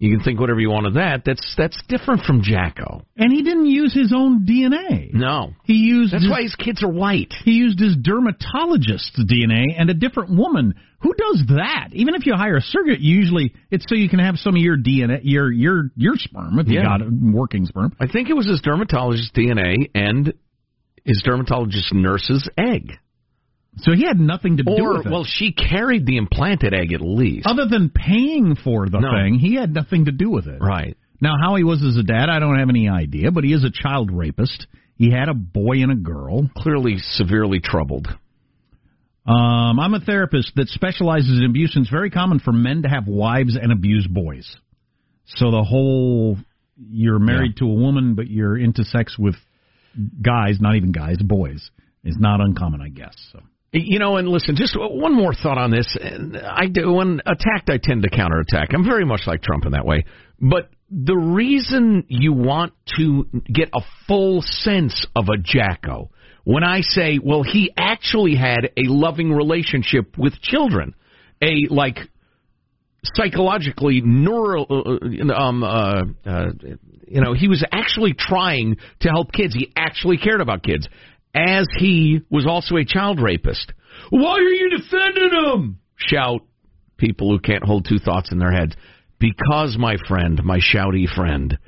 you 0.00 0.10
can 0.16 0.24
think 0.24 0.40
whatever 0.40 0.58
you 0.58 0.70
want 0.70 0.86
of 0.86 0.94
that. 0.94 1.22
That's 1.24 1.54
that's 1.56 1.78
different 1.88 2.22
from 2.22 2.42
Jacko. 2.42 3.02
and 3.16 3.30
he 3.32 3.42
didn't 3.42 3.66
use 3.66 3.94
his 3.94 4.12
own 4.16 4.44
DNA. 4.46 5.12
No, 5.12 5.52
He 5.64 5.74
used. 5.74 6.12
that's 6.12 6.24
his, 6.24 6.30
why 6.30 6.42
his 6.42 6.54
kids 6.56 6.82
are 6.82 6.90
white. 6.90 7.32
he 7.44 7.52
used 7.52 7.78
his 7.78 7.96
dermatologist's 7.96 9.22
DNA 9.30 9.66
and 9.78 9.90
a 9.90 9.94
different 9.94 10.30
woman. 10.36 10.74
Who 11.02 11.14
does 11.14 11.44
that? 11.48 11.88
Even 11.92 12.14
if 12.14 12.26
you 12.26 12.34
hire 12.34 12.56
a 12.56 12.60
surrogate, 12.60 13.00
usually 13.00 13.54
it's 13.70 13.84
so 13.88 13.94
you 13.94 14.08
can 14.08 14.18
have 14.18 14.36
some 14.36 14.54
of 14.54 14.60
your 14.60 14.76
DNA, 14.76 15.20
your 15.22 15.50
your 15.52 15.90
your 15.96 16.16
sperm 16.16 16.58
if 16.58 16.68
you 16.68 16.82
got 16.82 17.00
it, 17.02 17.08
working 17.10 17.66
sperm. 17.66 17.94
I 18.00 18.06
think 18.06 18.28
it 18.30 18.34
was 18.34 18.46
his 18.48 18.60
dermatologist's 18.60 19.30
DNA 19.32 19.90
and 19.94 20.32
his 21.04 21.22
dermatologist 21.24 21.92
nurse's 21.94 22.48
egg. 22.58 22.92
So 23.78 23.92
he 23.92 24.04
had 24.04 24.18
nothing 24.18 24.58
to 24.58 24.62
do 24.62 24.72
with 24.72 25.06
it. 25.06 25.10
well, 25.10 25.24
she 25.24 25.52
carried 25.52 26.04
the 26.04 26.16
implanted 26.16 26.74
egg 26.74 26.92
at 26.92 27.00
least. 27.00 27.46
Other 27.46 27.66
than 27.66 27.88
paying 27.90 28.56
for 28.56 28.88
the 28.88 29.00
No. 29.00 29.10
thing, 29.10 29.38
he 29.38 29.54
had 29.54 29.72
nothing 29.72 30.06
to 30.06 30.12
do 30.12 30.30
with 30.30 30.46
it. 30.48 30.60
Right. 30.60 30.96
Now, 31.20 31.36
how 31.40 31.54
he 31.56 31.64
was 31.64 31.82
as 31.82 31.96
a 31.96 32.02
dad, 32.02 32.28
I 32.28 32.38
don't 32.40 32.58
have 32.58 32.68
any 32.68 32.88
idea, 32.88 33.30
but 33.30 33.44
he 33.44 33.52
is 33.52 33.64
a 33.64 33.70
child 33.70 34.10
rapist. 34.10 34.66
He 34.96 35.10
had 35.10 35.28
a 35.28 35.34
boy 35.34 35.82
and 35.82 35.92
a 35.92 35.96
girl. 35.96 36.50
Clearly 36.56 36.98
severely 36.98 37.60
troubled. 37.60 38.08
Um, 39.26 39.78
I'm 39.78 39.94
a 39.94 40.00
therapist 40.00 40.52
that 40.56 40.68
specializes 40.68 41.38
in 41.38 41.44
abuse, 41.44 41.76
and 41.76 41.82
it's 41.84 41.90
very 41.90 42.10
common 42.10 42.38
for 42.40 42.52
men 42.52 42.82
to 42.82 42.88
have 42.88 43.06
wives 43.06 43.56
and 43.56 43.70
abuse 43.70 44.06
boys. 44.06 44.56
So 45.26 45.50
the 45.50 45.62
whole 45.62 46.36
you're 46.76 47.18
married 47.18 47.58
to 47.58 47.64
a 47.66 47.72
woman, 47.74 48.14
but 48.14 48.28
you're 48.28 48.56
into 48.58 48.84
sex 48.84 49.18
with 49.18 49.36
guys, 50.22 50.58
not 50.60 50.76
even 50.76 50.92
guys, 50.92 51.18
boys, 51.18 51.70
is 52.02 52.16
not 52.18 52.40
uncommon, 52.40 52.80
I 52.80 52.88
guess. 52.88 53.14
So. 53.32 53.40
You 53.72 54.00
know, 54.00 54.16
and 54.16 54.28
listen, 54.28 54.56
just 54.56 54.76
one 54.76 55.14
more 55.14 55.32
thought 55.32 55.56
on 55.56 55.70
this. 55.70 55.96
I 56.00 56.66
do 56.66 56.92
when 56.92 57.20
attacked, 57.24 57.70
I 57.70 57.78
tend 57.80 58.02
to 58.02 58.10
counterattack. 58.10 58.70
I'm 58.74 58.84
very 58.84 59.04
much 59.04 59.22
like 59.26 59.42
Trump 59.42 59.64
in 59.64 59.72
that 59.72 59.86
way. 59.86 60.04
But 60.40 60.70
the 60.90 61.16
reason 61.16 62.04
you 62.08 62.32
want 62.32 62.72
to 62.96 63.26
get 63.52 63.68
a 63.72 63.80
full 64.08 64.42
sense 64.42 65.06
of 65.14 65.26
a 65.28 65.38
Jacko, 65.38 66.10
when 66.42 66.64
I 66.64 66.80
say, 66.80 67.20
well, 67.22 67.44
he 67.44 67.72
actually 67.76 68.34
had 68.34 68.70
a 68.76 68.88
loving 68.88 69.32
relationship 69.32 70.18
with 70.18 70.40
children, 70.42 70.94
a 71.40 71.68
like 71.70 71.98
psychologically 73.04 74.00
neural, 74.00 74.66
uh, 74.68 75.32
um, 75.32 75.62
uh, 75.62 76.02
uh, 76.26 76.46
you 77.06 77.20
know, 77.20 77.34
he 77.34 77.48
was 77.48 77.64
actually 77.72 78.14
trying 78.14 78.76
to 79.00 79.08
help 79.08 79.32
kids. 79.32 79.54
He 79.54 79.72
actually 79.76 80.18
cared 80.18 80.40
about 80.40 80.62
kids, 80.62 80.88
as 81.34 81.66
he 81.78 82.20
was 82.30 82.46
also 82.46 82.76
a 82.76 82.84
child 82.84 83.20
rapist. 83.20 83.72
Why 84.10 84.32
are 84.32 84.40
you 84.40 84.70
defending 84.70 85.30
him? 85.30 85.80
Shout 85.96 86.42
people 86.96 87.30
who 87.30 87.40
can't 87.40 87.64
hold 87.64 87.86
two 87.88 87.98
thoughts 87.98 88.30
in 88.32 88.38
their 88.38 88.52
heads. 88.52 88.74
Because, 89.18 89.76
my 89.78 89.96
friend, 90.08 90.42
my 90.44 90.58
shouty 90.58 91.06
friend, 91.06 91.58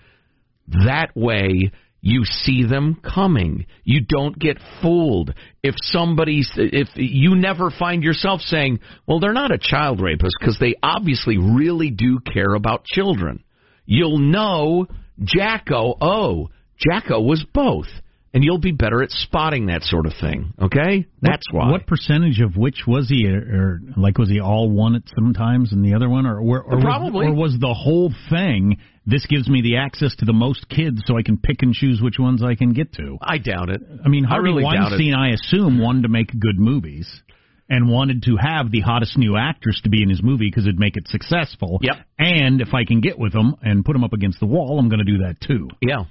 that 0.86 1.10
way 1.14 1.70
you 2.00 2.24
see 2.24 2.64
them 2.66 3.00
coming. 3.02 3.66
You 3.84 4.00
don't 4.00 4.38
get 4.38 4.58
fooled. 4.80 5.34
If 5.62 5.74
somebody, 5.78 6.42
if 6.56 6.88
you 6.96 7.36
never 7.36 7.70
find 7.70 8.02
yourself 8.02 8.40
saying, 8.40 8.80
well, 9.06 9.20
they're 9.20 9.32
not 9.32 9.52
a 9.52 9.58
child 9.58 10.00
rapist 10.00 10.34
because 10.40 10.58
they 10.58 10.74
obviously 10.82 11.38
really 11.38 11.90
do 11.90 12.18
care 12.20 12.54
about 12.54 12.84
children. 12.84 13.44
You'll 13.84 14.18
know 14.18 14.86
Jacko, 15.22 15.96
oh, 16.00 16.48
Jacko 16.78 17.20
was 17.20 17.44
both. 17.52 17.86
And 18.34 18.42
you'll 18.42 18.58
be 18.58 18.72
better 18.72 19.02
at 19.02 19.10
spotting 19.10 19.66
that 19.66 19.82
sort 19.82 20.06
of 20.06 20.14
thing. 20.18 20.54
Okay? 20.60 21.06
That's 21.20 21.46
what, 21.52 21.66
why. 21.66 21.70
What 21.72 21.86
percentage 21.86 22.40
of 22.40 22.56
which 22.56 22.84
was 22.86 23.08
he, 23.08 23.26
or, 23.26 23.36
or 23.38 23.80
like 23.96 24.16
was 24.16 24.30
he 24.30 24.40
all 24.40 24.70
one 24.70 24.94
at 24.94 25.02
sometimes 25.14 25.72
and 25.72 25.84
the 25.84 25.94
other 25.94 26.08
one, 26.08 26.24
or 26.24 26.40
or, 26.40 26.62
or 26.62 26.80
Probably. 26.80 27.26
was, 27.26 27.34
or 27.34 27.34
was 27.34 27.56
the 27.60 27.74
whole 27.74 28.10
thing? 28.30 28.78
This 29.04 29.26
gives 29.26 29.48
me 29.48 29.60
the 29.60 29.76
access 29.76 30.14
to 30.16 30.24
the 30.24 30.32
most 30.32 30.68
kids, 30.68 31.02
so 31.06 31.18
I 31.18 31.22
can 31.22 31.36
pick 31.36 31.62
and 31.62 31.74
choose 31.74 32.00
which 32.00 32.18
ones 32.18 32.42
I 32.42 32.54
can 32.54 32.72
get 32.72 32.94
to. 32.94 33.18
I 33.20 33.38
doubt 33.38 33.68
it. 33.68 33.82
I 34.04 34.08
mean, 34.08 34.24
Harvey 34.24 34.48
really 34.48 34.62
doubt 34.62 34.92
it. 34.92 34.96
Weinstein, 34.96 35.14
I 35.14 35.30
assume, 35.30 35.80
wanted 35.80 36.04
to 36.04 36.08
make 36.08 36.28
good 36.28 36.58
movies 36.58 37.22
and 37.68 37.88
wanted 37.88 38.22
to 38.24 38.36
have 38.36 38.70
the 38.70 38.80
hottest 38.80 39.16
new 39.16 39.36
actress 39.36 39.80
to 39.82 39.90
be 39.90 40.02
in 40.02 40.08
his 40.08 40.22
movie 40.22 40.48
because 40.48 40.64
it'd 40.64 40.78
make 40.78 40.96
it 40.96 41.08
successful. 41.08 41.80
Yep. 41.82 41.96
And 42.18 42.60
if 42.60 42.74
I 42.74 42.84
can 42.84 43.00
get 43.00 43.18
with 43.18 43.32
them 43.32 43.56
and 43.62 43.84
put 43.84 43.94
them 43.94 44.04
up 44.04 44.12
against 44.12 44.40
the 44.40 44.46
wall, 44.46 44.78
I'm 44.78 44.88
going 44.88 45.04
to 45.04 45.10
do 45.10 45.18
that 45.24 45.40
too. 45.40 45.68
Yeah. 45.80 46.04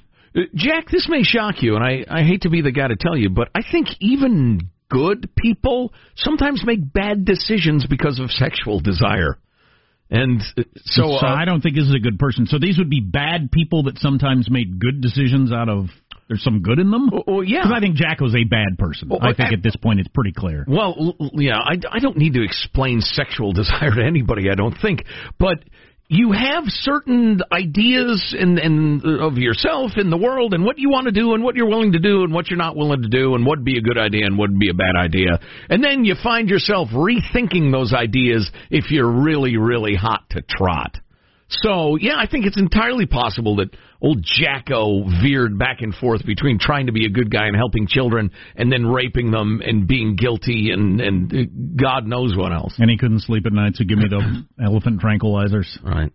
Jack, 0.56 0.90
this 0.90 1.08
may 1.10 1.24
shock 1.24 1.62
you, 1.62 1.76
and 1.76 1.84
I, 1.84 2.06
I 2.10 2.24
hate 2.24 2.42
to 2.44 2.50
be 2.50 2.62
the 2.62 2.72
guy 2.72 2.88
to 2.88 2.96
tell 2.96 3.18
you, 3.18 3.30
but 3.30 3.50
I 3.54 3.62
think 3.70 3.88
even 4.00 4.70
good 4.90 5.30
people 5.38 5.94
sometimes 6.16 6.64
make 6.66 6.94
bad 6.94 7.26
decisions 7.26 7.86
because 7.90 8.20
of 8.20 8.30
sexual 8.32 8.80
desire. 8.80 9.38
And 10.10 10.42
uh, 10.58 10.64
so, 10.84 11.14
uh, 11.14 11.20
I 11.26 11.46
don't 11.46 11.62
think 11.62 11.76
this 11.76 11.86
is 11.88 11.96
a 11.96 12.00
good 12.00 12.20
person. 12.20 12.46
So 12.46 12.60
these 12.60 12.78
would 12.78 12.90
be 12.90 13.00
bad 13.00 13.50
people 13.52 13.84
that 13.84 13.98
sometimes 13.98 14.50
made 14.50 14.80
good 14.80 15.02
decisions 15.02 15.52
out 15.52 15.70
of. 15.70 15.86
There's 16.28 16.44
some 16.44 16.62
good 16.62 16.80
in 16.80 16.92
them. 16.92 17.10
well, 17.28 17.44
yeah. 17.44 17.64
Because 17.64 17.74
I 17.76 17.80
think 17.82 17.96
Jack 17.98 18.22
was 18.22 18.34
a 18.36 18.46
bad 18.46 18.78
person. 18.78 19.10
Well, 19.10 19.20
I 19.22 19.34
think 19.34 19.50
I- 19.50 19.54
at 19.54 19.64
this 19.64 19.76
point 19.76 20.00
it's 20.00 20.08
pretty 20.14 20.32
clear. 20.32 20.64
Well, 20.66 21.16
yeah, 21.34 21.58
I, 21.60 21.76
I 21.92 22.00
don't 22.00 22.16
need 22.18 22.34
to 22.36 22.44
explain 22.44 23.02
sexual 23.02 23.52
desire 23.54 23.94
to 23.96 24.02
anybody, 24.06 24.50
I 24.50 24.56
don't 24.56 24.76
think. 24.82 25.04
But 25.38 25.60
you 26.14 26.34
have 26.34 26.66
certain 26.68 27.40
ideas 27.54 28.36
and 28.38 28.60
in, 28.60 29.02
of 29.22 29.38
yourself 29.38 29.92
in 29.96 30.10
the 30.10 30.18
world 30.18 30.54
and 30.54 30.66
what 30.66 30.78
you 30.78 30.90
want 30.90 31.06
to 31.06 31.14
do 31.14 31.34
and 31.34 31.42
what 31.42 31.56
you're 31.56 31.70
willing 31.70 31.94
to 31.94 32.00
do 32.00 32.24
and 32.24 32.34
what 32.34 32.50
you're 32.50 32.58
not 32.58 32.76
willing 32.76 33.02
to 33.02 33.08
do 33.08 33.34
and 33.34 33.46
what'd 33.46 33.64
be 33.64 33.78
a 33.78 33.82
good 33.82 33.98
idea 33.98 34.26
and 34.26 34.38
what'd 34.38 34.60
be 34.60 34.70
a 34.70 34.74
bad 34.74 34.98
idea. 34.98 35.40
And 35.70 35.82
then 35.82 36.04
you 36.04 36.16
find 36.22 36.50
yourself 36.50 36.90
rethinking 36.90 37.72
those 37.72 37.94
ideas 37.94 38.52
if 38.70 38.92
you're 38.92 39.10
really, 39.10 39.56
really 39.56 39.96
hot 39.96 40.30
to 40.32 40.42
trot. 40.42 40.98
So, 41.48 41.96
yeah, 41.96 42.18
I 42.18 42.28
think 42.30 42.46
it's 42.46 42.60
entirely 42.60 43.06
possible 43.06 43.56
that 43.58 43.70
old 44.02 44.24
Jacko 44.24 45.04
veered 45.22 45.58
back 45.58 45.82
and 45.82 45.94
forth 45.94 46.26
between 46.26 46.58
trying 46.60 46.88
to 46.88 46.92
be 46.92 47.06
a 47.06 47.10
good 47.10 47.32
guy 47.32 47.48
and 47.48 47.56
helping 47.56 47.88
children 47.88 48.32
and 48.56 48.72
then 48.72 48.88
raping 48.88 49.32
them 49.32 49.62
and 49.64 49.88
being 49.88 50.16
guilty 50.16 50.72
and, 50.72 51.00
and 51.00 51.78
God 51.78 52.06
knows 52.08 52.36
what 52.36 52.52
else. 52.52 52.74
And 52.78 52.90
he 52.90 52.98
couldn't 52.98 53.20
sleep 53.22 53.46
at 53.46 53.54
night, 53.54 53.76
so 53.76 53.86
give 53.86 53.98
me 53.98 54.08
the 54.10 54.44
elephant 54.64 55.02
tranquilizers. 55.02 55.68
Right. 55.84 56.12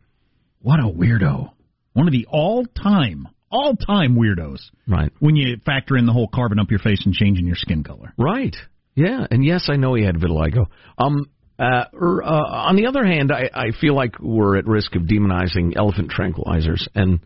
What 0.60 0.80
a 0.80 0.84
weirdo. 0.84 1.52
One 1.92 2.08
of 2.08 2.12
the 2.12 2.26
all 2.28 2.66
time, 2.66 3.28
all 3.50 3.76
time 3.76 4.16
weirdos. 4.16 4.60
Right. 4.88 5.12
When 5.20 5.36
you 5.36 5.56
factor 5.64 5.96
in 5.96 6.06
the 6.06 6.12
whole 6.12 6.28
carving 6.28 6.58
up 6.58 6.70
your 6.70 6.80
face 6.80 7.02
and 7.06 7.14
changing 7.14 7.46
your 7.46 7.56
skin 7.56 7.84
color. 7.84 8.12
Right. 8.18 8.56
Yeah, 8.96 9.26
and 9.30 9.44
yes, 9.44 9.68
I 9.70 9.76
know 9.76 9.94
he 9.94 10.04
had 10.04 10.16
vitiligo. 10.16 10.66
Um, 10.98 11.30
uh, 11.58 11.84
er, 11.94 12.22
uh, 12.22 12.28
on 12.28 12.76
the 12.76 12.86
other 12.86 13.04
hand, 13.04 13.30
I, 13.30 13.50
I 13.52 13.70
feel 13.78 13.94
like 13.94 14.18
we're 14.18 14.56
at 14.56 14.66
risk 14.66 14.94
of 14.96 15.02
demonizing 15.02 15.76
elephant 15.76 16.10
tranquilizers, 16.10 16.86
and 16.94 17.20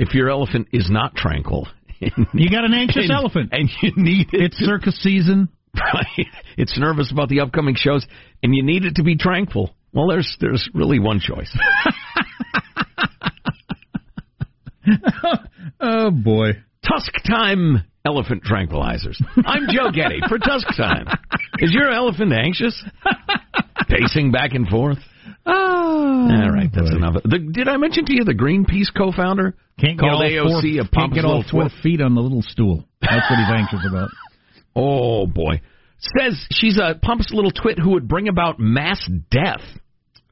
if 0.00 0.14
your 0.14 0.30
elephant 0.30 0.68
is 0.72 0.88
not 0.90 1.14
tranquil, 1.14 1.68
You 2.00 2.50
got 2.50 2.64
an 2.64 2.72
anxious 2.72 3.04
and, 3.04 3.12
elephant. 3.12 3.50
and 3.52 3.68
you 3.82 3.92
need 3.96 4.28
it, 4.32 4.40
It's 4.42 4.56
circus 4.56 4.98
season. 5.02 5.48
right? 5.76 6.26
It's 6.56 6.76
nervous 6.78 7.12
about 7.12 7.28
the 7.28 7.40
upcoming 7.40 7.74
shows, 7.76 8.04
and 8.42 8.54
you 8.54 8.64
need 8.64 8.84
it 8.86 8.96
to 8.96 9.04
be 9.04 9.16
tranquil. 9.16 9.70
Well, 9.92 10.08
there's 10.08 10.36
there's 10.40 10.68
really 10.74 10.98
one 10.98 11.20
choice. 11.20 11.54
oh 15.80 16.10
boy. 16.10 16.52
Tusk 16.88 17.12
time 17.28 17.84
elephant 18.04 18.42
tranquilizers. 18.44 19.20
I'm 19.44 19.68
Joe 19.70 19.90
Getty 19.92 20.20
for 20.28 20.38
Tusk 20.38 20.66
time. 20.76 21.06
Is 21.58 21.72
your 21.72 21.90
elephant 21.92 22.32
anxious? 22.32 22.82
Pacing 23.88 24.32
back 24.32 24.52
and 24.54 24.66
forth. 24.68 24.98
Oh, 25.52 26.28
All 26.30 26.50
right, 26.50 26.70
that's 26.72 26.90
enough. 26.90 27.14
The, 27.24 27.38
did 27.52 27.66
I 27.68 27.76
mention 27.76 28.04
to 28.06 28.14
you 28.14 28.24
the 28.24 28.34
Greenpeace 28.34 28.88
co-founder 28.96 29.56
Can't 29.80 29.98
get 29.98 30.00
called 30.00 30.22
all 30.22 30.28
AOC 30.28 30.76
four, 30.76 30.82
a 30.84 30.88
can't 30.88 31.14
get 31.14 31.24
all 31.24 31.38
little 31.38 31.50
four 31.50 31.62
twit? 31.68 31.72
feet 31.82 32.00
on 32.00 32.14
the 32.14 32.20
little 32.20 32.42
stool. 32.42 32.84
That's 33.00 33.28
what 33.28 33.38
he's 33.38 33.50
anxious 33.52 33.80
about. 33.88 34.10
Oh 34.76 35.26
boy, 35.26 35.60
says 36.16 36.46
she's 36.52 36.78
a 36.78 36.94
pompous 37.02 37.32
little 37.32 37.50
twit 37.50 37.76
who 37.76 37.90
would 37.90 38.06
bring 38.06 38.28
about 38.28 38.60
mass 38.60 39.04
death. 39.32 39.60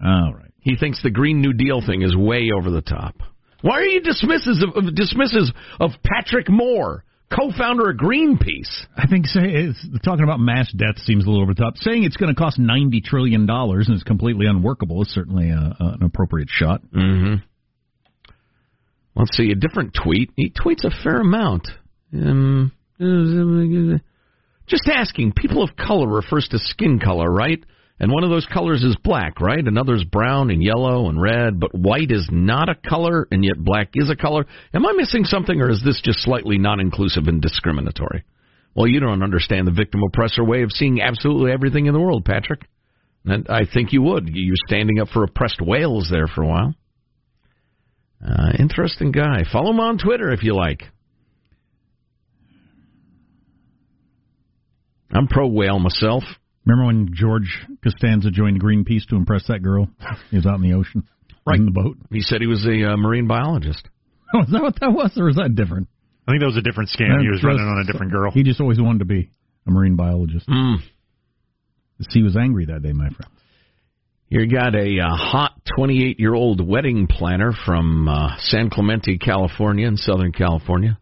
All 0.00 0.32
right. 0.32 0.52
He 0.60 0.76
thinks 0.76 1.02
the 1.02 1.10
Green 1.10 1.40
New 1.40 1.52
Deal 1.52 1.82
thing 1.84 2.02
is 2.02 2.14
way 2.16 2.50
over 2.56 2.70
the 2.70 2.80
top. 2.80 3.16
Why 3.62 3.80
are 3.80 3.84
you 3.84 4.00
dismisses 4.00 4.62
of, 4.62 4.76
of 4.86 4.94
dismisses 4.94 5.52
of 5.80 5.90
Patrick 6.04 6.48
Moore, 6.48 7.02
co-founder 7.34 7.90
of 7.90 7.96
Greenpeace? 7.96 8.86
I 8.96 9.06
think 9.06 9.26
say, 9.26 9.68
talking 10.04 10.24
about 10.24 10.40
mass 10.40 10.72
death 10.72 10.98
seems 10.98 11.24
a 11.24 11.28
little 11.28 11.42
over 11.42 11.54
the 11.54 11.62
top. 11.62 11.76
Saying 11.76 12.04
it's 12.04 12.16
going 12.16 12.34
to 12.34 12.38
cost 12.38 12.58
ninety 12.58 13.00
trillion 13.00 13.46
dollars 13.46 13.88
and 13.88 13.94
it's 13.94 14.04
completely 14.04 14.46
unworkable 14.46 15.02
is 15.02 15.08
certainly 15.12 15.50
a, 15.50 15.76
a, 15.78 15.84
an 15.94 16.02
appropriate 16.02 16.48
shot. 16.50 16.82
Mm-hmm. 16.94 17.44
Let's 19.14 19.36
see 19.36 19.50
a 19.50 19.56
different 19.56 19.96
tweet. 20.00 20.30
He 20.36 20.50
tweets 20.50 20.84
a 20.84 20.90
fair 21.02 21.20
amount. 21.20 21.68
Um, 22.14 22.72
just 24.66 24.88
asking. 24.88 25.32
People 25.32 25.62
of 25.62 25.76
color 25.76 26.06
refers 26.06 26.46
to 26.48 26.58
skin 26.58 27.00
color, 27.00 27.30
right? 27.30 27.62
And 28.00 28.12
one 28.12 28.22
of 28.22 28.30
those 28.30 28.46
colors 28.46 28.84
is 28.84 28.96
black, 29.02 29.40
right? 29.40 29.66
Another's 29.66 30.04
brown 30.04 30.50
and 30.50 30.62
yellow 30.62 31.08
and 31.08 31.20
red, 31.20 31.58
but 31.58 31.74
white 31.74 32.12
is 32.12 32.28
not 32.30 32.68
a 32.68 32.76
color, 32.76 33.26
and 33.32 33.44
yet 33.44 33.58
black 33.58 33.90
is 33.94 34.08
a 34.08 34.16
color. 34.16 34.46
Am 34.72 34.86
I 34.86 34.92
missing 34.92 35.24
something, 35.24 35.60
or 35.60 35.68
is 35.68 35.82
this 35.84 36.00
just 36.04 36.20
slightly 36.20 36.58
non-inclusive 36.58 37.26
and 37.26 37.42
discriminatory? 37.42 38.24
Well, 38.74 38.86
you 38.86 39.00
don't 39.00 39.24
understand 39.24 39.66
the 39.66 39.72
victim 39.72 40.02
oppressor 40.06 40.44
way 40.44 40.62
of 40.62 40.70
seeing 40.70 41.00
absolutely 41.02 41.50
everything 41.50 41.86
in 41.86 41.92
the 41.92 42.00
world, 42.00 42.24
Patrick. 42.24 42.60
And 43.24 43.48
I 43.48 43.62
think 43.72 43.92
you 43.92 44.02
would. 44.02 44.28
You're 44.32 44.54
standing 44.68 45.00
up 45.00 45.08
for 45.08 45.24
oppressed 45.24 45.60
whales 45.60 46.08
there 46.10 46.28
for 46.28 46.42
a 46.42 46.46
while. 46.46 46.74
Uh, 48.24 48.52
interesting 48.58 49.10
guy. 49.10 49.42
Follow 49.52 49.70
him 49.70 49.80
on 49.80 49.98
Twitter 49.98 50.30
if 50.30 50.44
you 50.44 50.54
like. 50.54 50.82
I'm 55.10 55.26
pro 55.26 55.48
whale 55.48 55.78
myself. 55.78 56.22
Remember 56.68 56.86
when 56.86 57.08
George 57.14 57.66
Costanza 57.82 58.30
joined 58.30 58.62
Greenpeace 58.62 59.06
to 59.08 59.16
impress 59.16 59.46
that 59.48 59.62
girl? 59.62 59.88
He 60.30 60.36
was 60.36 60.44
out 60.46 60.56
in 60.56 60.62
the 60.62 60.74
ocean, 60.74 61.02
Right. 61.46 61.58
in 61.58 61.64
the 61.64 61.70
boat. 61.72 61.96
He 62.12 62.20
said 62.20 62.42
he 62.42 62.46
was 62.46 62.66
a 62.66 62.92
uh, 62.92 62.96
marine 62.96 63.26
biologist. 63.26 63.88
Oh, 64.34 64.42
is 64.42 64.50
that 64.52 64.60
what 64.62 64.78
that 64.80 64.92
was, 64.92 65.12
or 65.16 65.30
is 65.30 65.36
that 65.36 65.54
different? 65.54 65.88
I 66.26 66.32
think 66.32 66.40
that 66.40 66.46
was 66.48 66.58
a 66.58 66.60
different 66.60 66.90
scam. 66.90 67.22
He 67.22 67.28
was 67.28 67.38
Just- 67.38 67.44
running 67.46 67.62
on 67.66 67.78
a 67.78 67.90
different 67.90 68.12
girl. 68.12 68.30
He 68.30 68.42
just 68.42 68.60
always 68.60 68.78
wanted 68.78 68.98
to 68.98 69.04
be 69.06 69.30
a 69.66 69.70
marine 69.70 69.96
biologist. 69.96 70.46
Mm. 70.46 70.76
He 72.12 72.22
was 72.22 72.36
angry 72.36 72.66
that 72.66 72.82
day, 72.82 72.92
my 72.92 73.08
friend. 73.08 73.32
You 74.28 74.46
got 74.46 74.74
a 74.74 75.00
uh, 75.00 75.16
hot 75.16 75.52
28 75.74 76.20
year 76.20 76.34
old 76.34 76.60
wedding 76.66 77.06
planner 77.06 77.52
from 77.64 78.06
uh, 78.06 78.36
San 78.40 78.68
Clemente, 78.68 79.16
California, 79.16 79.88
in 79.88 79.96
Southern 79.96 80.32
California. 80.32 80.98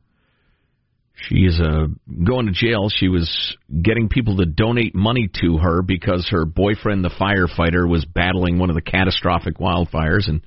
She 1.16 1.46
is 1.46 1.58
uh, 1.58 1.86
going 2.24 2.46
to 2.46 2.52
jail. 2.52 2.88
She 2.90 3.08
was 3.08 3.56
getting 3.82 4.08
people 4.08 4.36
to 4.36 4.46
donate 4.46 4.94
money 4.94 5.30
to 5.40 5.56
her 5.56 5.80
because 5.82 6.28
her 6.30 6.44
boyfriend, 6.44 7.04
the 7.04 7.10
firefighter, 7.10 7.88
was 7.88 8.04
battling 8.04 8.58
one 8.58 8.68
of 8.68 8.76
the 8.76 8.82
catastrophic 8.82 9.56
wildfires 9.56 10.28
in 10.28 10.42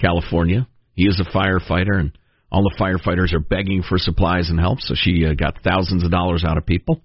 California. 0.00 0.68
He 0.94 1.06
is 1.06 1.20
a 1.20 1.36
firefighter, 1.36 1.98
and 1.98 2.16
all 2.52 2.62
the 2.62 2.76
firefighters 2.80 3.34
are 3.34 3.40
begging 3.40 3.82
for 3.82 3.98
supplies 3.98 4.48
and 4.48 4.60
help. 4.60 4.80
So 4.80 4.94
she 4.96 5.26
uh, 5.26 5.34
got 5.34 5.58
thousands 5.62 6.04
of 6.04 6.12
dollars 6.12 6.44
out 6.46 6.56
of 6.56 6.64
people, 6.64 7.02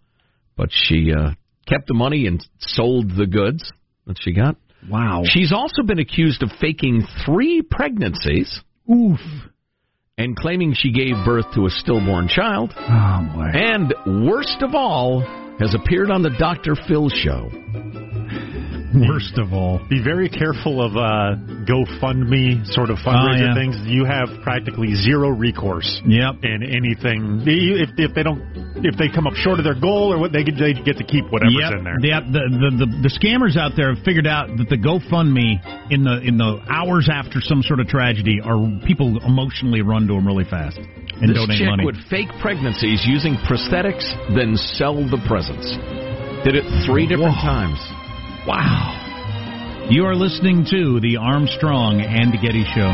but 0.56 0.70
she 0.72 1.12
uh, 1.12 1.32
kept 1.68 1.88
the 1.88 1.96
money 1.96 2.28
and 2.28 2.46
sold 2.60 3.16
the 3.18 3.26
goods 3.26 3.72
that 4.06 4.18
she 4.20 4.32
got. 4.32 4.58
Wow. 4.90 5.24
She's 5.26 5.52
also 5.52 5.84
been 5.84 6.00
accused 6.00 6.44
of 6.44 6.50
faking 6.60 7.06
three 7.26 7.62
pregnancies. 7.64 8.62
Oof. 8.90 9.20
And 10.18 10.36
claiming 10.36 10.74
she 10.76 10.92
gave 10.92 11.16
birth 11.26 11.46
to 11.56 11.66
a 11.66 11.70
stillborn 11.70 12.28
child. 12.28 12.74
Oh, 12.78 13.30
boy. 13.34 13.50
And 13.54 13.94
worst 14.28 14.62
of 14.62 14.76
all, 14.76 15.22
has 15.60 15.76
appeared 15.76 16.10
on 16.10 16.24
the 16.24 16.32
Dr. 16.40 16.76
Phil 16.88 17.08
show. 17.10 17.50
Worst 19.08 19.38
of 19.38 19.54
all. 19.54 19.80
Be 19.90 20.04
very 20.04 20.28
careful 20.30 20.84
of 20.84 20.98
uh, 20.98 21.36
GoFundMe 21.64 22.66
sort 22.74 22.90
of 22.90 22.98
fundraiser 23.00 23.42
Oh, 23.42 23.48
yeah. 23.48 23.56
things. 23.56 23.76
You 23.88 24.04
have 24.06 24.28
practically 24.44 24.94
zero 24.96 25.30
recourse 25.30 25.88
Yep. 26.06 26.44
in 26.44 26.64
anything. 26.64 27.44
If 27.48 27.90
if 27.98 28.14
they 28.14 28.24
don't, 28.24 28.42
if 28.84 28.98
they 28.98 29.08
come 29.08 29.28
up 29.28 29.34
short 29.36 29.60
of 29.60 29.66
their 29.66 29.80
goal 29.80 30.12
or 30.14 30.20
what, 30.20 30.32
they 30.32 30.44
get 30.44 30.58
they 30.60 30.74
get 30.74 30.98
to 30.98 31.06
keep 31.06 31.26
whatever's 31.32 31.56
Yep. 31.56 31.72
in 31.80 31.84
there. 31.84 31.98
Yep. 32.02 32.24
The, 32.36 32.42
the 32.52 32.70
the 32.86 32.88
the 33.08 33.12
scammers 33.16 33.56
out 33.56 33.74
there 33.78 33.94
have 33.96 34.04
figured 34.04 34.28
out 34.28 34.50
that 34.58 34.68
the 34.70 34.78
GoFundMe 34.78 35.92
in 35.92 36.04
the 36.04 36.20
in 36.22 36.38
the 36.38 36.60
hours 36.68 37.08
after 37.12 37.40
some 37.42 37.62
sort 37.64 37.80
of 37.80 37.88
tragedy 37.88 38.40
are 38.44 38.60
people 38.86 39.24
emotionally 39.24 39.82
run 39.82 40.08
to 40.08 40.14
them 40.16 40.28
really 40.28 40.46
fast 40.46 40.78
and 40.78 41.30
this 41.30 41.38
donate 41.38 41.58
chick 41.58 41.68
money. 41.68 41.86
would 41.86 41.98
fake 42.10 42.28
pregnancies 42.42 43.04
using 43.06 43.36
prosthetics, 43.48 44.04
then 44.36 44.58
sell 44.58 44.96
the 44.96 45.22
presents. 45.28 45.72
Did 46.44 46.56
it 46.58 46.66
three 46.90 47.06
different 47.08 47.36
times. 47.40 47.78
Wow. 48.52 49.88
You 49.90 50.04
are 50.04 50.14
listening 50.14 50.66
to 50.72 51.00
the 51.00 51.16
Armstrong 51.16 52.02
and 52.02 52.34
Getty 52.34 52.66
Show. 52.76 52.92